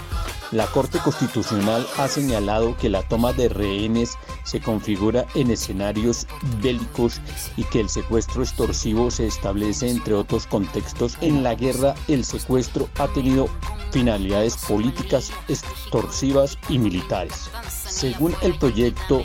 la 0.52 0.66
Corte 0.66 0.98
Constitucional 0.98 1.86
ha 1.98 2.06
señalado 2.06 2.76
que 2.76 2.88
la 2.88 3.02
toma 3.02 3.32
de 3.32 3.48
rehenes 3.48 4.16
se 4.44 4.60
configura 4.60 5.26
en 5.34 5.50
escenarios 5.50 6.26
bélicos 6.62 7.20
y 7.56 7.64
que 7.64 7.80
el 7.80 7.88
secuestro 7.88 8.42
extorsivo 8.42 9.10
se 9.10 9.26
establece 9.26 9.90
entre 9.90 10.14
otros 10.14 10.46
contextos. 10.46 11.18
En 11.20 11.42
la 11.42 11.56
guerra 11.56 11.96
el 12.06 12.24
secuestro 12.24 12.88
ha 12.98 13.08
tenido 13.08 13.48
finalidades 13.90 14.56
políticas, 14.56 15.32
extorsivas 15.48 16.56
y 16.68 16.78
militares. 16.78 17.50
Según 17.68 18.34
el 18.40 18.56
proyecto 18.56 19.24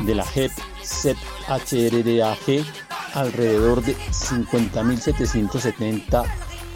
de 0.00 0.14
la 0.14 0.24
JEP 0.24 0.52
ZHRDAG, 0.90 2.64
alrededor 3.14 3.82
de 3.82 3.96
50.770 3.96 6.24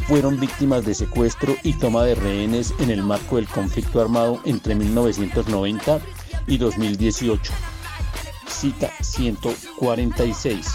fueron 0.07 0.39
víctimas 0.39 0.85
de 0.85 0.95
secuestro 0.95 1.57
y 1.63 1.73
toma 1.75 2.05
de 2.05 2.15
rehenes 2.15 2.75
en 2.79 2.91
el 2.91 3.03
marco 3.03 3.37
del 3.37 3.49
conflicto 3.49 4.01
armado 4.01 4.41
entre 4.45 4.75
1990 4.75 6.01
y 6.47 6.59
2018. 6.59 7.53
Cita 8.47 8.93
146. 9.01 10.67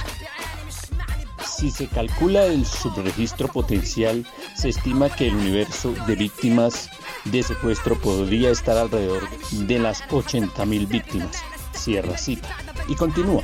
Si 1.46 1.72
se 1.72 1.88
calcula 1.88 2.46
el 2.46 2.66
subregistro 2.66 3.50
potencial, 3.50 4.26
se 4.56 4.70
estima 4.70 5.10
que 5.10 5.28
el 5.28 5.36
universo 5.36 5.94
de 6.08 6.16
víctimas 6.16 6.90
de 7.26 7.44
secuestro 7.44 8.00
podría 8.00 8.52
estar 8.52 8.78
alrededor 8.78 9.28
de 9.52 9.80
las 9.80 10.02
80.000 10.10 10.88
víctimas. 10.88 11.44
Cierra 11.74 12.18
cita. 12.18 12.69
Y 12.90 12.96
continúa. 12.96 13.44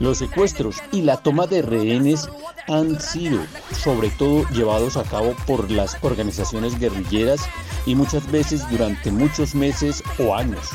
Los 0.00 0.18
secuestros 0.18 0.76
y 0.92 1.02
la 1.02 1.18
toma 1.18 1.46
de 1.46 1.62
rehenes 1.62 2.28
han 2.68 3.00
sido 3.00 3.40
sobre 3.72 4.10
todo 4.10 4.48
llevados 4.48 4.96
a 4.96 5.04
cabo 5.04 5.34
por 5.46 5.70
las 5.70 5.96
organizaciones 6.02 6.78
guerrilleras 6.78 7.42
y 7.86 7.94
muchas 7.94 8.30
veces 8.30 8.68
durante 8.70 9.10
muchos 9.10 9.54
meses 9.54 10.02
o 10.18 10.34
años. 10.34 10.70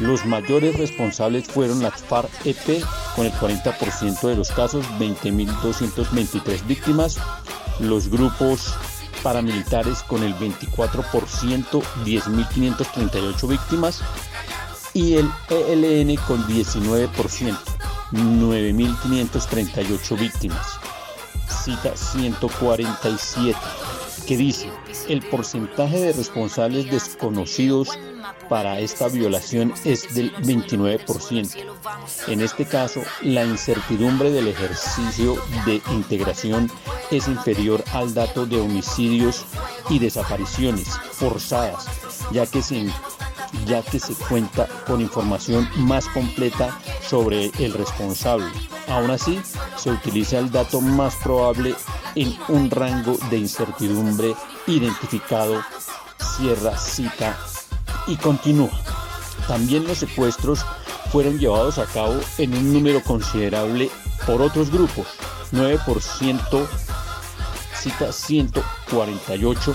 Los 0.00 0.26
mayores 0.26 0.76
responsables 0.76 1.46
fueron 1.46 1.82
las 1.82 2.02
FARC-EP 2.04 2.84
con 3.14 3.26
el 3.26 3.32
40% 3.32 4.20
de 4.28 4.36
los 4.36 4.50
casos, 4.50 4.84
20.223 4.98 6.66
víctimas, 6.66 7.18
los 7.78 8.08
grupos 8.08 8.74
paramilitares 9.22 10.02
con 10.02 10.22
el 10.22 10.34
24%, 10.34 11.82
10.538 12.04 13.48
víctimas 13.48 14.02
y 14.94 15.16
el 15.16 15.30
ELN 15.50 16.16
con 16.26 16.42
19%, 16.46 17.58
9.538 18.12 20.18
víctimas. 20.18 20.78
cita 21.64 21.96
147, 21.96 23.58
que 24.26 24.36
dice, 24.36 24.70
el 25.08 25.22
porcentaje 25.22 26.00
de 26.00 26.12
responsables 26.12 26.90
desconocidos 26.90 27.88
para 28.48 28.78
esta 28.78 29.08
violación 29.08 29.72
es 29.84 30.14
del 30.14 30.34
29%. 30.36 31.50
En 32.28 32.40
este 32.40 32.64
caso, 32.64 33.02
la 33.22 33.44
incertidumbre 33.44 34.30
del 34.30 34.48
ejercicio 34.48 35.36
de 35.66 35.82
integración 35.92 36.70
es 37.10 37.28
inferior 37.28 37.84
al 37.92 38.14
dato 38.14 38.46
de 38.46 38.60
homicidios 38.60 39.44
y 39.90 39.98
desapariciones 39.98 40.88
forzadas, 41.12 41.86
ya 42.32 42.46
que 42.46 42.62
se, 42.62 42.86
ya 43.66 43.82
que 43.82 43.98
se 43.98 44.14
cuenta 44.14 44.68
con 44.86 45.00
información 45.00 45.68
más 45.76 46.06
completa 46.08 46.78
sobre 47.06 47.50
el 47.58 47.72
responsable. 47.72 48.46
Aún 48.88 49.10
así, 49.10 49.40
se 49.76 49.90
utiliza 49.90 50.38
el 50.38 50.50
dato 50.50 50.80
más 50.80 51.16
probable 51.16 51.74
en 52.14 52.36
un 52.48 52.70
rango 52.70 53.16
de 53.30 53.38
incertidumbre 53.38 54.34
identificado, 54.66 55.62
cierra 56.36 56.76
cita 56.78 57.38
y 58.06 58.16
continúa. 58.16 58.70
También 59.48 59.86
los 59.86 59.98
secuestros 59.98 60.64
fueron 61.10 61.38
llevados 61.38 61.78
a 61.78 61.86
cabo 61.86 62.20
en 62.38 62.54
un 62.54 62.72
número 62.72 63.02
considerable 63.02 63.90
por 64.26 64.42
otros 64.42 64.70
grupos, 64.70 65.06
9% 65.52 66.66
cita 67.84 68.12
148 68.12 69.74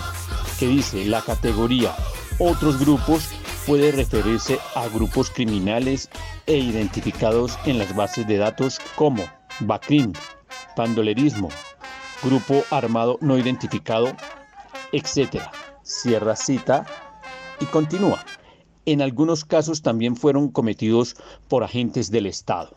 que 0.57 0.67
dice 0.67 1.05
la 1.05 1.21
categoría 1.21 1.95
otros 2.39 2.79
grupos 2.79 3.29
puede 3.69 3.91
referirse 3.91 4.57
a 4.73 4.87
grupos 4.87 5.29
criminales 5.29 6.09
e 6.47 6.57
identificados 6.57 7.55
en 7.67 7.77
las 7.77 7.95
bases 7.95 8.25
de 8.25 8.37
datos 8.37 8.79
como 8.95 9.23
BACRIM, 9.59 10.11
pandolerismo, 10.75 11.49
grupo 12.23 12.63
armado 12.71 13.19
no 13.21 13.37
identificado, 13.37 14.07
etc. 14.91 15.43
Cierra 15.83 16.35
cita 16.35 16.87
y 17.59 17.65
continúa. 17.65 18.25
En 18.87 19.03
algunos 19.03 19.45
casos 19.45 19.83
también 19.83 20.15
fueron 20.15 20.49
cometidos 20.49 21.15
por 21.47 21.63
agentes 21.63 22.09
del 22.09 22.25
Estado. 22.25 22.73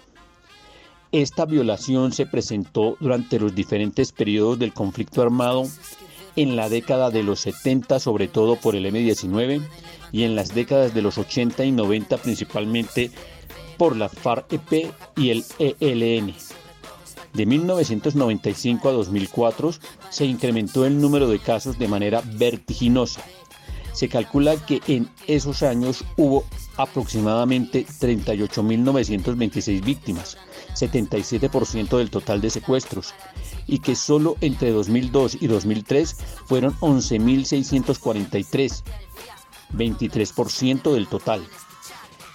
Esta 1.11 1.47
violación 1.47 2.12
se 2.12 2.26
presentó 2.26 2.99
durante 3.01 3.40
los 3.40 3.55
diferentes 3.55 4.12
periodos 4.12 4.59
del 4.59 4.74
conflicto 4.74 5.22
armado 5.22 5.64
en 6.36 6.55
la 6.55 6.68
década 6.68 7.11
de 7.11 7.22
los 7.22 7.40
70, 7.40 7.99
sobre 7.99 8.28
todo 8.28 8.57
por 8.57 8.76
el 8.76 8.84
M-19, 8.84 9.62
y 10.12 10.24
en 10.24 10.36
las 10.36 10.54
décadas 10.54 10.94
de 10.94 11.02
los 11.02 11.18
80 11.18 11.64
y 11.64 11.72
90, 11.72 12.18
principalmente 12.18 13.10
por 13.78 13.96
la 13.96 14.08
FARC-EP 14.08 14.92
y 15.16 15.30
el 15.30 15.44
ELN. 15.58 16.34
De 17.32 17.46
1995 17.46 18.90
a 18.90 18.92
2004 18.92 19.72
se 20.10 20.26
incrementó 20.26 20.84
el 20.84 21.00
número 21.00 21.28
de 21.28 21.38
casos 21.38 21.78
de 21.78 21.88
manera 21.88 22.22
vertiginosa. 22.24 23.22
Se 23.92 24.08
calcula 24.08 24.56
que 24.56 24.80
en 24.86 25.08
esos 25.26 25.62
años 25.62 26.04
hubo 26.16 26.44
aproximadamente 26.76 27.86
38.926 27.86 29.84
víctimas, 29.84 30.38
77% 30.74 31.98
del 31.98 32.10
total 32.10 32.40
de 32.40 32.50
secuestros, 32.50 33.14
y 33.66 33.80
que 33.80 33.94
solo 33.94 34.36
entre 34.40 34.70
2002 34.70 35.36
y 35.40 35.46
2003 35.46 36.16
fueron 36.46 36.74
11.643, 36.80 38.82
23% 39.75 40.93
del 40.93 41.07
total. 41.07 41.47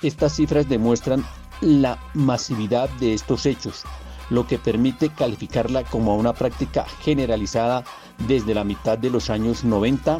Estas 0.01 0.35
cifras 0.35 0.69
demuestran 0.69 1.25
la 1.61 1.97
masividad 2.13 2.89
de 2.99 3.13
estos 3.13 3.45
hechos, 3.45 3.83
lo 4.29 4.45
que 4.45 4.59
permite 4.59 5.09
calificarla 5.09 5.83
como 5.83 6.15
una 6.15 6.33
práctica 6.33 6.85
generalizada 7.01 7.83
desde 8.27 8.53
la 8.53 8.63
mitad 8.63 8.97
de 8.97 9.09
los 9.09 9.29
años 9.29 9.63
90 9.63 10.19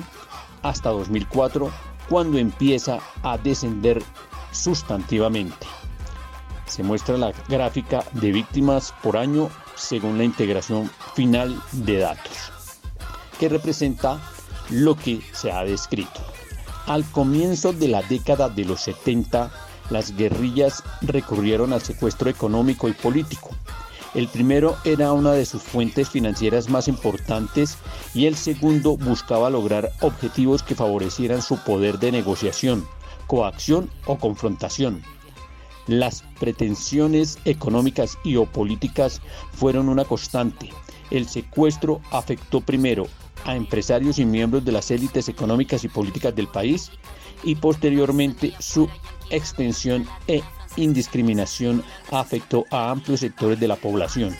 hasta 0.63 0.89
2004, 0.89 1.72
cuando 2.09 2.38
empieza 2.38 2.99
a 3.24 3.38
descender 3.38 4.01
sustantivamente. 4.51 5.68
Se 6.65 6.84
muestra 6.84 7.18
la 7.18 7.32
gráfica 7.47 8.03
de 8.13 8.32
víctimas 8.32 8.93
por 9.03 9.18
año 9.18 9.49
según 9.76 10.18
la 10.18 10.24
integración 10.24 10.89
final 11.13 11.61
de 11.72 11.99
datos, 11.99 12.51
que 13.39 13.47
representa 13.47 14.20
lo 14.70 14.95
que 14.95 15.22
se 15.34 15.51
ha 15.51 15.63
descrito. 15.63 16.36
Al 16.88 17.05
comienzo 17.11 17.73
de 17.73 17.88
la 17.88 18.01
década 18.01 18.49
de 18.49 18.65
los 18.65 18.81
70, 18.81 19.51
las 19.89 20.15
guerrillas 20.15 20.83
recurrieron 21.01 21.73
al 21.73 21.81
secuestro 21.81 22.29
económico 22.29 22.89
y 22.89 22.93
político, 22.93 23.51
el 24.17 24.27
primero 24.27 24.77
era 24.83 25.11
una 25.11 25.33
de 25.33 25.45
sus 25.45 25.61
fuentes 25.61 26.09
financieras 26.09 26.69
más 26.69 26.88
importantes 26.88 27.77
y 28.15 28.25
el 28.25 28.35
segundo 28.35 28.97
buscaba 28.97 29.49
lograr 29.49 29.91
objetivos 30.01 30.63
que 30.63 30.73
favorecieran 30.73 31.41
su 31.43 31.57
poder 31.57 31.99
de 31.99 32.11
negociación, 32.11 32.88
coacción 33.27 33.91
o 34.05 34.17
confrontación. 34.17 35.03
Las 35.85 36.23
pretensiones 36.39 37.38
económicas 37.45 38.17
y 38.23 38.38
o 38.38 38.45
políticas 38.45 39.21
fueron 39.53 39.88
una 39.88 40.03
constante. 40.03 40.71
El 41.11 41.27
secuestro 41.27 42.01
afectó 42.11 42.61
primero 42.61 43.07
a 43.45 43.55
empresarios 43.55 44.19
y 44.19 44.25
miembros 44.25 44.65
de 44.65 44.71
las 44.71 44.91
élites 44.91 45.29
económicas 45.29 45.83
y 45.83 45.87
políticas 45.87 46.35
del 46.35 46.47
país 46.47 46.91
y 47.43 47.55
posteriormente 47.55 48.53
su 48.59 48.89
extensión 49.29 50.07
e 50.27 50.41
indiscriminación 50.75 51.83
afectó 52.11 52.65
a 52.71 52.91
amplios 52.91 53.21
sectores 53.21 53.59
de 53.59 53.67
la 53.67 53.75
población. 53.75 54.35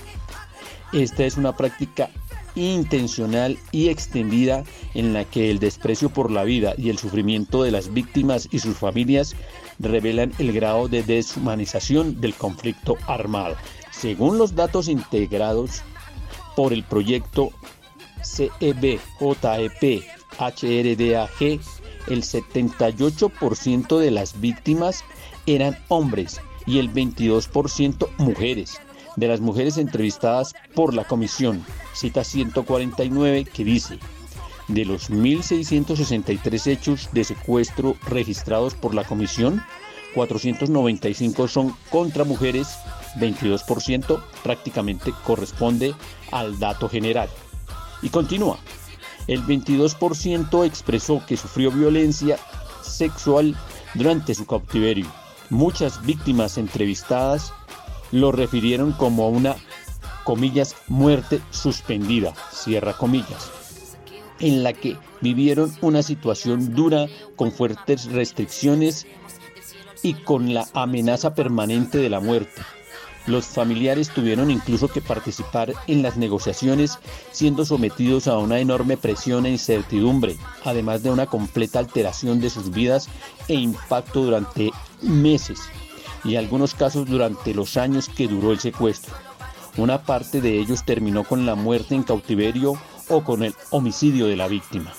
Esta 0.94 1.26
es 1.26 1.38
una 1.38 1.56
práctica 1.56 2.10
intencional 2.56 3.58
y 3.72 3.90
extendida 3.90 4.64
en 4.94 5.14
la 5.14 5.26
que 5.26 5.52
el 5.52 5.60
desprecio 5.60 6.10
por 6.10 6.32
la 6.32 6.44
vida 6.44 6.74
y 6.78 6.90
el 6.90 6.98
sufrimiento 6.98 7.64
de 7.64 7.72
las 7.72 7.94
víctimas 7.94 8.48
y 8.52 8.60
sus 8.60 8.78
familias 8.78 9.36
revelan 9.80 10.34
el 10.40 10.54
grado 10.54 10.88
de 10.88 11.04
deshumanización 11.04 12.20
del 12.20 12.34
conflicto 12.34 12.98
armado. 13.06 13.56
Según 13.92 14.38
los 14.38 14.56
datos 14.56 14.88
integrados 14.88 15.82
por 16.58 16.74
el 16.74 16.84
proyecto 16.84 17.52
CEB 18.24 19.00
JEP 19.20 20.04
HRDAG, 20.40 21.60
el 22.08 22.24
78% 22.24 24.00
de 24.00 24.10
las 24.10 24.42
víctimas 24.42 25.04
eran 25.46 25.78
hombres 25.88 26.42
y 26.66 26.80
el 26.80 26.92
22% 26.92 28.08
mujeres. 28.18 28.82
De 29.18 29.28
las 29.28 29.40
mujeres 29.40 29.78
entrevistadas 29.78 30.56
por 30.74 30.96
la 30.96 31.04
comisión, 31.04 31.64
cita 31.94 32.24
149 32.24 33.46
que 33.46 33.64
dice, 33.64 34.00
de 34.68 34.86
los 34.86 35.12
1.663 35.12 36.72
hechos 36.72 37.10
de 37.12 37.24
secuestro 37.24 37.96
registrados 38.08 38.74
por 38.74 38.96
la 38.96 39.04
comisión, 39.04 39.62
495 40.16 41.48
son 41.48 41.76
contra 41.92 42.24
mujeres, 42.24 42.80
22% 43.20 44.24
prácticamente 44.42 45.14
corresponde 45.24 45.94
al 46.32 46.60
dato 46.60 46.90
general. 46.90 47.30
Y 48.02 48.10
continúa, 48.10 48.58
el 49.28 49.44
22% 49.44 50.66
expresó 50.66 51.22
que 51.26 51.38
sufrió 51.38 51.72
violencia 51.72 52.38
sexual 52.82 53.56
durante 53.94 54.34
su 54.34 54.46
cautiverio. 54.46 55.06
Muchas 55.50 56.06
víctimas 56.06 56.58
entrevistadas 56.58 57.54
lo 58.12 58.32
refirieron 58.32 58.94
como 58.94 59.30
una, 59.30 59.56
comillas, 60.24 60.76
muerte 60.88 61.42
suspendida, 61.52 62.34
cierra 62.52 62.94
comillas, 62.94 63.52
en 64.40 64.64
la 64.64 64.74
que 64.74 64.98
vivieron 65.22 65.74
una 65.82 66.04
situación 66.04 66.74
dura 66.74 67.08
con 67.36 67.52
fuertes 67.52 68.06
restricciones 68.06 69.08
y 70.04 70.14
con 70.14 70.54
la 70.54 70.68
amenaza 70.74 71.34
permanente 71.34 71.98
de 71.98 72.10
la 72.10 72.20
muerte. 72.20 72.62
Los 73.28 73.46
familiares 73.46 74.10
tuvieron 74.10 74.50
incluso 74.50 74.88
que 74.88 75.02
participar 75.02 75.74
en 75.88 76.02
las 76.02 76.16
negociaciones, 76.16 76.98
siendo 77.32 77.66
sometidos 77.66 78.28
a 78.28 78.38
una 78.38 78.60
enorme 78.60 78.96
presión 78.96 79.46
e 79.46 79.52
incertidumbre, 79.52 80.38
además 80.64 81.04
de 81.04 81.12
una 81.12 81.26
completa 81.26 81.80
alteración 81.80 82.40
de 82.40 82.50
sus 82.50 82.72
vidas 82.72 83.10
e 83.50 83.56
impacto 83.56 84.24
durante 84.24 84.72
meses 85.02 85.60
y 86.24 86.38
algunos 86.38 86.74
casos 86.74 87.06
durante 87.06 87.54
los 87.54 87.76
años 87.76 88.10
que 88.10 88.30
duró 88.30 88.54
el 88.54 88.60
secuestro. 88.60 89.14
Una 89.76 90.04
parte 90.04 90.42
de 90.42 90.58
ellos 90.58 90.86
terminó 90.86 91.26
con 91.26 91.46
la 91.46 91.56
muerte 91.56 91.96
en 91.96 92.04
cautiverio 92.04 92.80
o 93.10 93.24
con 93.24 93.44
el 93.44 93.54
homicidio 93.72 94.28
de 94.28 94.38
la 94.38 94.48
víctima. 94.48 94.94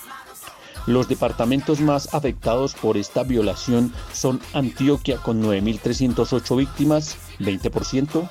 Los 0.85 1.07
departamentos 1.07 1.81
más 1.81 2.13
afectados 2.13 2.73
por 2.73 2.95
esta 2.95 3.23
violación 3.23 3.93
son 4.13 4.39
Antioquia 4.53 5.17
con 5.17 5.43
9.308 5.43 6.57
víctimas, 6.57 7.17
20%, 7.39 8.29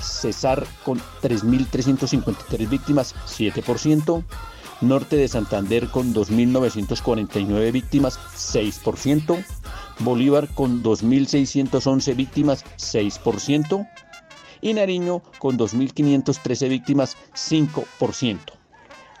Cesar 0.00 0.66
con 0.84 0.98
3.353 1.22 2.68
víctimas, 2.68 3.14
7%, 3.26 4.24
Norte 4.80 5.16
de 5.16 5.28
Santander 5.28 5.88
con 5.88 6.14
2.949 6.14 7.72
víctimas, 7.72 8.18
6%, 8.18 9.44
Bolívar 9.98 10.48
con 10.54 10.82
2.611 10.82 12.16
víctimas, 12.16 12.64
6%, 12.78 13.86
y 14.62 14.74
Nariño 14.74 15.22
con 15.38 15.58
2.513 15.58 16.68
víctimas 16.68 17.16
5%. 17.34 18.38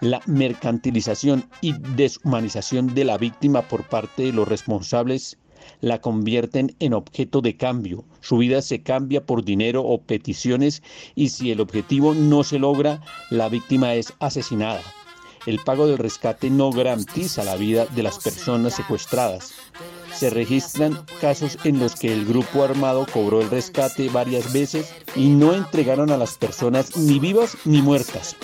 La 0.00 0.22
mercantilización 0.26 1.44
y 1.60 1.74
deshumanización 1.78 2.94
de 2.94 3.04
la 3.04 3.18
víctima 3.18 3.62
por 3.62 3.84
parte 3.84 4.22
de 4.22 4.32
los 4.32 4.48
responsables 4.48 5.36
la 5.80 6.00
convierten 6.00 6.74
en 6.78 6.94
objeto 6.94 7.40
de 7.40 7.56
cambio. 7.56 8.04
Su 8.20 8.38
vida 8.38 8.62
se 8.62 8.82
cambia 8.82 9.24
por 9.24 9.44
dinero 9.44 9.82
o 9.82 10.02
peticiones 10.02 10.82
y 11.14 11.30
si 11.30 11.50
el 11.50 11.60
objetivo 11.60 12.14
no 12.14 12.44
se 12.44 12.58
logra, 12.58 13.02
la 13.30 13.48
víctima 13.48 13.94
es 13.94 14.12
asesinada. 14.18 14.82
El 15.46 15.58
pago 15.58 15.86
del 15.86 15.96
rescate 15.96 16.50
no 16.50 16.70
garantiza 16.70 17.44
la 17.44 17.56
vida 17.56 17.86
de 17.86 18.02
las 18.02 18.18
personas 18.18 18.74
secuestradas. 18.74 19.54
Se 20.14 20.28
registran 20.28 20.98
casos 21.20 21.56
en 21.64 21.78
los 21.78 21.96
que 21.96 22.12
el 22.12 22.26
grupo 22.26 22.62
armado 22.62 23.06
cobró 23.10 23.40
el 23.40 23.48
rescate 23.48 24.10
varias 24.10 24.52
veces 24.52 24.92
y 25.16 25.28
no 25.28 25.54
entregaron 25.54 26.10
a 26.10 26.18
las 26.18 26.36
personas 26.36 26.96
ni 26.96 27.18
vivas 27.18 27.56
ni 27.64 27.80
muertas. 27.80 28.36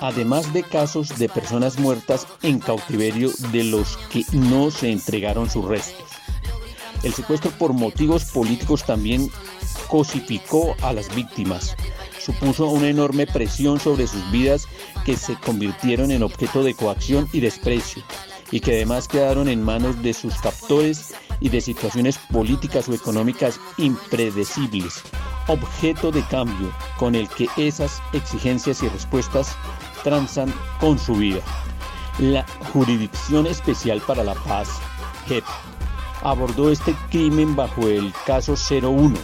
Además 0.00 0.52
de 0.52 0.64
casos 0.64 1.16
de 1.16 1.28
personas 1.28 1.78
muertas 1.78 2.26
en 2.42 2.58
cautiverio 2.58 3.30
de 3.52 3.62
los 3.62 3.96
que 4.10 4.24
no 4.32 4.72
se 4.72 4.90
entregaron 4.90 5.48
sus 5.48 5.64
restos. 5.64 6.21
El 7.02 7.12
secuestro 7.12 7.50
por 7.52 7.72
motivos 7.72 8.24
políticos 8.26 8.84
también 8.84 9.30
cosificó 9.88 10.76
a 10.82 10.92
las 10.92 11.14
víctimas. 11.14 11.76
Supuso 12.18 12.68
una 12.68 12.88
enorme 12.88 13.26
presión 13.26 13.80
sobre 13.80 14.06
sus 14.06 14.30
vidas 14.30 14.66
que 15.04 15.16
se 15.16 15.34
convirtieron 15.34 16.10
en 16.12 16.22
objeto 16.22 16.62
de 16.62 16.74
coacción 16.74 17.28
y 17.32 17.40
desprecio 17.40 18.02
y 18.52 18.60
que 18.60 18.76
además 18.76 19.08
quedaron 19.08 19.48
en 19.48 19.62
manos 19.62 20.00
de 20.02 20.12
sus 20.12 20.34
captores 20.36 21.14
y 21.40 21.48
de 21.48 21.60
situaciones 21.60 22.18
políticas 22.18 22.88
o 22.88 22.94
económicas 22.94 23.58
impredecibles, 23.78 25.02
objeto 25.48 26.12
de 26.12 26.22
cambio 26.26 26.72
con 26.98 27.16
el 27.16 27.28
que 27.28 27.48
esas 27.56 28.00
exigencias 28.12 28.82
y 28.82 28.88
respuestas 28.88 29.56
transan 30.04 30.52
con 30.78 30.98
su 30.98 31.14
vida. 31.14 31.40
La 32.18 32.46
Jurisdicción 32.72 33.46
Especial 33.46 34.00
para 34.06 34.22
la 34.22 34.34
Paz, 34.34 34.68
JEP, 35.26 35.44
abordó 36.22 36.70
este 36.70 36.94
crimen 37.10 37.56
bajo 37.56 37.88
el 37.88 38.12
caso 38.26 38.54
01, 38.54 39.14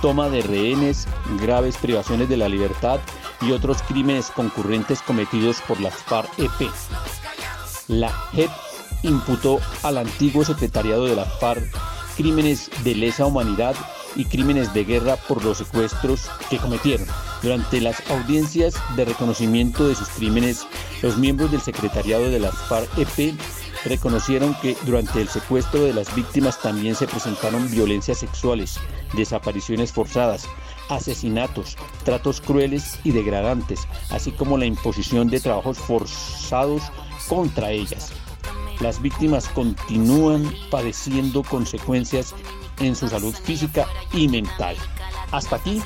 toma 0.00 0.28
de 0.28 0.42
rehenes, 0.42 1.06
graves 1.40 1.76
privaciones 1.76 2.28
de 2.28 2.36
la 2.36 2.48
libertad 2.48 3.00
y 3.40 3.52
otros 3.52 3.82
crímenes 3.82 4.30
concurrentes 4.30 5.02
cometidos 5.02 5.60
por 5.66 5.80
las 5.80 5.94
FARC-EP. 5.94 6.70
La 7.88 8.10
JEP 8.32 8.50
imputó 9.02 9.60
al 9.82 9.98
antiguo 9.98 10.44
secretariado 10.44 11.04
de 11.06 11.16
la 11.16 11.24
FARC 11.24 11.64
crímenes 12.16 12.70
de 12.84 12.94
lesa 12.94 13.26
humanidad 13.26 13.74
y 14.16 14.24
crímenes 14.24 14.72
de 14.72 14.84
guerra 14.84 15.16
por 15.16 15.44
los 15.44 15.58
secuestros 15.58 16.30
que 16.48 16.58
cometieron. 16.58 17.06
Durante 17.42 17.80
las 17.80 18.08
audiencias 18.10 18.74
de 18.96 19.04
reconocimiento 19.04 19.88
de 19.88 19.94
sus 19.94 20.08
crímenes, 20.08 20.66
los 21.02 21.18
miembros 21.18 21.50
del 21.50 21.60
secretariado 21.60 22.30
de 22.30 22.38
las 22.38 22.54
FARC-EP 22.54 23.34
reconocieron 23.84 24.54
que 24.60 24.76
durante 24.84 25.20
el 25.20 25.28
secuestro 25.28 25.82
de 25.82 25.92
las 25.92 26.14
víctimas 26.14 26.60
también 26.60 26.94
se 26.94 27.06
presentaron 27.06 27.70
violencias 27.70 28.18
sexuales, 28.18 28.78
desapariciones 29.14 29.92
forzadas, 29.92 30.46
asesinatos, 30.88 31.76
tratos 32.04 32.40
crueles 32.40 32.98
y 33.04 33.12
degradantes, 33.12 33.86
así 34.10 34.32
como 34.32 34.58
la 34.58 34.66
imposición 34.66 35.28
de 35.28 35.40
trabajos 35.40 35.78
forzados 35.78 36.82
contra 37.28 37.70
ellas. 37.70 38.12
Las 38.80 39.00
víctimas 39.00 39.48
continúan 39.48 40.52
padeciendo 40.70 41.42
consecuencias 41.42 42.34
en 42.80 42.96
su 42.96 43.08
salud 43.08 43.34
física 43.34 43.86
y 44.12 44.28
mental. 44.28 44.76
Hasta 45.30 45.56
aquí 45.56 45.80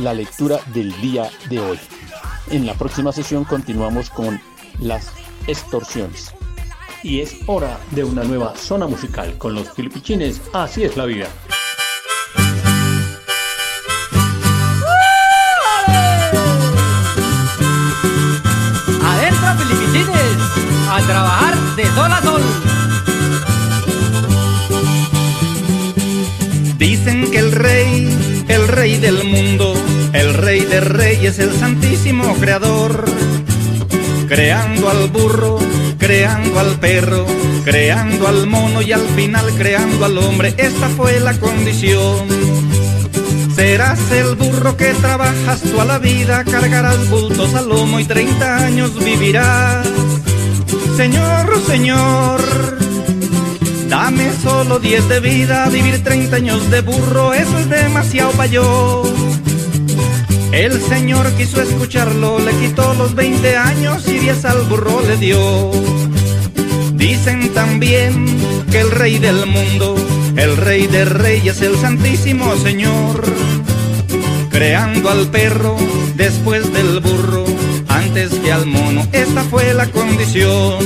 la 0.00 0.12
lectura 0.12 0.60
del 0.74 0.98
día 1.00 1.30
de 1.48 1.60
hoy. 1.60 1.78
En 2.50 2.66
la 2.66 2.74
próxima 2.74 3.12
sesión 3.12 3.44
continuamos 3.44 4.10
con 4.10 4.40
las 4.78 5.12
extorsiones 5.46 6.34
y 7.02 7.20
es 7.20 7.36
hora 7.46 7.78
de 7.90 8.04
una 8.04 8.24
nueva 8.24 8.56
zona 8.56 8.86
musical 8.86 9.36
con 9.38 9.54
los 9.54 9.70
filipichines. 9.72 10.40
Así 10.52 10.84
es 10.84 10.96
la 10.96 11.04
vida. 11.04 11.28
Adentro 19.02 19.64
filipichines, 19.64 20.36
a 20.90 21.00
trabajar 21.06 21.56
de 21.76 21.84
sol 21.86 22.12
a 22.12 22.22
sol. 22.22 22.42
Dicen 26.78 27.30
que 27.30 27.38
el 27.38 27.52
rey, 27.52 28.44
el 28.48 28.68
rey 28.68 28.96
del 28.98 29.24
mundo, 29.24 29.74
el 30.12 30.34
rey 30.34 30.60
de 30.60 30.80
reyes, 30.80 31.38
el 31.38 31.52
santísimo 31.52 32.34
creador, 32.36 33.04
creando 34.28 34.88
al 34.88 35.08
burro 35.08 35.58
creando 35.98 36.60
al 36.60 36.78
perro, 36.78 37.26
creando 37.64 38.28
al 38.28 38.46
mono 38.46 38.82
y 38.82 38.92
al 38.92 39.06
final 39.08 39.50
creando 39.56 40.04
al 40.04 40.18
hombre. 40.18 40.54
Esta 40.56 40.88
fue 40.88 41.18
la 41.20 41.34
condición. 41.34 42.28
Serás 43.54 43.98
el 44.12 44.36
burro 44.36 44.76
que 44.76 44.92
trabajas 44.94 45.62
toda 45.62 45.84
la 45.84 45.98
vida, 45.98 46.44
cargarás 46.44 47.08
bultos 47.08 47.54
al 47.54 47.68
lomo 47.68 47.98
y 47.98 48.04
30 48.04 48.56
años 48.66 49.02
vivirás. 49.02 49.86
Señor, 50.96 51.60
señor, 51.66 52.40
dame 53.88 54.30
solo 54.42 54.78
10 54.78 55.08
de 55.08 55.20
vida, 55.20 55.68
vivir 55.70 56.04
30 56.04 56.36
años 56.36 56.70
de 56.70 56.82
burro, 56.82 57.32
eso 57.32 57.58
es 57.58 57.68
demasiado 57.68 58.30
para 58.32 58.46
yo. 58.46 59.02
El 60.52 60.80
señor 60.80 61.30
quiso 61.32 61.60
escucharlo, 61.60 62.38
le 62.38 62.52
quitó 62.52 62.94
los 62.94 63.14
20 63.14 63.56
años 63.56 64.06
y 64.08 64.18
10 64.18 64.44
al 64.44 64.62
burro 64.62 65.02
le 65.02 65.16
dio. 65.16 65.70
Dicen 66.94 67.52
también 67.52 68.26
que 68.70 68.80
el 68.80 68.90
rey 68.90 69.18
del 69.18 69.46
mundo, 69.46 69.96
el 70.36 70.56
rey 70.56 70.86
de 70.86 71.04
reyes, 71.04 71.60
el 71.62 71.76
santísimo 71.76 72.56
señor, 72.56 73.24
creando 74.50 75.10
al 75.10 75.28
perro 75.28 75.76
después 76.16 76.72
del 76.72 77.00
burro, 77.00 77.44
antes 77.88 78.30
que 78.30 78.52
al 78.52 78.66
mono, 78.66 79.06
esta 79.12 79.42
fue 79.44 79.74
la 79.74 79.86
condición. 79.86 80.78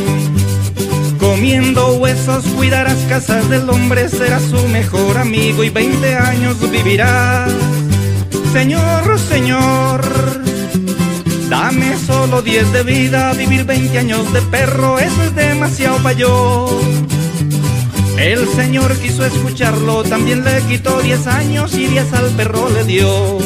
Comiendo 1.18 1.94
huesos 1.96 2.44
cuidarás 2.56 2.98
casas 3.08 3.48
del 3.48 3.68
hombre, 3.70 4.08
serás 4.08 4.42
su 4.42 4.68
mejor 4.68 5.18
amigo 5.18 5.62
y 5.62 5.70
20 5.70 6.16
años 6.16 6.56
vivirás 6.70 7.52
Señor, 8.52 9.18
Señor, 9.20 10.00
dame 11.48 11.96
solo 11.98 12.42
10 12.42 12.72
de 12.72 12.82
vida, 12.82 13.32
vivir 13.34 13.64
20 13.64 13.98
años 13.98 14.32
de 14.32 14.42
perro, 14.42 14.98
eso 14.98 15.22
es 15.22 15.34
demasiado 15.34 15.98
para 15.98 16.18
yo. 16.18 16.80
El 18.18 18.48
Señor 18.48 18.96
quiso 18.98 19.24
escucharlo, 19.24 20.02
también 20.02 20.44
le 20.44 20.60
quitó 20.62 21.00
10 21.00 21.26
años 21.28 21.74
y 21.74 21.86
10 21.86 22.12
al 22.12 22.30
perro 22.30 22.68
le 22.70 22.84
dio. 22.84 23.38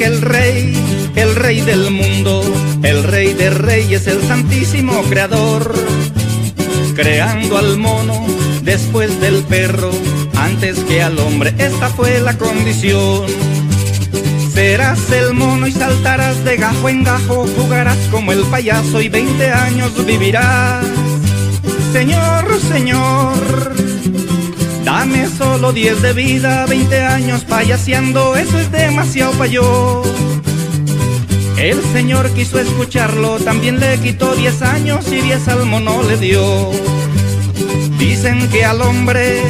El 0.00 0.20
rey, 0.22 0.72
el 1.14 1.34
rey 1.34 1.60
del 1.60 1.90
mundo, 1.90 2.42
el 2.82 3.02
rey 3.04 3.34
de 3.34 3.50
reyes, 3.50 4.06
el 4.06 4.22
santísimo 4.22 5.02
creador, 5.02 5.74
creando 6.94 7.58
al 7.58 7.76
mono 7.76 8.26
después 8.62 9.20
del 9.20 9.42
perro, 9.44 9.90
antes 10.36 10.78
que 10.80 11.02
al 11.02 11.18
hombre, 11.18 11.54
esta 11.58 11.88
fue 11.90 12.18
la 12.20 12.36
condición. 12.38 13.26
Serás 14.54 15.10
el 15.12 15.34
mono 15.34 15.66
y 15.66 15.72
saltarás 15.72 16.44
de 16.44 16.56
gajo 16.56 16.88
en 16.88 17.04
gajo, 17.04 17.46
jugarás 17.56 17.98
como 18.10 18.32
el 18.32 18.42
payaso 18.44 19.00
y 19.00 19.08
20 19.08 19.50
años 19.50 20.06
vivirás. 20.06 20.84
Señor, 21.92 22.60
señor, 22.60 23.79
Dame 24.92 25.28
solo 25.28 25.72
10 25.72 26.02
de 26.02 26.12
vida, 26.14 26.66
20 26.66 27.00
años 27.00 27.44
payaseando, 27.44 28.34
eso 28.34 28.58
es 28.58 28.72
demasiado 28.72 29.30
para 29.34 29.46
yo. 29.46 30.02
El 31.56 31.80
señor 31.92 32.28
quiso 32.30 32.58
escucharlo, 32.58 33.38
también 33.38 33.78
le 33.78 34.00
quitó 34.00 34.34
10 34.34 34.62
años 34.62 35.06
y 35.12 35.20
10 35.20 35.46
al 35.46 35.66
mono 35.66 36.02
le 36.02 36.16
dio. 36.16 36.72
Dicen 38.00 38.48
que 38.50 38.64
al 38.64 38.82
hombre, 38.82 39.40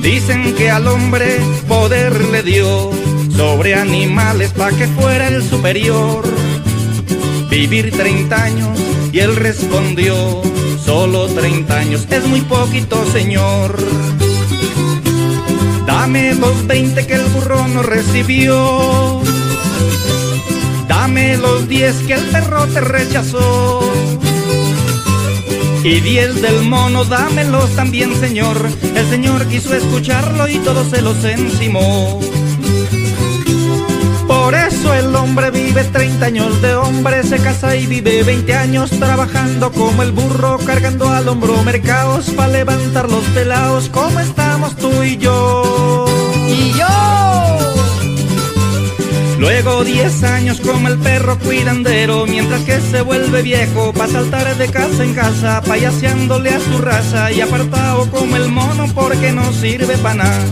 dicen 0.00 0.54
que 0.54 0.70
al 0.70 0.86
hombre 0.86 1.40
poder 1.66 2.24
le 2.26 2.44
dio 2.44 2.92
sobre 3.36 3.74
animales 3.74 4.52
para 4.52 4.76
que 4.76 4.86
fuera 4.86 5.26
el 5.26 5.42
superior. 5.42 6.22
Vivir 7.50 7.90
30 7.90 8.42
años 8.44 8.89
y 9.12 9.18
él 9.18 9.36
respondió 9.36 10.42
Solo 10.84 11.26
30 11.28 11.76
años 11.76 12.06
es 12.10 12.26
muy 12.26 12.40
poquito, 12.40 13.04
señor. 13.12 13.76
Dame 15.86 16.34
los 16.34 16.66
20 16.66 17.06
que 17.06 17.14
el 17.14 17.24
burro 17.26 17.68
no 17.68 17.82
recibió. 17.82 19.20
Dame 20.88 21.36
los 21.36 21.68
10 21.68 21.94
que 22.08 22.14
el 22.14 22.24
perro 22.30 22.66
te 22.66 22.80
rechazó. 22.80 23.80
Y 25.84 26.00
10 26.00 26.42
del 26.42 26.62
mono, 26.62 27.04
dámelos 27.04 27.70
también, 27.76 28.18
señor. 28.18 28.68
El 28.96 29.08
señor 29.10 29.46
quiso 29.46 29.74
escucharlo 29.74 30.48
y 30.48 30.58
todo 30.58 30.84
se 30.90 31.02
los 31.02 31.22
encimó. 31.24 32.20
Por 34.50 34.58
eso 34.58 34.92
el 34.94 35.14
hombre 35.14 35.52
vive 35.52 35.84
30 35.84 36.26
años 36.26 36.60
de 36.60 36.74
hombre, 36.74 37.22
se 37.22 37.38
casa 37.38 37.76
y 37.76 37.86
vive 37.86 38.24
20 38.24 38.52
años 38.56 38.90
trabajando 38.90 39.70
como 39.70 40.02
el 40.02 40.10
burro, 40.10 40.58
cargando 40.66 41.08
al 41.08 41.28
hombro 41.28 41.62
mercados 41.62 42.30
para 42.30 42.48
levantar 42.48 43.08
los 43.08 43.22
pelados, 43.26 43.88
como 43.90 44.18
estamos 44.18 44.74
tú 44.74 45.04
y 45.04 45.18
yo. 45.18 46.04
Y 46.48 46.72
yo. 46.72 47.39
Luego 49.40 49.84
10 49.84 50.22
años 50.24 50.60
como 50.60 50.88
el 50.88 50.98
perro 50.98 51.38
cuidandero, 51.38 52.26
mientras 52.26 52.60
que 52.64 52.78
se 52.78 53.00
vuelve 53.00 53.40
viejo 53.40 53.90
pa' 53.94 54.06
saltar 54.06 54.54
de 54.58 54.68
casa 54.68 55.02
en 55.02 55.14
casa, 55.14 55.62
payaseándole 55.62 56.50
a 56.50 56.60
su 56.60 56.76
raza 56.76 57.32
y 57.32 57.40
apartado 57.40 58.10
como 58.10 58.36
el 58.36 58.50
mono 58.50 58.86
porque 58.94 59.32
no 59.32 59.50
sirve 59.54 59.96
pa' 59.96 60.12
nada. 60.12 60.44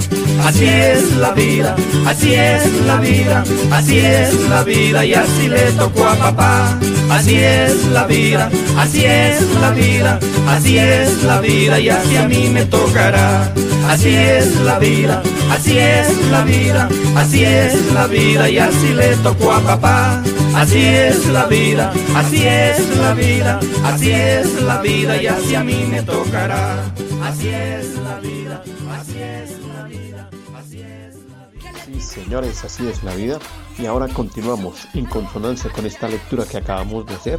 Así 0.43 0.65
es 0.65 1.15
la 1.16 1.32
vida, 1.32 1.77
así 2.06 2.32
es 2.32 2.65
la 2.86 2.97
vida, 2.97 3.44
así 3.73 3.98
es 3.98 4.32
la 4.48 4.65
vida 4.65 5.05
y 5.05 5.12
así 5.12 5.48
le 5.48 5.70
tocó 5.73 6.09
a 6.09 6.15
papá. 6.15 6.78
Así 7.10 7.36
es 7.36 7.86
la 7.86 8.06
vida, 8.06 8.51
así 8.76 9.05
es 9.05 9.43
la 9.60 9.70
vida, 9.70 10.20
así 10.47 10.78
es 10.78 11.22
la 11.24 11.40
vida 11.40 11.80
y 11.80 11.89
así 11.89 12.16
a 12.16 12.28
mí 12.28 12.48
me 12.48 12.64
tocará. 12.66 13.52
Así 13.89 14.14
es 14.14 14.56
la 14.60 14.78
vida, 14.78 15.22
así 15.51 15.78
es 15.78 16.14
la 16.30 16.44
vida, 16.44 16.89
así 17.16 17.44
es 17.44 17.93
la 17.93 18.06
vida 18.06 18.51
y 18.51 18.59
así 18.59 18.93
le 18.94 19.16
tocó 19.16 19.52
a 19.52 19.60
papá. 19.60 20.22
Así 20.55 20.85
es 20.85 21.26
la 21.26 21.47
vida, 21.47 21.93
así 22.14 22.47
es 22.47 22.97
la 22.98 23.14
vida, 23.14 23.60
así 23.85 24.10
es 24.10 24.62
la 24.62 24.80
vida 24.82 25.22
y 25.22 25.26
así 25.26 25.55
a 25.55 25.64
mí 25.64 25.86
me 25.90 26.02
tocará. 26.02 26.82
Así 27.22 27.48
es 27.48 27.97
la 28.05 28.18
vida, 28.20 28.62
así 28.93 29.18
es 29.18 29.51
la 29.74 29.85
vida, 29.85 30.30
así 30.59 30.80
es 30.80 31.14
la 31.30 31.47
vida. 31.52 31.85
Sí, 31.86 32.01
señores, 32.01 32.64
así 32.64 32.86
es 32.89 33.02
la 33.02 33.14
vida. 33.14 33.39
Y 33.78 33.86
ahora 33.86 34.09
continuamos 34.09 34.88
en 34.94 35.06
consonancia 35.06 35.70
con 35.70 35.86
esta 35.86 36.09
lectura 36.09 36.44
que 36.44 36.56
acabamos 36.56 37.06
de 37.06 37.14
hacer 37.14 37.38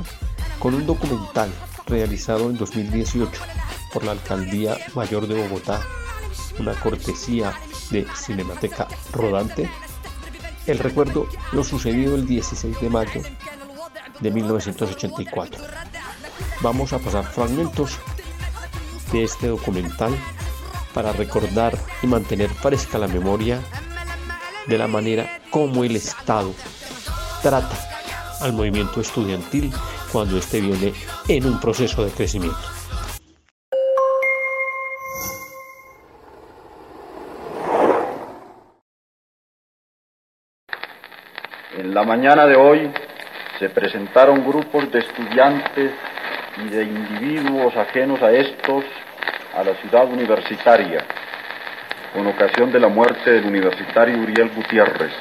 con 0.58 0.74
un 0.74 0.86
documental 0.86 1.52
realizado 1.86 2.50
en 2.50 2.58
2018 2.58 3.30
por 3.92 4.06
la 4.06 4.14
Alcaldía 4.14 4.78
Mayor 4.96 5.28
de 5.28 5.36
Bogotá, 5.36 5.82
una 6.58 6.74
cortesía 6.76 7.54
de 7.92 8.08
Cinemateca 8.16 8.88
Rodante. 9.12 9.70
El 10.66 10.80
recuerdo 10.80 11.28
lo 11.52 11.64
sucedido 11.66 12.16
el 12.16 12.26
16 12.26 12.80
de 12.80 12.90
mayo 12.90 13.22
de 14.22 14.32
1984. 14.32 15.62
Vamos 16.62 16.94
a 16.94 17.00
pasar 17.00 17.26
fragmentos 17.26 17.98
de 19.12 19.26
este 19.26 19.48
documental 19.48 20.16
para 20.94 21.12
recordar 21.12 21.78
y 22.02 22.08
mantener 22.08 22.50
fresca 22.50 22.98
la 22.98 23.08
memoria 23.08 23.60
de 24.70 24.78
la 24.78 24.88
manera 24.88 25.40
como 25.50 25.84
el 25.84 25.96
Estado 25.96 26.54
trata 27.42 27.76
al 28.42 28.54
movimiento 28.54 29.02
estudiantil 29.02 29.74
cuando 30.12 30.38
éste 30.38 30.62
viene 30.62 30.94
en 31.28 31.46
un 31.46 31.60
proceso 31.60 32.06
de 32.06 32.12
crecimiento. 32.12 32.58
En 41.76 41.94
la 41.94 42.04
mañana 42.04 42.46
de 42.46 42.56
hoy 42.56 42.92
se 43.58 43.70
presentaron 43.70 44.46
grupos 44.46 44.92
de 44.92 45.00
estudiantes 45.00 45.92
y 46.64 46.70
de 46.70 46.84
individuos 46.84 47.76
ajenos 47.76 48.22
a 48.22 48.32
estos 48.32 48.84
a 49.56 49.64
la 49.64 49.74
ciudad 49.82 50.08
universitaria 50.08 51.06
con 52.14 52.28
ocasión 52.28 52.72
de 52.72 52.80
la 52.80 52.88
muerte 52.88 53.32
del 53.32 53.46
universitario 53.46 54.18
Uriel 54.18 54.50
Gutiérrez. 54.56 55.12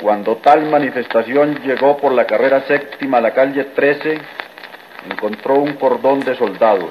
Cuando 0.00 0.36
tal 0.36 0.68
manifestación 0.68 1.60
llegó 1.62 1.96
por 1.96 2.12
la 2.12 2.26
carrera 2.26 2.62
séptima 2.66 3.18
a 3.18 3.20
la 3.20 3.32
calle 3.32 3.64
13, 3.64 4.18
encontró 5.10 5.54
un 5.56 5.74
cordón 5.74 6.20
de 6.20 6.36
soldados. 6.36 6.90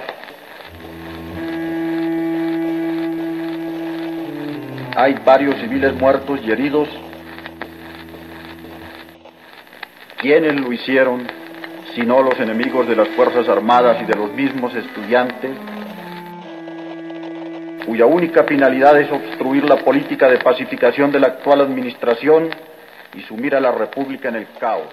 Hay 4.95 5.15
varios 5.25 5.55
civiles 5.55 5.93
muertos 5.93 6.39
y 6.43 6.51
heridos. 6.51 6.87
¿Quiénes 10.17 10.59
lo 10.59 10.71
hicieron, 10.71 11.27
si 11.93 12.01
no 12.01 12.21
los 12.21 12.39
enemigos 12.39 12.87
de 12.87 12.95
las 12.95 13.09
Fuerzas 13.09 13.49
Armadas 13.49 13.97
y 14.01 14.05
de 14.05 14.15
los 14.15 14.31
mismos 14.31 14.73
estudiantes? 14.75 15.51
Cuya 17.85 18.05
única 18.05 18.43
finalidad 18.43 18.99
es 18.99 19.11
obstruir 19.11 19.63
la 19.65 19.77
política 19.77 20.29
de 20.29 20.39
pacificación 20.39 21.11
de 21.11 21.19
la 21.19 21.27
actual 21.27 21.61
administración 21.61 22.49
y 23.13 23.21
sumir 23.21 23.55
a 23.55 23.59
la 23.59 23.71
República 23.71 24.29
en 24.29 24.35
el 24.35 24.47
caos. 24.59 24.87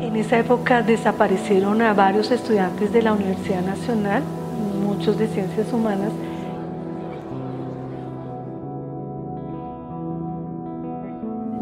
En 0.00 0.16
esa 0.16 0.38
época 0.38 0.82
desaparecieron 0.82 1.82
a 1.82 1.92
varios 1.92 2.30
estudiantes 2.30 2.92
de 2.92 3.02
la 3.02 3.12
Universidad 3.12 3.62
Nacional, 3.62 4.22
muchos 4.82 5.18
de 5.18 5.26
ciencias 5.28 5.72
humanas, 5.72 6.12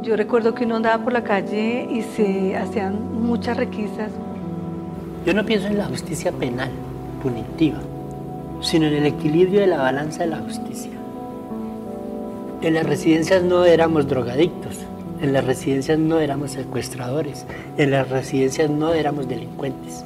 Yo 0.03 0.17
recuerdo 0.17 0.53
que 0.53 0.65
uno 0.65 0.77
andaba 0.77 1.05
por 1.05 1.13
la 1.13 1.23
calle 1.23 1.87
y 1.89 2.03
se 2.03 2.57
hacían 2.57 3.23
muchas 3.23 3.57
requisas. 3.57 4.11
Yo 5.25 5.33
no 5.33 5.47
pienso 5.47 5.69
en 5.69 5.79
la 5.79 5.85
justicia 5.85 6.33
penal, 6.33 6.71
punitiva, 7.23 7.79
sino 8.61 8.87
en 8.87 8.95
el 8.95 9.07
equilibrio 9.07 9.61
de 9.61 9.69
la 9.69 9.79
balanza 9.79 10.25
de 10.25 10.31
la 10.31 10.39
justicia. 10.39 10.91
En 12.63 12.75
las 12.75 12.85
residencias 12.85 13.45
no 13.45 13.65
éramos 13.65 14.09
drogadictos, 14.09 14.77
en 15.21 15.33
las 15.33 15.45
residencias 15.45 16.01
no 16.01 16.19
éramos 16.19 16.51
secuestradores, 16.51 17.47
en 17.77 17.93
las 17.93 18.09
residencias 18.11 18.69
no 18.71 18.93
éramos 18.93 19.29
delincuentes. 19.29 20.05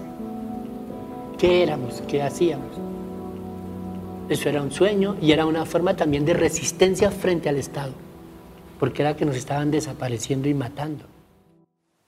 ¿Qué 1.39 1.62
éramos? 1.62 2.02
¿Qué 2.06 2.23
hacíamos? 2.23 2.77
Eso 4.28 4.51
era 4.51 4.60
un 4.60 4.73
sueño 4.73 5.16
y 5.23 5.32
era 5.32 5.47
una 5.47 5.64
forma 5.64 5.97
también 5.97 6.27
de 6.27 6.35
resistencia 6.35 7.10
frente 7.10 7.48
al 7.48 7.56
Estado 7.56 8.05
porque 8.78 9.03
era 9.03 9.16
que 9.16 9.24
nos 9.24 9.36
estaban 9.36 9.70
desapareciendo 9.70 10.48
y 10.48 10.55
matando. 10.55 11.05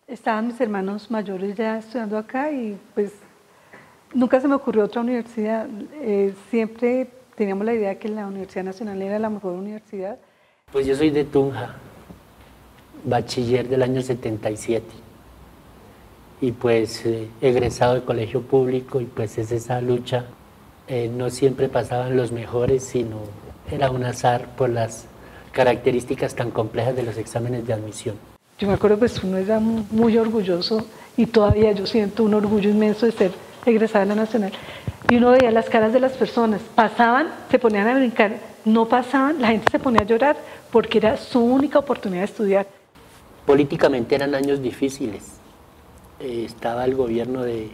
Estaban 0.07 0.47
mis 0.49 0.61
hermanos 0.61 1.11
mayores 1.11 1.57
ya 1.57 1.79
estudiando 1.79 2.17
acá 2.17 2.51
y 2.51 2.79
pues 2.95 3.13
nunca 4.15 4.41
se 4.41 4.49
me 4.49 4.55
ocurrió 4.55 4.85
otra 4.85 5.03
universidad. 5.03 5.69
Eh, 6.01 6.35
siempre 6.51 7.11
teníamos 7.35 7.65
la 7.65 7.75
idea 7.75 7.99
que 7.99 8.09
la 8.09 8.27
Universidad 8.27 8.65
Nacional 8.65 9.01
era 9.03 9.19
la 9.19 9.31
mejor 9.31 9.53
universidad. 9.53 10.19
Pues 10.73 10.87
yo 10.87 10.97
soy 10.97 11.11
de 11.11 11.25
Tunja, 11.25 11.77
bachiller 13.05 13.69
del 13.69 13.83
año 13.83 14.03
77 14.03 14.85
y 16.41 16.53
pues 16.53 17.05
eh, 17.05 17.29
egresado 17.41 17.95
de 17.95 18.03
colegio 18.03 18.43
público 18.43 19.01
y 19.01 19.05
pues 19.05 19.39
es 19.39 19.53
esa 19.53 19.81
lucha. 19.81 20.27
Eh, 20.87 21.11
no 21.15 21.31
siempre 21.31 21.69
pasaban 21.69 22.17
los 22.17 22.33
mejores, 22.33 22.83
sino 22.83 23.19
era 23.71 23.91
un 23.91 24.05
azar 24.05 24.57
por 24.57 24.71
las 24.71 25.07
características 25.53 26.35
tan 26.35 26.51
complejas 26.51 26.97
de 26.97 27.03
los 27.03 27.17
exámenes 27.17 27.67
de 27.67 27.73
admisión. 27.73 28.17
Yo 28.59 28.67
me 28.67 28.75
acuerdo 28.75 28.99
pues 28.99 29.23
uno 29.23 29.37
era 29.37 29.61
muy 29.61 30.17
orgulloso 30.19 30.87
y 31.17 31.27
todavía 31.27 31.73
yo 31.73 31.87
siento 31.87 32.25
un 32.25 32.35
orgullo 32.35 32.71
inmenso 32.71 33.07
de 33.07 33.13
ser 33.13 33.31
egresada 33.65 34.05
de 34.05 34.09
la 34.09 34.15
Nacional. 34.17 34.53
Y 35.09 35.17
uno 35.17 35.31
veía 35.31 35.51
las 35.51 35.69
caras 35.69 35.93
de 35.93 36.01
las 36.01 36.13
personas, 36.13 36.61
pasaban, 36.75 37.29
se 37.51 37.59
ponían 37.59 37.87
a 37.89 37.95
brincar, 37.95 38.37
no 38.65 38.87
pasaban, 38.89 39.41
la 39.41 39.49
gente 39.49 39.71
se 39.71 39.79
ponía 39.79 40.03
a 40.03 40.05
llorar 40.05 40.37
porque 40.71 40.99
era 40.99 41.17
su 41.17 41.41
única 41.41 41.79
oportunidad 41.79 42.23
de 42.23 42.27
estudiar. 42.27 42.67
Políticamente 43.47 44.15
eran 44.15 44.35
años 44.35 44.61
difíciles. 44.61 45.39
Eh, 46.21 46.43
estaba 46.45 46.85
el 46.85 46.95
gobierno 46.95 47.43
de 47.43 47.71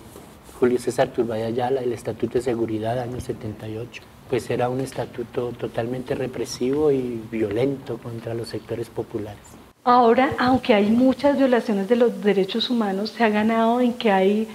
Julio 0.60 0.78
César 0.78 1.09
Turbay 1.09 1.42
Ayala, 1.42 1.80
el 1.80 1.92
Estatuto 1.92 2.34
de 2.34 2.42
Seguridad, 2.42 2.98
año 2.98 3.20
78 3.20 4.14
pues 4.28 4.48
era 4.51 4.68
un 4.68 4.80
estatuto 4.80 5.51
totalmente 5.51 6.14
represivo 6.14 6.90
y 6.90 7.20
violento 7.30 7.98
contra 7.98 8.34
los 8.34 8.48
sectores 8.48 8.88
populares. 8.88 9.42
Ahora, 9.84 10.32
aunque 10.38 10.72
hay 10.72 10.86
muchas 10.86 11.36
violaciones 11.36 11.88
de 11.88 11.96
los 11.96 12.22
derechos 12.22 12.70
humanos, 12.70 13.10
se 13.10 13.22
ha 13.22 13.28
ganado 13.28 13.82
en 13.82 13.92
que 13.92 14.10
hay, 14.10 14.48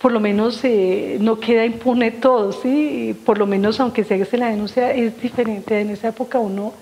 por 0.00 0.12
lo 0.12 0.20
menos 0.20 0.62
eh, 0.64 1.16
no 1.18 1.40
queda 1.40 1.64
impune 1.64 2.10
todo, 2.10 2.52
¿sí? 2.52 3.18
por 3.24 3.38
lo 3.38 3.46
menos 3.46 3.80
aunque 3.80 4.04
se 4.04 4.14
haga 4.14 4.26
la 4.32 4.48
denuncia 4.48 4.92
es 4.92 5.20
diferente. 5.20 5.80
En 5.80 5.90
esa 5.90 6.08
época 6.08 6.38
uno 6.38 6.74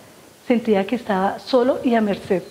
sentía 0.47 0.87
que 0.87 0.97
estaba 0.97 1.39
solo 1.39 1.79
y 1.85 1.95
a 1.95 2.01
merced 2.01 2.43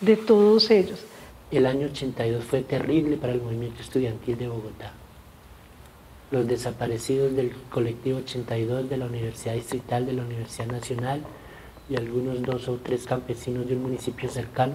de 0.00 0.16
todos 0.16 0.70
ellos. 0.70 1.04
El 1.50 1.66
año 1.66 1.86
82 1.86 2.44
fue 2.44 2.62
terrible 2.62 3.16
para 3.16 3.32
el 3.32 3.42
movimiento 3.42 3.80
estudiantil 3.80 4.38
de 4.38 4.48
Bogotá. 4.48 4.92
Los 6.30 6.48
desaparecidos 6.48 7.36
del 7.36 7.52
colectivo 7.70 8.18
82 8.18 8.90
de 8.90 8.96
la 8.96 9.06
Universidad 9.06 9.54
Distrital 9.54 10.06
de 10.06 10.12
la 10.12 10.22
Universidad 10.22 10.66
Nacional 10.66 11.22
y 11.88 11.96
algunos 11.96 12.42
dos 12.42 12.68
o 12.68 12.78
tres 12.82 13.04
campesinos 13.06 13.68
de 13.68 13.76
un 13.76 13.82
municipio 13.82 14.28
cercano 14.28 14.74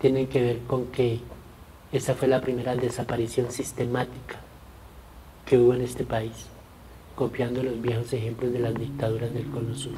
tienen 0.00 0.26
que 0.26 0.42
ver 0.42 0.58
con 0.66 0.86
que 0.88 1.20
esa 1.90 2.14
fue 2.14 2.28
la 2.28 2.42
primera 2.42 2.76
desaparición 2.76 3.50
sistemática 3.50 4.36
que 5.46 5.56
hubo 5.56 5.72
en 5.72 5.82
este 5.82 6.04
país, 6.04 6.46
copiando 7.14 7.62
los 7.62 7.80
viejos 7.80 8.12
ejemplos 8.12 8.52
de 8.52 8.58
las 8.58 8.74
dictaduras 8.74 9.32
del 9.32 9.46
Cono 9.50 9.74
Sur. 9.74 9.92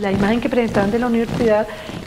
La 0.00 0.12
imagen 0.12 0.40
que 0.40 0.48
presentaban 0.48 0.90
de 0.90 0.98
la 1.00 1.06
universidad 1.06 1.66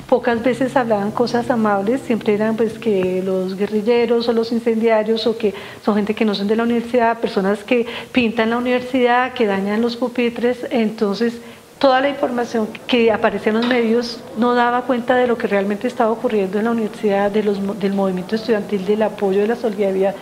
pocas 0.09 0.43
veces 0.43 0.75
hablaban 0.75 1.11
cosas 1.11 1.51
amables, 1.51 2.01
siempre 2.01 2.33
eran 2.33 2.57
pues 2.57 2.79
que 2.79 3.21
los 3.23 3.55
guerrilleros 3.55 4.27
o 4.27 4.33
los 4.33 4.51
incendiarios 4.51 5.27
o 5.27 5.37
que 5.37 5.53
son 5.85 5.95
gente 5.95 6.15
que 6.15 6.25
no 6.25 6.33
son 6.33 6.47
de 6.47 6.55
la 6.55 6.63
universidad, 6.63 7.19
personas 7.19 7.63
que 7.63 7.85
pintan 8.11 8.49
la 8.49 8.57
universidad, 8.57 9.33
que 9.33 9.45
dañan 9.45 9.81
los 9.81 9.95
pupitres, 9.95 10.65
entonces 10.71 11.39
toda 11.77 12.01
la 12.01 12.09
información 12.09 12.67
que 12.87 13.11
aparecía 13.11 13.51
en 13.51 13.59
los 13.59 13.67
medios 13.67 14.19
no 14.35 14.55
daba 14.55 14.81
cuenta 14.81 15.15
de 15.15 15.27
lo 15.27 15.37
que 15.37 15.45
realmente 15.45 15.87
estaba 15.87 16.11
ocurriendo 16.11 16.57
en 16.57 16.65
la 16.65 16.71
universidad, 16.71 17.29
del 17.29 17.93
movimiento 17.93 18.35
estudiantil, 18.35 18.85
del 18.85 19.03
apoyo 19.03 19.41
de 19.41 19.47
la 19.47 19.55
solidaridad. 19.55 20.15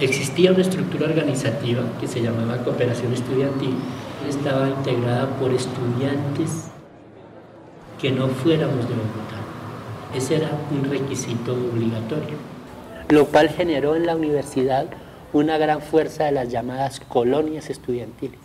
Existía 0.00 0.50
una 0.50 0.62
estructura 0.62 1.06
organizativa 1.06 1.82
que 2.00 2.08
se 2.08 2.20
llamaba 2.20 2.56
Cooperación 2.64 3.12
Estudiantil, 3.12 3.76
estaba 4.28 4.68
integrada 4.68 5.28
por 5.38 5.52
estudiantes 5.52 6.73
que 8.04 8.12
no 8.12 8.28
fuéramos 8.28 8.86
de 8.86 8.94
Bogotá. 8.94 9.40
Ese 10.14 10.36
era 10.36 10.50
un 10.70 10.84
requisito 10.90 11.54
obligatorio, 11.54 12.36
lo 13.08 13.24
cual 13.28 13.48
generó 13.48 13.96
en 13.96 14.04
la 14.04 14.14
universidad 14.14 14.88
una 15.32 15.56
gran 15.56 15.80
fuerza 15.80 16.24
de 16.24 16.32
las 16.32 16.50
llamadas 16.50 17.00
colonias 17.00 17.70
estudiantiles 17.70 18.40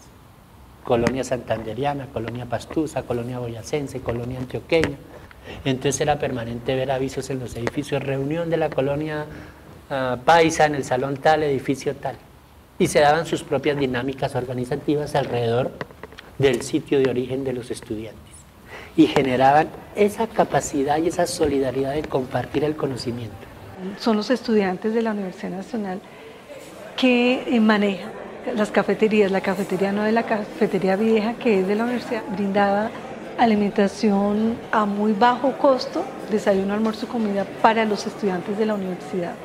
colonia 0.86 1.26
santanderiana, 1.26 2.08
colonia 2.08 2.46
pastusa, 2.46 3.04
colonia 3.04 3.40
boyacense, 3.40 4.00
colonia 4.00 4.40
antioqueña. 4.40 4.96
Entonces 5.66 6.00
era 6.00 6.20
permanente 6.20 6.74
ver 6.74 6.90
avisos 6.90 7.30
en 7.30 7.40
los 7.40 7.54
edificios, 7.58 8.02
reunión 8.02 8.50
de 8.50 8.56
la 8.56 8.70
colonia 8.70 9.26
ah, 9.90 10.20
paisa 10.24 10.68
en 10.68 10.76
el 10.76 10.86
salón 10.86 11.18
tal, 11.18 11.44
edificio 11.44 11.98
tal. 11.98 12.16
Y 12.80 12.88
se 12.88 13.02
daban 13.02 13.26
sus 13.26 13.44
propias 13.44 13.78
dinámicas 13.78 14.36
organizativas 14.36 15.16
alrededor 15.16 15.72
del 16.38 16.62
sitio 16.62 17.00
de 17.00 17.10
origen 17.10 17.44
de 17.44 17.52
los 17.52 17.72
estudiantes. 17.72 18.29
Y 19.00 19.08
generaban 19.08 19.70
esa 19.96 20.28
capacidad 20.28 20.98
y 20.98 21.08
esa 21.08 21.26
solidaridad 21.26 21.94
de 21.94 22.02
compartir 22.02 22.66
el 22.66 22.76
conocimiento. 22.76 23.38
Son 23.98 24.18
los 24.18 24.30
estudiantes 24.30 24.94
de 24.94 25.02
la 25.02 25.12
Universidad 25.12 25.52
Nacional 25.52 26.02
que 26.98 27.46
eh, 27.48 27.62
manejan 27.62 28.12
las 28.58 28.72
cafeterías, 28.72 29.32
la 29.32 29.40
cafetería 29.40 29.94
no 29.94 30.04
de 30.04 30.12
la 30.12 30.24
cafetería 30.24 30.98
vieja 30.98 31.36
que 31.36 31.62
es 31.62 31.68
de 31.70 31.76
la 31.76 31.86
universidad, 31.86 32.24
brindaba 32.36 32.92
alimentación 33.38 34.58
a 34.70 34.84
muy 34.84 35.14
bajo 35.14 35.54
costo, 35.54 36.04
desayuno, 36.30 36.74
almuerzo 36.74 37.06
y 37.06 37.08
comida 37.08 37.46
para 37.62 37.86
los 37.86 38.06
estudiantes 38.06 38.58
de 38.58 38.66
la 38.66 38.74
universidad. 38.74 39.36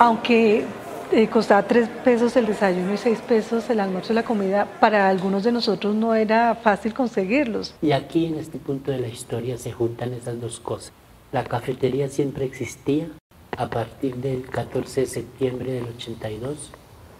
Aunque 0.00 0.64
eh, 1.12 1.28
costaba 1.28 1.62
tres 1.62 1.88
pesos 2.04 2.36
el 2.36 2.46
desayuno 2.46 2.94
y 2.94 2.96
seis 2.96 3.18
pesos 3.20 3.68
el 3.70 3.80
almuerzo 3.80 4.12
y 4.12 4.16
la 4.16 4.24
comida, 4.24 4.66
para 4.80 5.08
algunos 5.08 5.44
de 5.44 5.52
nosotros 5.52 5.94
no 5.94 6.14
era 6.14 6.54
fácil 6.54 6.94
conseguirlos. 6.94 7.74
Y 7.82 7.92
aquí 7.92 8.26
en 8.26 8.36
este 8.36 8.58
punto 8.58 8.90
de 8.90 8.98
la 8.98 9.08
historia 9.08 9.58
se 9.58 9.72
juntan 9.72 10.12
esas 10.12 10.40
dos 10.40 10.60
cosas. 10.60 10.92
La 11.32 11.44
cafetería 11.44 12.08
siempre 12.08 12.44
existía 12.44 13.08
a 13.56 13.68
partir 13.68 14.16
del 14.16 14.48
14 14.48 15.00
de 15.00 15.06
septiembre 15.06 15.72
del 15.72 15.84
82 15.84 16.70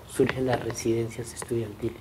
surgen 0.09 0.47
las 0.47 0.63
residencias 0.63 1.35
estudiantiles. 1.35 2.01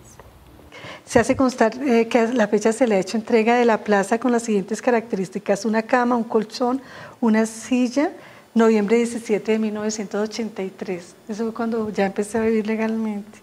Se 1.05 1.19
hace 1.19 1.35
constar 1.35 1.73
eh, 1.81 2.07
que 2.07 2.19
a 2.19 2.33
la 2.33 2.47
fecha 2.47 2.71
se 2.71 2.85
le 2.87 2.95
ha 2.95 2.99
hecho 2.99 3.17
entrega 3.17 3.55
de 3.55 3.65
la 3.65 3.79
plaza 3.79 4.19
con 4.19 4.31
las 4.31 4.43
siguientes 4.43 4.81
características, 4.81 5.65
una 5.65 5.83
cama, 5.83 6.15
un 6.15 6.23
colchón, 6.23 6.81
una 7.19 7.45
silla, 7.45 8.11
noviembre 8.57 8.97
17 8.97 9.51
de 9.51 9.59
1983. 9.59 11.15
Eso 11.29 11.43
fue 11.43 11.53
cuando 11.53 11.89
ya 11.91 12.05
empecé 12.05 12.39
a 12.39 12.41
vivir 12.41 12.65
legalmente. 12.65 13.39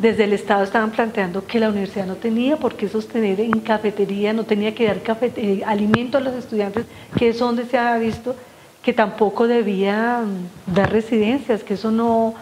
Desde 0.00 0.24
el 0.24 0.34
Estado 0.34 0.64
estaban 0.64 0.90
planteando 0.90 1.46
que 1.46 1.58
la 1.58 1.70
universidad 1.70 2.06
no 2.06 2.16
tenía 2.16 2.56
por 2.58 2.74
qué 2.74 2.88
sostener 2.88 3.40
en 3.40 3.60
cafetería, 3.60 4.32
no 4.32 4.44
tenía 4.44 4.74
que 4.74 4.86
dar 4.86 5.00
eh, 5.36 5.62
alimento 5.64 6.18
a 6.18 6.20
los 6.20 6.34
estudiantes, 6.34 6.84
que 7.16 7.28
es 7.28 7.38
donde 7.38 7.64
se 7.64 7.78
ha 7.78 7.96
visto 7.96 8.36
que 8.82 8.92
tampoco 8.92 9.46
debía 9.48 10.20
mm, 10.20 10.74
dar 10.74 10.92
residencias, 10.92 11.64
que 11.64 11.74
eso 11.74 11.90
no, 11.90 12.34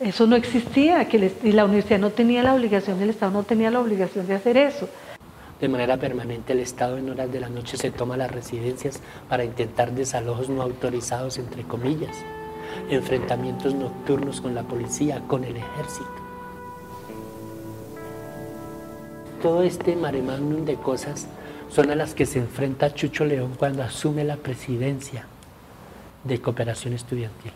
eso 0.00 0.26
no 0.26 0.34
existía, 0.34 1.04
que 1.06 1.30
la 1.44 1.64
universidad 1.64 2.00
no 2.00 2.10
tenía 2.10 2.42
la 2.42 2.54
obligación, 2.54 3.00
el 3.00 3.10
Estado 3.10 3.30
no 3.30 3.44
tenía 3.44 3.70
la 3.70 3.78
obligación 3.78 4.26
de 4.26 4.34
hacer 4.34 4.56
eso. 4.56 4.88
De 5.60 5.68
manera 5.68 5.96
permanente 5.96 6.52
el 6.52 6.60
Estado 6.60 6.98
en 6.98 7.10
horas 7.10 7.32
de 7.32 7.40
la 7.40 7.48
noche 7.48 7.76
se 7.76 7.90
toma 7.90 8.16
las 8.16 8.30
residencias 8.30 9.00
para 9.28 9.44
intentar 9.44 9.90
desalojos 9.92 10.48
no 10.48 10.62
autorizados, 10.62 11.38
entre 11.38 11.64
comillas, 11.64 12.16
enfrentamientos 12.90 13.74
nocturnos 13.74 14.40
con 14.40 14.54
la 14.54 14.62
policía, 14.62 15.20
con 15.26 15.42
el 15.42 15.56
ejército. 15.56 16.08
Todo 19.42 19.62
este 19.62 19.96
mare 19.96 20.22
magnum 20.22 20.64
de 20.64 20.76
cosas 20.76 21.26
son 21.68 21.90
a 21.90 21.96
las 21.96 22.14
que 22.14 22.26
se 22.26 22.38
enfrenta 22.38 22.94
Chucho 22.94 23.24
León 23.24 23.54
cuando 23.58 23.82
asume 23.82 24.24
la 24.24 24.36
presidencia 24.36 25.26
de 26.24 26.40
cooperación 26.40 26.94
estudiantil. 26.94 27.52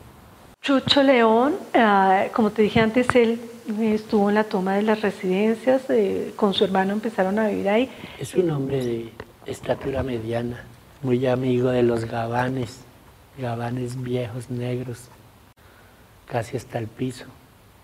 Chucho 0.61 1.03
León, 1.03 1.55
eh, 1.73 2.31
como 2.33 2.51
te 2.51 2.63
dije 2.63 2.81
antes, 2.81 3.07
él 3.15 3.41
estuvo 3.81 4.29
en 4.29 4.35
la 4.35 4.45
toma 4.45 4.75
de 4.75 4.83
las 4.83 5.01
residencias, 5.01 5.83
eh, 5.89 6.33
con 6.37 6.55
su 6.55 6.65
hermano 6.65 6.93
empezaron 6.93 7.39
a 7.39 7.49
vivir 7.49 7.69
ahí. 7.69 7.91
Es 8.19 8.35
un 8.35 8.51
hombre 8.51 8.85
de 8.85 9.13
estatura 9.47 10.03
mediana, 10.03 10.65
muy 11.03 11.27
amigo 11.27 11.71
de 11.71 11.83
los 11.83 12.05
gabanes, 12.05 12.81
gabanes 13.39 14.01
viejos, 14.01 14.51
negros, 14.51 15.09
casi 16.27 16.57
hasta 16.57 16.79
el 16.79 16.87
piso. 16.87 17.27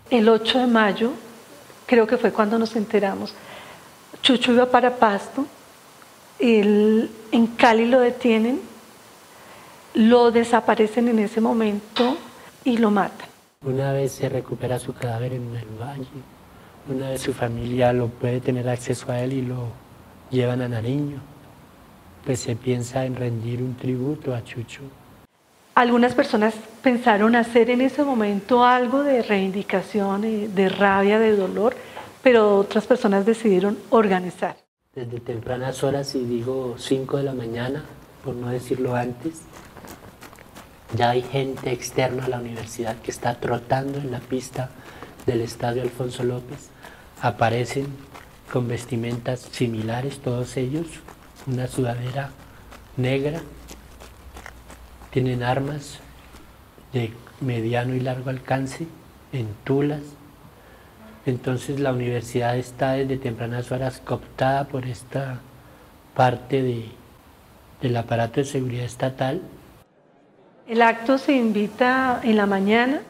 El 0.09 0.27
8 0.27 0.59
de 0.59 0.67
mayo, 0.67 1.11
creo 1.85 2.07
que 2.07 2.17
fue 2.17 2.31
cuando 2.31 2.57
nos 2.57 2.75
enteramos, 2.75 3.33
Chucho 4.21 4.51
iba 4.51 4.65
para 4.65 4.95
Pasto, 4.95 5.45
en 6.39 7.47
Cali 7.57 7.85
lo 7.85 7.99
detienen, 7.99 8.61
lo 9.93 10.31
desaparecen 10.31 11.07
en 11.09 11.19
ese 11.19 11.41
momento 11.41 12.17
y 12.63 12.77
lo 12.77 12.91
matan. 12.91 13.28
Una 13.65 13.91
vez 13.91 14.13
se 14.13 14.29
recupera 14.29 14.79
su 14.79 14.93
cadáver 14.93 15.33
en 15.33 15.53
el 15.53 15.67
valle, 15.77 16.07
una 16.87 17.09
vez 17.09 17.21
su 17.21 17.33
familia 17.33 17.91
lo 17.91 18.07
puede 18.07 18.39
tener 18.39 18.69
acceso 18.69 19.11
a 19.11 19.19
él 19.19 19.33
y 19.33 19.41
lo 19.41 19.67
llevan 20.31 20.61
a 20.61 20.69
Nariño, 20.69 21.17
pues 22.23 22.39
se 22.39 22.55
piensa 22.55 23.03
en 23.03 23.17
rendir 23.17 23.61
un 23.61 23.75
tributo 23.75 24.33
a 24.33 24.45
Chucho. 24.45 24.79
Algunas 25.75 26.13
personas 26.13 26.53
pensaron 26.81 27.35
hacer 27.35 27.69
en 27.69 27.81
ese 27.81 28.05
momento 28.05 28.63
algo 28.63 29.03
de 29.03 29.23
reivindicación, 29.23 30.55
de 30.55 30.69
rabia, 30.69 31.19
de 31.19 31.35
dolor, 31.35 31.75
pero 32.23 32.59
otras 32.59 32.87
personas 32.87 33.25
decidieron 33.25 33.77
organizar. 33.89 34.55
Desde 34.95 35.19
tempranas 35.19 35.83
horas, 35.83 36.15
y 36.15 36.23
digo 36.23 36.75
5 36.77 37.17
de 37.17 37.23
la 37.23 37.33
mañana, 37.33 37.83
por 38.23 38.35
no 38.35 38.47
decirlo 38.47 38.95
antes, 38.95 39.41
ya 40.95 41.11
hay 41.11 41.21
gente 41.21 41.71
externa 41.71 42.25
a 42.25 42.29
la 42.29 42.39
universidad 42.39 42.97
que 42.97 43.11
está 43.11 43.35
trotando 43.35 43.99
en 43.99 44.11
la 44.11 44.19
pista 44.19 44.69
del 45.25 45.41
estadio 45.41 45.83
Alfonso 45.83 46.23
López. 46.23 46.69
Aparecen 47.21 47.87
con 48.51 48.67
vestimentas 48.67 49.41
similares, 49.51 50.19
todos 50.19 50.57
ellos, 50.57 50.87
una 51.45 51.67
sudadera 51.67 52.31
negra. 52.97 53.41
Tienen 55.11 55.43
armas 55.43 55.99
de 56.93 57.13
mediano 57.41 57.93
y 57.93 57.99
largo 57.99 58.29
alcance, 58.31 58.87
en 59.31 59.47
tulas. 59.63 60.01
Entonces 61.27 61.79
la 61.79 61.93
universidad 61.93 62.57
está 62.57 62.93
desde 62.93 63.17
tempranas 63.17 63.71
horas 63.71 64.01
cooptada 64.03 64.67
por 64.67 64.87
esta 64.87 65.39
parte 66.15 66.89
del 67.81 67.97
aparato 67.97 68.39
de 68.39 68.45
seguridad 68.45 68.85
estatal 68.85 69.41
el 70.69 70.83
acto 70.83 71.17
se 71.17 71.33
invita 71.33 72.21
en 72.23 72.37
la 72.37 72.45
mañana, 72.45 73.01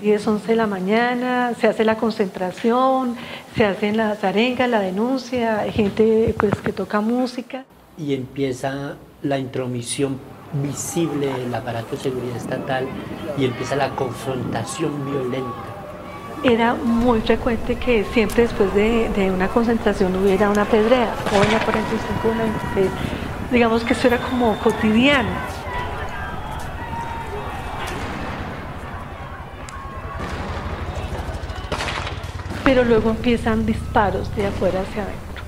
10, 0.00 0.26
eh, 0.26 0.30
11 0.30 0.46
de 0.46 0.56
la 0.56 0.66
mañana, 0.66 1.52
se 1.60 1.68
hace 1.68 1.84
la 1.84 1.96
concentración, 1.98 3.14
se 3.54 3.66
hacen 3.66 3.98
las 3.98 4.24
arengas, 4.24 4.68
la 4.70 4.80
denuncia, 4.80 5.60
hay 5.60 5.70
gente 5.70 6.34
pues, 6.38 6.54
que 6.62 6.72
toca 6.72 7.02
música. 7.02 7.66
Y 7.98 8.14
empieza 8.14 8.96
la 9.22 9.38
intromisión 9.38 10.18
visible 10.62 11.26
del 11.26 11.54
aparato 11.54 11.94
de 11.94 12.02
seguridad 12.02 12.36
estatal 12.36 12.86
y 13.36 13.44
empieza 13.44 13.76
la 13.76 13.90
confrontación 13.90 15.04
violenta 15.04 15.70
era 16.42 16.72
muy 16.72 17.20
frecuente 17.20 17.76
que 17.76 18.02
siempre 18.14 18.44
después 18.44 18.74
de, 18.74 19.30
una 19.30 19.48
concentración 19.48 20.16
hubiera 20.16 20.48
una 20.48 20.64
pedrea, 20.64 21.14
o 21.38 21.44
en 21.44 21.52
la 21.52 21.58
45 21.58 22.28
una 22.32 22.44
26. 22.44 22.86
Digamos 23.52 23.84
que 23.84 23.92
eso 23.92 24.06
era 24.06 24.16
como 24.16 24.56
cotidiano. 24.60 25.28
Pero 32.70 32.84
luego 32.84 33.10
empiezan 33.10 33.66
disparos 33.66 34.32
de 34.36 34.46
afuera 34.46 34.82
hacia 34.82 35.02
adentro. 35.02 35.42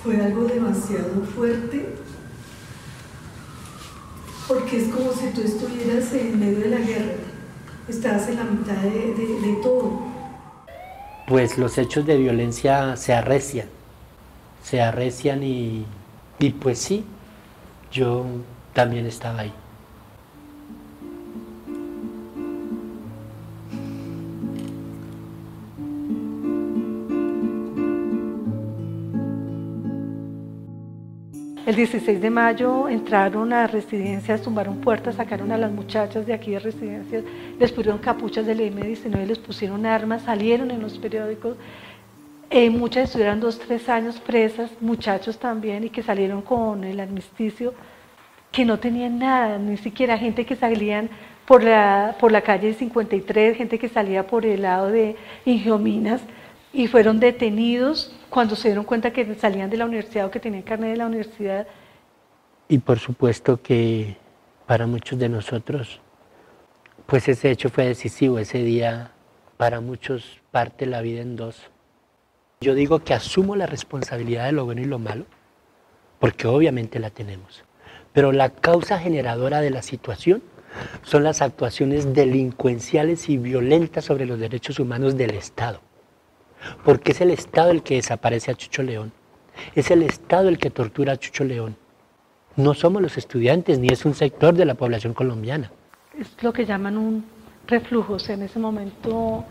Fue 0.00 0.20
algo 0.20 0.44
demasiado 0.44 1.20
fuerte 1.34 1.96
porque 4.46 4.76
es 4.76 4.88
como 4.94 5.12
si 5.14 5.30
tú 5.30 5.40
estuvieras 5.40 6.12
en 6.12 6.38
medio 6.38 6.60
de 6.60 6.68
la 6.68 6.78
guerra, 6.78 7.14
estás 7.88 8.28
en 8.28 8.36
la 8.36 8.44
mitad 8.44 8.76
de, 8.76 9.58
todo. 9.64 9.98
Pues 11.26 11.58
los 11.58 11.76
hechos 11.76 12.06
de 12.06 12.18
violencia 12.18 12.96
se 12.96 13.14
arrecian, 13.14 13.66
se 14.62 14.80
arrecian 14.80 15.42
y, 15.42 15.84
y 16.38 16.50
pues 16.50 16.78
sí, 16.78 17.04
yo 17.90 18.26
también 18.74 19.04
estaba 19.04 19.40
ahí. 19.40 19.52
El 31.68 31.76
16 31.76 32.22
de 32.22 32.30
mayo 32.30 32.88
entraron 32.88 33.52
a 33.52 33.66
residencias, 33.66 34.40
tumbaron 34.40 34.80
puertas, 34.80 35.16
sacaron 35.16 35.52
a 35.52 35.58
las 35.58 35.70
muchachas 35.70 36.24
de 36.24 36.32
aquí 36.32 36.52
de 36.52 36.60
residencias, 36.60 37.24
les 37.60 37.72
pusieron 37.72 37.98
capuchas 37.98 38.46
del 38.46 38.60
M19, 38.60 39.26
les 39.26 39.38
pusieron 39.38 39.84
armas, 39.84 40.22
salieron 40.22 40.70
en 40.70 40.80
los 40.80 40.98
periódicos. 40.98 41.58
Eh, 42.48 42.70
muchas 42.70 43.04
estuvieron 43.04 43.38
dos, 43.38 43.58
tres 43.58 43.86
años 43.90 44.18
presas, 44.18 44.70
muchachos 44.80 45.38
también, 45.38 45.84
y 45.84 45.90
que 45.90 46.02
salieron 46.02 46.40
con 46.40 46.84
el 46.84 47.00
armisticio, 47.00 47.74
que 48.50 48.64
no 48.64 48.78
tenían 48.78 49.18
nada, 49.18 49.58
ni 49.58 49.76
siquiera 49.76 50.16
gente 50.16 50.46
que 50.46 50.56
salían 50.56 51.10
por 51.44 51.62
la, 51.62 52.16
por 52.18 52.32
la 52.32 52.40
calle 52.40 52.72
53, 52.72 53.58
gente 53.58 53.78
que 53.78 53.90
salía 53.90 54.26
por 54.26 54.46
el 54.46 54.62
lado 54.62 54.86
de 54.86 55.16
Ingiominas, 55.44 56.22
y 56.72 56.86
fueron 56.86 57.20
detenidos 57.20 58.12
cuando 58.28 58.56
se 58.56 58.68
dieron 58.68 58.84
cuenta 58.84 59.12
que 59.12 59.34
salían 59.34 59.70
de 59.70 59.78
la 59.78 59.86
universidad 59.86 60.26
o 60.26 60.30
que 60.30 60.40
tenían 60.40 60.62
carnet 60.62 60.90
de 60.90 60.96
la 60.96 61.06
universidad. 61.06 61.66
Y 62.68 62.78
por 62.78 62.98
supuesto 62.98 63.62
que 63.62 64.16
para 64.66 64.86
muchos 64.86 65.18
de 65.18 65.28
nosotros, 65.28 66.00
pues 67.06 67.28
ese 67.28 67.50
hecho 67.50 67.70
fue 67.70 67.86
decisivo, 67.86 68.38
ese 68.38 68.58
día 68.58 69.12
para 69.56 69.80
muchos 69.80 70.40
parte 70.50 70.84
la 70.86 71.00
vida 71.00 71.22
en 71.22 71.36
dos. 71.36 71.70
Yo 72.60 72.74
digo 72.74 73.00
que 73.00 73.14
asumo 73.14 73.56
la 73.56 73.66
responsabilidad 73.66 74.46
de 74.46 74.52
lo 74.52 74.64
bueno 74.64 74.82
y 74.82 74.84
lo 74.84 74.98
malo, 74.98 75.24
porque 76.18 76.46
obviamente 76.48 76.98
la 76.98 77.10
tenemos, 77.10 77.64
pero 78.12 78.32
la 78.32 78.50
causa 78.50 78.98
generadora 78.98 79.60
de 79.60 79.70
la 79.70 79.80
situación 79.80 80.42
son 81.02 81.24
las 81.24 81.40
actuaciones 81.40 82.12
delincuenciales 82.12 83.28
y 83.30 83.38
violentas 83.38 84.04
sobre 84.04 84.26
los 84.26 84.38
derechos 84.38 84.78
humanos 84.78 85.16
del 85.16 85.30
Estado 85.30 85.80
porque 86.84 87.12
es 87.12 87.20
el 87.20 87.30
Estado 87.30 87.70
el 87.70 87.82
que 87.82 87.96
desaparece 87.96 88.50
a 88.50 88.54
Chucho 88.54 88.82
León, 88.82 89.12
es 89.74 89.90
el 89.90 90.02
Estado 90.02 90.48
el 90.48 90.58
que 90.58 90.70
tortura 90.70 91.14
a 91.14 91.16
Chucho 91.16 91.44
León. 91.44 91.76
No 92.56 92.74
somos 92.74 93.00
los 93.00 93.16
estudiantes, 93.16 93.78
ni 93.78 93.88
es 93.88 94.04
un 94.04 94.14
sector 94.14 94.54
de 94.54 94.64
la 94.64 94.74
población 94.74 95.14
colombiana. 95.14 95.70
Es 96.18 96.42
lo 96.42 96.52
que 96.52 96.66
llaman 96.66 96.98
un 96.98 97.24
reflujo, 97.68 98.14
o 98.14 98.18
sea, 98.18 98.34
en 98.34 98.42
ese 98.42 98.58
momento 98.58 99.44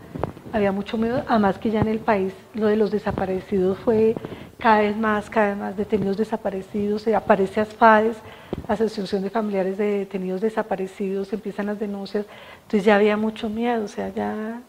había 0.52 0.72
mucho 0.72 0.98
miedo, 0.98 1.22
además 1.28 1.58
que 1.58 1.70
ya 1.70 1.80
en 1.80 1.88
el 1.88 2.00
país 2.00 2.32
lo 2.54 2.66
de 2.66 2.76
los 2.76 2.90
desaparecidos 2.90 3.78
fue 3.78 4.14
cada 4.58 4.80
vez 4.80 4.96
más, 4.96 5.30
cada 5.30 5.50
vez 5.50 5.56
más 5.58 5.76
detenidos 5.76 6.16
desaparecidos, 6.16 7.02
se 7.02 7.14
aparece 7.14 7.60
ASFADES, 7.60 8.16
Asociación 8.66 9.22
de 9.22 9.30
Familiares 9.30 9.78
de 9.78 10.00
Detenidos 10.00 10.40
Desaparecidos, 10.40 11.32
empiezan 11.32 11.66
las 11.66 11.78
denuncias, 11.78 12.26
entonces 12.62 12.84
ya 12.84 12.96
había 12.96 13.16
mucho 13.16 13.48
miedo, 13.48 13.84
o 13.84 13.88
sea, 13.88 14.12
ya 14.12 14.60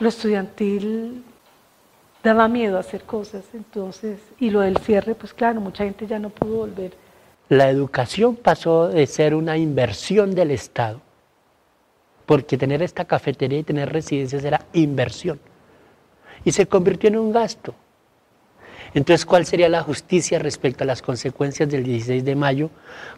lo 0.00 0.08
estudiantil 0.08 1.22
daba 2.22 2.48
miedo 2.48 2.78
hacer 2.78 3.02
cosas, 3.02 3.44
entonces, 3.54 4.20
y 4.38 4.50
lo 4.50 4.60
del 4.60 4.76
cierre, 4.78 5.14
pues 5.14 5.32
claro, 5.32 5.60
mucha 5.60 5.84
gente 5.84 6.06
ya 6.06 6.18
no 6.18 6.30
pudo 6.30 6.58
volver. 6.58 6.92
La 7.48 7.68
educación 7.70 8.36
pasó 8.36 8.88
de 8.88 9.06
ser 9.06 9.34
una 9.34 9.56
inversión 9.56 10.34
del 10.34 10.50
Estado, 10.50 11.00
porque 12.26 12.58
tener 12.58 12.82
esta 12.82 13.04
cafetería 13.04 13.58
y 13.58 13.64
tener 13.64 13.92
residencias 13.92 14.44
era 14.44 14.66
inversión, 14.72 15.40
y 16.44 16.52
se 16.52 16.66
convirtió 16.66 17.08
en 17.08 17.18
un 17.18 17.32
gasto. 17.32 17.74
Entonces, 18.92 19.24
¿cuál 19.24 19.46
sería 19.46 19.68
la 19.68 19.82
justicia 19.82 20.38
respecto 20.38 20.84
a 20.84 20.86
las 20.86 21.00
consecuencias 21.00 21.68
del 21.68 21.84
16 21.84 22.24
de 22.24 22.34
mayo 22.34 22.70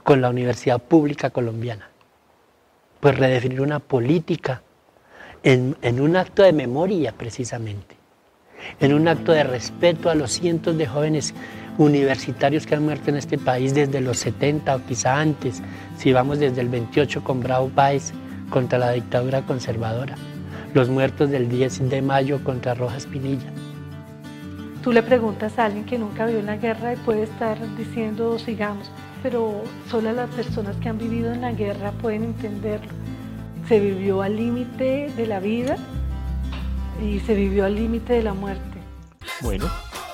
con 0.03 0.21
la 0.21 0.29
Universidad 0.29 0.81
Pública 0.81 1.31
Colombiana? 1.31 1.89
Pues 3.01 3.19
redefinir 3.19 3.61
una 3.61 3.81
política 3.81 4.63
en, 5.43 5.77
en 5.81 6.01
un 6.01 6.17
acto 6.17 6.43
de 6.43 6.53
memoria 6.53 7.13
precisamente 7.13 8.02
en 8.81 8.93
un 8.93 9.09
acto 9.09 9.33
de 9.33 9.45
respeto 9.45 10.11
a 10.11 10.15
los 10.15 10.33
cientos 10.33 10.77
de 10.77 10.87
jóvenes 10.87 11.35
universitarios 11.79 12.67
que 12.67 12.75
han 12.75 12.85
muerto 12.85 13.11
en 13.11 13.17
este 13.17 13.39
país 13.39 13.75
desde 13.75 14.01
los 14.01 14.19
70 14.19 14.77
o 14.77 14.85
quizá 14.85 15.21
antes, 15.21 15.63
si 15.97 16.13
vamos 16.13 16.39
desde 16.39 16.61
el 16.61 16.69
28 16.69 17.25
con 17.25 17.41
Bravo 17.41 17.69
Páez 17.69 18.13
contra 18.51 18.79
la 18.79 18.93
dictadura 18.93 19.43
conservadora, 19.43 20.17
los 20.75 20.89
muertos 20.89 21.31
del 21.31 21.49
10 21.49 21.89
de 21.89 22.03
mayo 22.03 22.45
contra 22.45 22.75
Rojas 22.75 23.07
Pinilla. 23.07 23.51
Tú 24.83 24.93
le 24.93 25.03
preguntas 25.03 25.59
a 25.59 25.67
alguien 25.67 25.85
que 25.85 25.97
nunca 25.97 26.27
vivió 26.27 26.43
la 26.43 26.57
guerra 26.57 26.93
y 26.93 26.97
puede 26.97 27.23
estar 27.23 27.57
diciendo 27.77 28.39
sigamos, 28.39 28.91
pero 29.23 29.63
solo 29.89 30.13
las 30.13 30.29
personas 30.31 30.77
que 30.77 30.89
han 30.89 30.99
vivido 30.99 31.33
en 31.33 31.41
la 31.41 31.53
guerra 31.53 31.93
pueden 31.93 32.25
entenderlo. 32.25 32.91
Se 33.69 33.79
vivió 33.79 34.23
al 34.23 34.37
límite 34.37 35.11
de 35.17 35.27
la 35.27 35.39
vida 35.39 35.77
y 37.01 37.21
se 37.21 37.35
vivió 37.35 37.65
al 37.65 37.75
límite 37.75 38.15
de 38.15 38.23
la 38.23 38.35
muerte. 38.35 38.79
Bueno, 39.41 39.71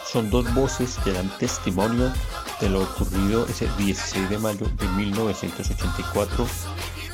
son 0.07 0.31
dos 0.31 0.53
voces 0.55 0.99
que 1.05 1.13
dan 1.13 1.31
testimonio 1.39 2.13
de 2.61 2.69
lo 2.69 2.83
ocurrido 2.83 3.47
ese 3.47 3.69
16 3.77 4.31
de 4.31 4.39
mayo 4.39 4.67
de 4.79 4.89
1984 4.89 6.47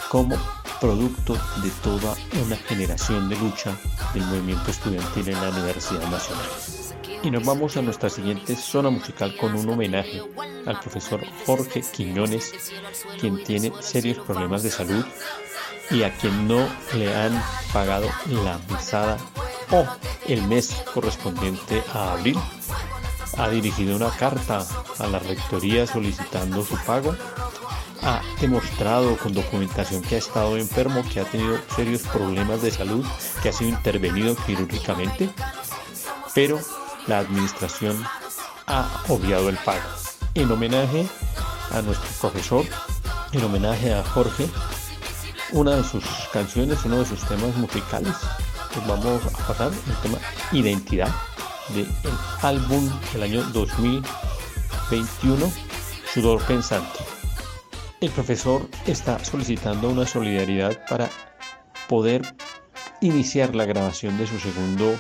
como 0.09 0.37
producto 0.81 1.35
de 1.63 1.71
toda 1.83 2.15
una 2.45 2.57
generación 2.57 3.29
de 3.29 3.37
lucha 3.37 3.77
del 4.13 4.25
movimiento 4.27 4.71
estudiantil 4.71 5.29
en 5.29 5.41
la 5.41 5.51
Universidad 5.51 6.09
Nacional. 6.11 6.84
Y 7.25 7.31
nos 7.31 7.43
vamos 7.43 7.75
a 7.79 7.83
nuestra 7.83 8.11
siguiente 8.11 8.55
zona 8.55 8.91
musical 8.91 9.35
con 9.39 9.55
un 9.55 9.67
homenaje 9.71 10.21
al 10.67 10.79
profesor 10.79 11.25
Jorge 11.47 11.81
Quiñones, 11.81 12.53
quien 13.19 13.43
tiene 13.43 13.73
serios 13.81 14.19
problemas 14.19 14.63
de 14.63 14.71
salud 14.71 15.03
y 15.91 16.03
a 16.03 16.15
quien 16.19 16.47
no 16.47 16.69
le 16.95 17.15
han 17.15 17.43
pagado 17.73 18.11
la 18.27 18.61
mesada 18.71 19.17
o 19.71 19.87
el 20.29 20.43
mes 20.49 20.77
correspondiente 20.93 21.83
a 21.95 22.13
abril. 22.13 22.39
Ha 23.39 23.49
dirigido 23.49 23.97
una 23.97 24.11
carta 24.11 24.67
a 24.99 25.07
la 25.07 25.19
rectoría 25.19 25.87
solicitando 25.87 26.63
su 26.63 26.77
pago. 26.85 27.17
Ha 28.03 28.21
demostrado 28.39 29.17
con 29.17 29.33
documentación 29.33 30.03
que 30.03 30.17
ha 30.17 30.19
estado 30.19 30.59
enfermo, 30.59 31.03
que 31.11 31.21
ha 31.21 31.25
tenido 31.25 31.57
serios 31.75 32.03
problemas 32.03 32.61
de 32.61 32.71
salud, 32.71 33.03
que 33.43 33.49
ha 33.49 33.53
sido 33.55 33.71
intervenido 33.71 34.37
quirúrgicamente, 34.45 35.31
pero 36.35 36.61
la 37.07 37.19
administración 37.19 38.03
ha 38.67 38.89
obviado 39.09 39.49
el 39.49 39.57
pago. 39.59 39.83
En 40.35 40.51
homenaje 40.51 41.07
a 41.71 41.83
nuestro 41.83 42.09
profesor, 42.21 42.65
en 43.33 43.45
homenaje 43.45 43.95
a 43.95 44.03
Jorge, 44.03 44.49
una 45.53 45.77
de 45.77 45.85
sus 45.85 46.05
canciones, 46.33 46.85
uno 46.85 46.99
de 46.99 47.07
sus 47.07 47.21
temas 47.27 47.55
musicales 47.57 48.17
pues 48.75 48.87
vamos 48.89 49.23
a 49.27 49.31
pasar 49.47 49.71
el 49.73 49.95
tema 50.03 50.19
identidad 50.51 51.15
del 51.75 51.87
álbum 52.43 52.91
del 53.13 53.23
año 53.23 53.45
2021 53.53 55.53
Sudor 56.13 56.43
Pensante. 56.43 56.99
El 58.01 58.11
profesor 58.11 58.69
está 58.87 59.25
solicitando 59.25 59.89
una 59.89 60.05
solidaridad 60.07 60.85
para 60.89 61.09
poder 61.89 62.35
iniciar 63.01 63.55
la 63.55 63.65
grabación 63.65 64.19
de 64.19 64.27
su 64.27 64.41
segundo 64.41 64.99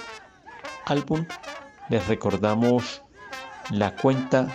álbum. 0.86 1.26
Les 1.90 2.06
recordamos 2.06 3.02
la 3.70 3.94
cuenta 3.94 4.48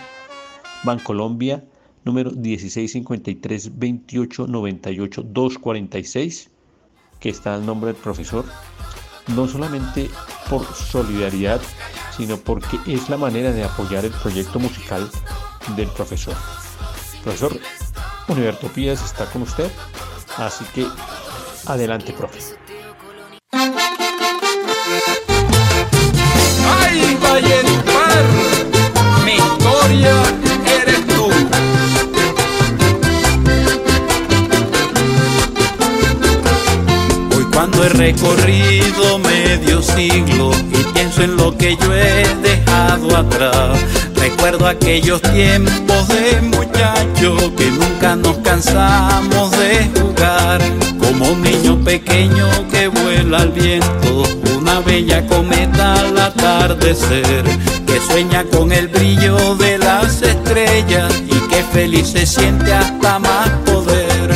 Bancolombia 0.84 1.64
número 2.04 2.30
1653 2.30 3.78
28 3.78 4.46
98 4.46 5.22
246 5.22 6.50
que 7.20 7.28
está 7.28 7.56
el 7.56 7.66
nombre 7.66 7.92
del 7.92 8.02
profesor 8.02 8.44
no 9.34 9.46
solamente 9.46 10.10
por 10.48 10.64
solidaridad, 10.74 11.60
sino 12.16 12.36
porque 12.36 12.78
es 12.86 13.08
la 13.08 13.16
manera 13.16 13.52
de 13.52 13.64
apoyar 13.64 14.04
el 14.04 14.12
proyecto 14.12 14.58
musical 14.58 15.08
del 15.76 15.88
profesor. 15.88 16.34
Profesor, 17.22 17.58
Univertopías 18.28 19.04
está 19.04 19.26
con 19.26 19.42
usted, 19.42 19.70
así 20.36 20.64
que 20.74 20.86
adelante, 21.66 22.12
profe. 22.12 22.40
Mi 29.24 29.34
historia 29.34 30.14
eres 30.82 31.06
tú. 31.06 31.30
Hoy 37.36 37.44
cuando 37.52 37.84
he 37.84 37.88
recorrido 37.90 39.18
medio 39.20 39.80
siglo 39.80 40.50
y 40.72 40.82
pienso 40.92 41.22
en 41.22 41.36
lo 41.36 41.56
que 41.56 41.76
yo 41.76 41.94
he 41.94 42.26
dejado 42.42 43.16
atrás, 43.16 43.78
recuerdo 44.16 44.66
aquellos 44.66 45.22
tiempos 45.22 46.08
de 46.08 46.40
muchacho 46.42 47.54
que 47.56 47.70
nunca 47.70 48.16
nos 48.16 48.38
cansamos 48.38 49.52
de 49.52 49.88
jugar, 50.00 50.60
como 50.98 51.30
un 51.30 51.42
niño 51.42 51.78
pequeño 51.84 52.48
que 52.72 52.88
vuela 52.88 53.38
al 53.38 53.50
viento, 53.50 54.24
una 54.70 54.80
bella 54.80 55.26
cometa 55.26 55.94
al 55.94 56.18
atardecer, 56.18 57.44
que 57.86 58.00
sueña 58.08 58.44
con 58.44 58.70
el 58.70 58.86
brillo 58.88 59.56
de 59.56 59.78
las 59.78 60.22
estrellas 60.22 61.12
y 61.26 61.48
que 61.48 61.64
feliz 61.72 62.08
se 62.08 62.24
siente 62.24 62.72
hasta 62.72 63.18
más 63.18 63.48
poder. 63.66 64.34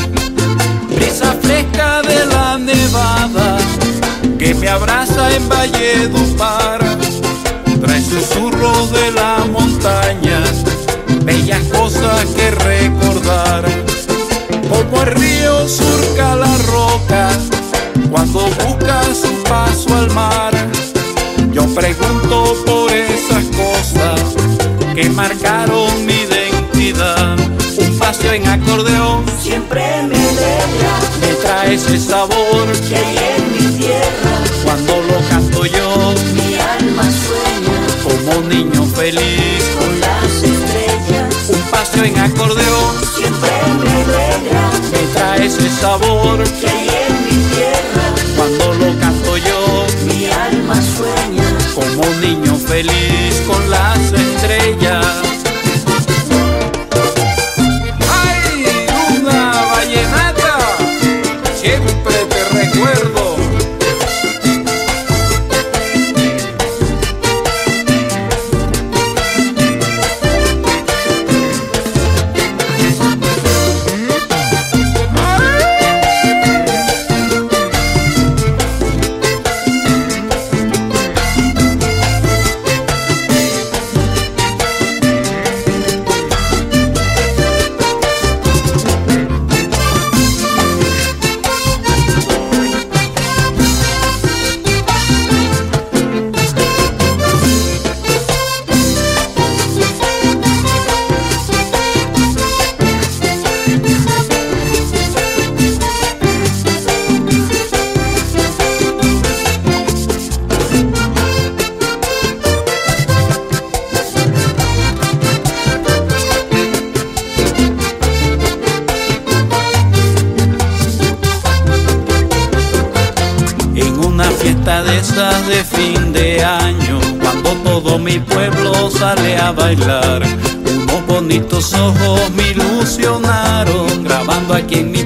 Brisa 0.88 1.36
fresca 1.40 2.02
de 2.02 2.26
la 2.26 2.58
nevada 2.58 3.58
que 4.38 4.54
me 4.54 4.68
abraza 4.68 5.34
en 5.36 5.48
Valledupar, 5.48 6.80
trae 7.80 8.02
susurros 8.02 8.90
de 8.90 9.10
la 9.12 9.44
montaña, 9.52 10.42
bellas 11.22 11.62
cosas 11.72 12.24
que 12.36 12.50
recordar, 12.50 13.64
como 14.68 15.02
el 15.02 15.10
río 15.14 15.68
surca 15.68 16.34
la 16.34 16.58
roca 16.58 17.30
cuando 18.14 18.46
busca 18.64 19.02
su 19.12 19.42
paso 19.42 19.92
al 19.92 20.08
mar. 20.12 20.52
Yo 21.50 21.66
pregunto 21.74 22.54
por 22.64 22.88
esas 22.92 23.44
cosas 23.46 24.20
que 24.94 25.10
marcaron 25.10 26.06
mi 26.06 26.12
identidad. 26.12 27.36
Un 27.76 27.98
paseo 27.98 28.34
en 28.34 28.46
acordeón 28.46 29.24
siempre 29.42 29.82
me 30.08 30.14
alegra, 30.14 30.94
me 31.20 31.34
trae 31.42 31.74
ese 31.74 31.98
sabor 31.98 32.66
que 32.88 32.96
hay 32.96 33.18
en 33.36 33.52
mi 33.52 33.78
tierra. 33.78 34.34
Cuando 34.62 34.94
lo 35.10 35.28
canto 35.28 35.66
yo, 35.66 36.14
mi 36.34 36.54
alma 36.54 37.02
sueña 37.26 37.78
como 38.04 38.48
niño 38.48 38.86
feliz 38.94 39.64
con 39.76 40.00
las 40.00 40.34
estrellas. 40.52 41.34
Un 41.48 41.62
paseo 41.68 42.04
en 42.04 42.16
acordeón 42.20 42.94
siempre 43.16 43.50
me 43.80 43.90
alegra, 44.04 44.70
me 44.92 44.98
trae 45.14 45.46
ese 45.46 45.68
sabor 45.68 46.44
que 46.60 46.68
hay 46.68 46.88
en 47.08 47.13
como 51.74 52.02
un 52.08 52.20
niño 52.20 52.54
feliz 52.56 53.42
con 53.46 53.70
las 53.70 54.12
estrellas. 54.12 55.33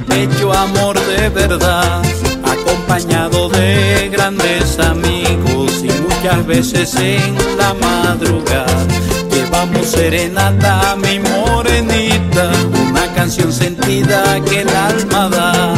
Pecho 0.09 0.53
amor 0.53 0.99
de 1.07 1.29
verdad, 1.29 2.03
acompañado 2.45 3.49
de 3.49 4.09
grandes 4.11 4.79
amigos 4.79 5.73
y 5.83 5.91
muchas 6.03 6.47
veces 6.47 6.95
en 6.97 7.37
la 7.57 7.75
madrugada. 7.75 8.87
Llevamos 9.31 9.87
serenata 9.87 10.97
mi 10.97 11.21
morenita, 11.21 12.51
una 12.89 13.07
canción 13.15 13.53
sentida 13.53 14.41
que 14.45 14.63
el 14.63 14.69
alma 14.69 15.29
da 15.29 15.75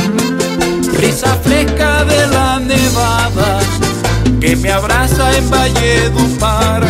brisa 0.97 1.35
fresca 1.43 2.05
de 2.05 2.27
la 2.27 2.61
nevada 2.61 3.61
que 4.41 4.57
me 4.57 4.71
abraza 4.71 5.37
en 5.37 5.49
Valledupar. 5.51 6.87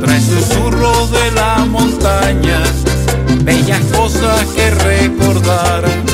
Trae 0.00 0.20
susurros 0.20 1.10
de 1.10 1.30
la 1.32 1.64
montaña, 1.64 2.62
bellas 3.42 3.82
cosas 3.92 4.44
que 4.54 4.70
recordar. 4.70 6.07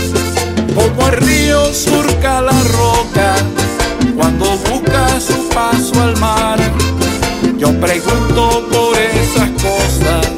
Como 0.96 1.08
el 1.08 1.16
río 1.16 1.74
surca 1.74 2.40
la 2.40 2.52
roca 2.52 3.34
cuando 4.16 4.44
busca 4.58 5.20
su 5.20 5.48
paso 5.48 6.00
al 6.00 6.16
mar. 6.18 6.58
Yo 7.58 7.72
pregunto 7.80 8.64
por 8.70 8.96
esas 8.96 9.50
cosas 9.60 10.30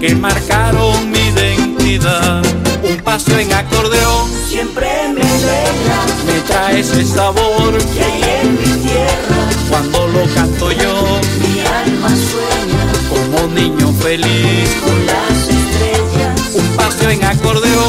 que 0.00 0.14
marcaron 0.16 1.10
mi 1.10 1.18
identidad. 1.18 2.42
Un 2.82 2.96
paso 3.02 3.38
en 3.38 3.52
acordeón 3.52 4.28
siempre 4.48 4.88
me 5.14 5.22
alegra, 5.22 5.98
me 6.26 6.40
trae 6.40 6.80
ese 6.80 7.04
sabor 7.04 7.78
que 7.78 8.04
hay 8.04 8.22
en 8.42 8.52
mi 8.52 8.86
tierra. 8.86 9.48
Cuando 9.70 10.08
lo 10.08 10.34
canto 10.34 10.72
yo, 10.72 11.20
mi 11.40 11.60
alma 11.60 12.08
sueña 12.08 12.84
como 13.08 13.54
niño 13.54 13.92
feliz 14.00 14.70
con 14.84 15.06
las 15.06 15.38
estrellas. 15.48 16.54
Un 16.54 16.76
paso 16.76 17.08
en 17.08 17.24
acordeón 17.24 17.83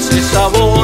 ese 0.00 0.22
sabor 0.22 0.79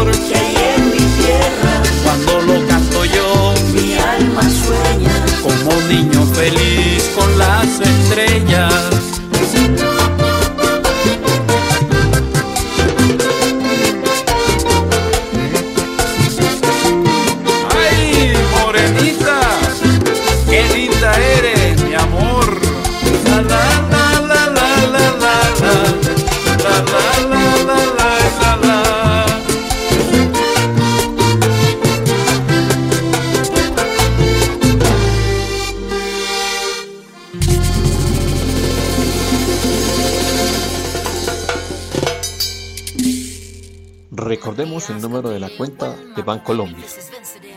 cuenta 45.56 45.94
de 46.14 46.22
Bancolombia. 46.22 46.84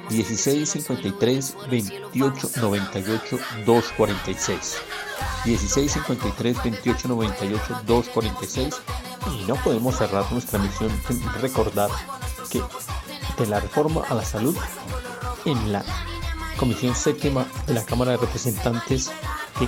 1653 0.10 1.58
28 1.70 2.50
98 2.62 3.40
246. 3.66 4.78
1653 5.46 6.64
28 6.64 7.08
98 7.08 7.82
246 7.86 8.76
Y 9.34 9.46
no 9.46 9.56
podemos 9.56 9.96
cerrar 9.96 10.32
nuestra 10.32 10.60
misión 10.60 10.92
sin 11.08 11.22
recordar 11.42 11.90
que 12.50 12.62
de 13.38 13.48
la 13.48 13.60
reforma 13.60 14.04
a 14.10 14.16
la 14.16 14.26
salud 14.26 14.56
en 15.46 15.72
la 15.72 15.84
Comisión 16.58 16.94
Séptima 16.96 17.46
de 17.68 17.74
la 17.74 17.86
Cámara 17.86 18.12
de 18.12 18.18
Representantes 18.18 19.12
que 19.58 19.68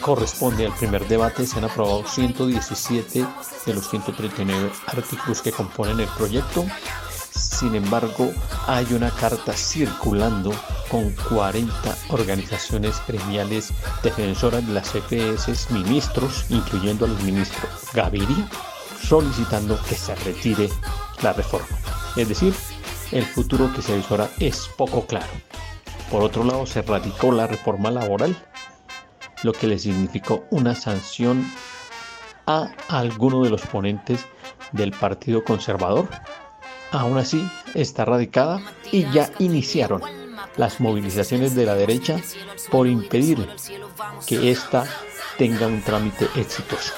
corresponde 0.00 0.66
al 0.66 0.74
primer 0.74 1.06
debate 1.08 1.46
se 1.46 1.58
han 1.58 1.64
aprobado 1.64 2.06
117 2.06 3.26
de 3.66 3.74
los 3.74 3.88
139 3.88 4.70
artículos 4.86 5.42
que 5.42 5.52
componen 5.52 6.00
el 6.00 6.08
proyecto. 6.08 6.64
Sin 7.30 7.74
embargo, 7.74 8.32
hay 8.66 8.86
una 8.92 9.10
carta 9.10 9.52
circulando 9.52 10.52
con 10.90 11.12
40 11.28 11.96
organizaciones 12.10 13.00
gremiales 13.06 13.72
defensoras 14.02 14.66
de 14.66 14.72
las 14.72 14.94
EPS, 14.94 15.70
ministros, 15.70 16.46
incluyendo 16.48 17.04
al 17.04 17.16
ministro 17.22 17.68
Gaviria, 17.92 18.48
solicitando 19.02 19.78
que 19.88 19.94
se 19.94 20.14
retire 20.16 20.68
la 21.22 21.32
reforma. 21.32 21.78
Es 22.16 22.28
decir, 22.28 22.54
el 23.12 23.24
futuro 23.24 23.72
que 23.74 23.82
se 23.82 23.94
avisora 23.94 24.28
es 24.38 24.68
poco 24.76 25.06
claro. 25.06 25.32
Por 26.10 26.22
otro 26.22 26.44
lado, 26.44 26.66
se 26.66 26.82
radicó 26.82 27.32
la 27.32 27.46
reforma 27.46 27.90
laboral, 27.90 28.36
lo 29.42 29.52
que 29.52 29.66
le 29.66 29.78
significó 29.78 30.44
una 30.50 30.74
sanción 30.74 31.50
a 32.46 32.70
alguno 32.88 33.44
de 33.44 33.50
los 33.50 33.62
ponentes 33.62 34.26
del 34.72 34.92
Partido 34.92 35.44
Conservador. 35.44 36.08
Aún 36.90 37.18
así, 37.18 37.46
está 37.74 38.04
radicada 38.04 38.62
y 38.90 39.10
ya 39.10 39.30
iniciaron 39.38 40.02
las 40.56 40.80
movilizaciones 40.80 41.54
de 41.54 41.66
la 41.66 41.74
derecha 41.74 42.20
por 42.70 42.86
impedir 42.86 43.46
que 44.26 44.50
ésta 44.50 44.86
tenga 45.36 45.66
un 45.66 45.82
trámite 45.82 46.28
exitoso. 46.34 46.92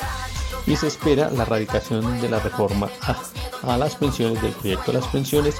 Y 0.67 0.77
se 0.77 0.87
espera 0.87 1.31
la 1.31 1.45
radicación 1.45 2.21
de 2.21 2.29
la 2.29 2.39
reforma 2.39 2.89
a, 3.03 3.17
a 3.63 3.77
las 3.77 3.97
pensiones, 3.97 4.41
del 4.43 4.53
proyecto 4.53 4.93
de 4.93 4.99
las 4.99 5.09
pensiones, 5.09 5.57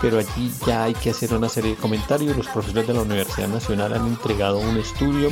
pero 0.00 0.18
allí 0.18 0.52
ya 0.66 0.84
hay 0.84 0.94
que 0.94 1.10
hacer 1.10 1.34
una 1.34 1.48
serie 1.48 1.72
de 1.72 1.76
comentarios. 1.76 2.36
Los 2.36 2.48
profesores 2.48 2.86
de 2.86 2.94
la 2.94 3.02
Universidad 3.02 3.48
Nacional 3.48 3.94
han 3.94 4.06
entregado 4.06 4.58
un 4.58 4.76
estudio 4.76 5.30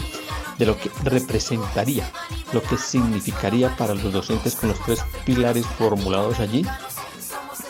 de 0.59 0.67
lo 0.67 0.77
que 0.79 0.91
representaría, 1.05 2.11
lo 2.53 2.63
que 2.63 2.77
significaría 2.77 3.75
para 3.77 3.95
los 3.95 4.13
docentes 4.13 4.57
con 4.57 4.71
los 4.71 4.81
tres 4.81 5.03
pilares 5.25 5.65
formulados 5.67 6.39
allí 6.41 6.67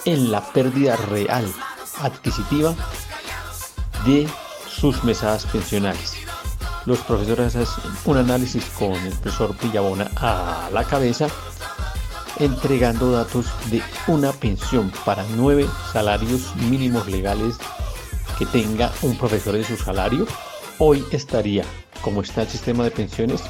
en 0.04 0.30
la 0.30 0.40
pérdida 0.52 0.96
real 0.96 1.46
adquisitiva 2.00 2.74
de 4.06 4.28
sus 4.68 5.04
mesadas 5.04 5.46
pensionales. 5.46 6.14
Los 6.86 6.98
profesores 7.00 7.56
hacen 7.56 7.92
un 8.06 8.16
análisis 8.16 8.64
con 8.78 8.94
el 8.94 9.12
profesor 9.14 9.54
Pillabona 9.56 10.10
a 10.16 10.70
la 10.72 10.84
cabeza 10.84 11.28
entregando 12.38 13.12
datos 13.12 13.46
de 13.70 13.82
una 14.06 14.32
pensión 14.32 14.90
para 15.04 15.24
nueve 15.36 15.68
salarios 15.92 16.56
mínimos 16.56 17.06
legales 17.06 17.56
que 18.38 18.46
tenga 18.46 18.90
un 19.02 19.16
profesor 19.18 19.54
de 19.54 19.64
su 19.64 19.76
salario, 19.76 20.26
hoy 20.78 21.04
estaría, 21.12 21.64
como 22.00 22.22
está 22.22 22.42
el 22.42 22.48
sistema 22.48 22.84
de 22.84 22.90
pensiones, 22.90 23.42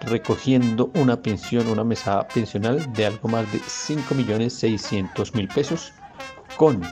recogiendo 0.00 0.90
una 0.94 1.22
pensión, 1.22 1.68
una 1.68 1.84
mesada 1.84 2.26
pensional 2.28 2.92
de 2.92 3.06
algo 3.06 3.28
más 3.28 3.50
de 3.52 3.60
5.600.000 3.60 5.54
pesos 5.54 5.92
con 6.56 6.82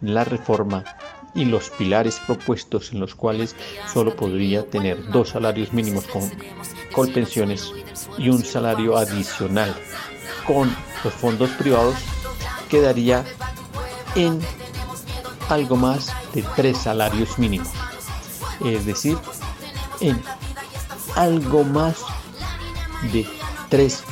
la 0.00 0.24
reforma 0.24 0.84
y 1.34 1.44
los 1.44 1.70
pilares 1.70 2.20
propuestos 2.26 2.92
en 2.92 3.00
los 3.00 3.14
cuales 3.14 3.54
solo 3.92 4.14
podría 4.14 4.68
tener 4.68 5.10
dos 5.10 5.30
salarios 5.30 5.72
mínimos 5.72 6.06
con, 6.06 6.30
con 6.92 7.10
pensiones 7.12 7.72
y 8.18 8.28
un 8.28 8.44
salario 8.44 8.96
adicional 8.96 9.74
con 10.46 10.74
los 11.04 11.14
fondos 11.14 11.50
privados 11.50 11.96
quedaría 12.68 13.24
en 14.14 14.40
algo 15.48 15.76
más 15.76 16.12
de 16.34 16.42
tres 16.56 16.78
salarios 16.78 17.38
mínimos. 17.38 17.68
Es 18.64 18.86
decir, 18.86 19.18
en 20.00 20.20
algo 21.16 21.64
más 21.64 21.96
de 23.12 23.26
3 23.68 24.04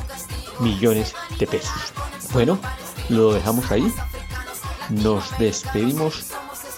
millones 0.60 1.14
de 1.38 1.46
pesos. 1.46 1.92
Bueno, 2.32 2.58
lo 3.08 3.32
dejamos 3.32 3.70
ahí. 3.70 3.92
Nos 4.90 5.36
despedimos 5.38 6.26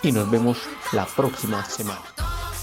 y 0.02 0.12
nos 0.12 0.30
vemos 0.30 0.58
la 0.92 1.06
próxima 1.06 1.64
semana. 1.64 2.00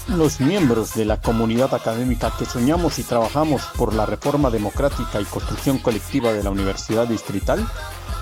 Los 0.08 0.40
miembros 0.40 0.94
de 0.94 1.04
la 1.04 1.20
comunidad 1.20 1.72
académica 1.74 2.32
que 2.36 2.44
soñamos 2.44 2.98
y 2.98 3.04
trabajamos 3.04 3.62
por 3.76 3.94
la 3.94 4.06
reforma 4.06 4.50
democrática 4.50 5.20
y 5.20 5.24
construcción 5.24 5.78
colectiva 5.78 6.32
de 6.32 6.42
la 6.42 6.50
Universidad 6.50 7.06
Distrital, 7.06 7.66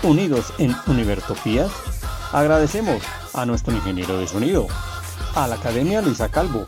unidos 0.02 0.52
en 0.58 0.76
Univertopías, 0.86 1.70
agradecemos 2.32 3.02
a 3.32 3.46
nuestro 3.46 3.74
ingeniero 3.74 4.18
de 4.18 4.28
sonido, 4.28 4.66
a 5.34 5.46
la 5.46 5.54
Academia 5.54 6.02
Luisa 6.02 6.28
Calvo, 6.28 6.66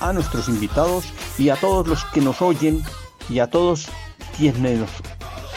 a 0.00 0.12
nuestros 0.12 0.48
invitados 0.48 1.04
y 1.38 1.50
a 1.50 1.56
todos 1.56 1.86
los 1.86 2.04
que 2.06 2.20
nos 2.20 2.40
oyen 2.40 2.82
y 3.28 3.38
a 3.38 3.48
todos 3.48 3.88
quienes 4.36 4.80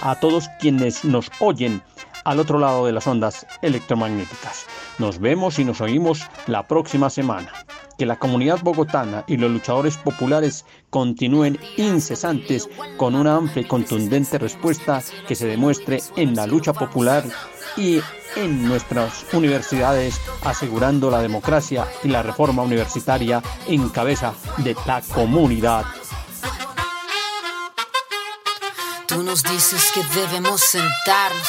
a 0.02 0.20
todos 0.20 0.50
quienes 0.60 1.04
nos 1.04 1.32
oyen 1.40 1.82
al 2.26 2.40
otro 2.40 2.60
lado 2.60 2.86
de 2.86 2.92
las 2.92 3.08
ondas 3.08 3.46
electromagnéticas. 3.62 4.66
Nos 4.98 5.20
vemos 5.20 5.60
y 5.60 5.66
nos 5.66 5.82
oímos 5.82 6.22
la 6.48 6.68
próxima 6.68 7.10
semana 7.10 7.52
que 7.98 8.06
la 8.06 8.18
comunidad 8.18 8.60
bogotana 8.62 9.24
y 9.28 9.38
los 9.38 9.52
luchadores 9.52 9.98
populares 9.98 10.66
continúen 10.90 11.58
incesantes 11.78 12.68
con 12.98 13.16
una 13.16 13.36
amplia 13.36 13.62
y 13.62 13.68
contundente 13.68 14.38
respuesta 14.38 15.02
que 15.28 15.36
se 15.36 15.48
demuestre 15.48 16.02
en 16.16 16.36
la 16.36 16.46
lucha 16.46 16.74
popular 16.74 17.24
y 17.78 18.00
en 18.36 18.68
nuestras 18.68 19.26
universidades, 19.34 20.20
asegurando 20.44 21.10
la 21.10 21.22
democracia 21.22 21.88
y 22.04 22.10
la 22.10 22.22
reforma 22.22 22.64
universitaria 22.64 23.42
en 23.68 23.90
cabeza 23.90 24.34
de 24.58 24.76
la 24.86 25.02
comunidad. 25.02 25.86
Tú 29.16 29.24
nos 29.24 29.44
dices 29.44 29.94
que 29.94 30.04
debemos 30.14 30.60
sentarnos, 30.60 31.48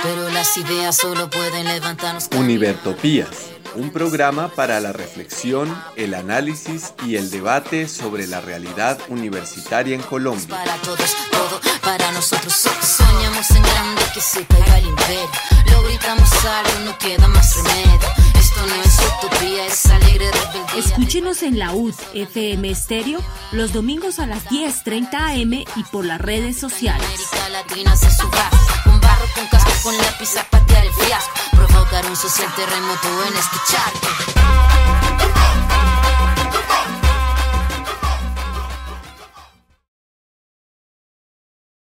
pero 0.00 0.28
las 0.30 0.56
ideas 0.56 0.96
solo 0.96 1.28
pueden 1.28 1.66
levantarnos. 1.66 2.28
Univertopías 2.36 3.50
un 3.74 3.90
programa 3.90 4.48
para 4.48 4.78
la 4.78 4.92
reflexión, 4.92 5.76
el 5.96 6.14
análisis 6.14 6.94
y 7.04 7.16
el 7.16 7.28
debate 7.30 7.88
sobre 7.88 8.28
la 8.28 8.40
realidad 8.40 9.00
universitaria 9.08 9.96
en 9.96 10.02
Colombia. 10.02 10.46
Para 10.48 10.76
todos, 10.76 11.16
todo 11.32 11.60
para 11.82 12.12
nosotros. 12.12 12.52
Soñamos 12.52 13.50
en 13.50 13.62
grande 13.62 14.02
que 14.14 14.20
se 14.20 14.46
caiga 14.46 14.78
el 14.78 14.86
imperio. 14.86 15.28
Lo 15.72 15.82
gritamos 15.82 16.30
algo, 16.44 16.84
no 16.84 16.98
queda 16.98 17.26
más 17.26 17.56
remedio. 17.56 18.31
Esto 18.54 18.66
no 18.66 18.82
es 18.82 18.98
utopía, 19.16 19.66
es 19.66 19.86
alegre 19.86 20.30
rebeldía. 20.30 20.84
Escúchenos 20.84 21.42
en 21.42 21.58
la 21.58 21.72
UD 21.72 21.94
FM 22.12 22.70
Estéreo 22.70 23.20
los 23.52 23.72
domingos 23.72 24.18
a 24.18 24.26
las 24.26 24.44
10:30 24.44 25.42
am 25.42 25.52
y 25.54 25.84
por 25.90 26.04
las 26.04 26.20
redes 26.20 26.58
sociales. 26.58 27.02
América 27.06 27.48
Latina 27.48 27.96
se 27.96 28.10
suba 28.10 28.50
con 28.84 29.00
barro, 29.00 29.24
con 29.34 29.46
casco, 29.46 29.70
con 29.84 29.96
lápiz 29.96 30.36
a 30.36 30.44
patear 30.44 30.84
el 30.84 30.92
fiasco. 30.92 31.32
Provocar 31.52 32.04
un 32.04 32.16
social 32.16 32.54
terremoto 32.54 33.08
en 33.26 33.36
este 33.38 33.56
charco. 33.70 34.71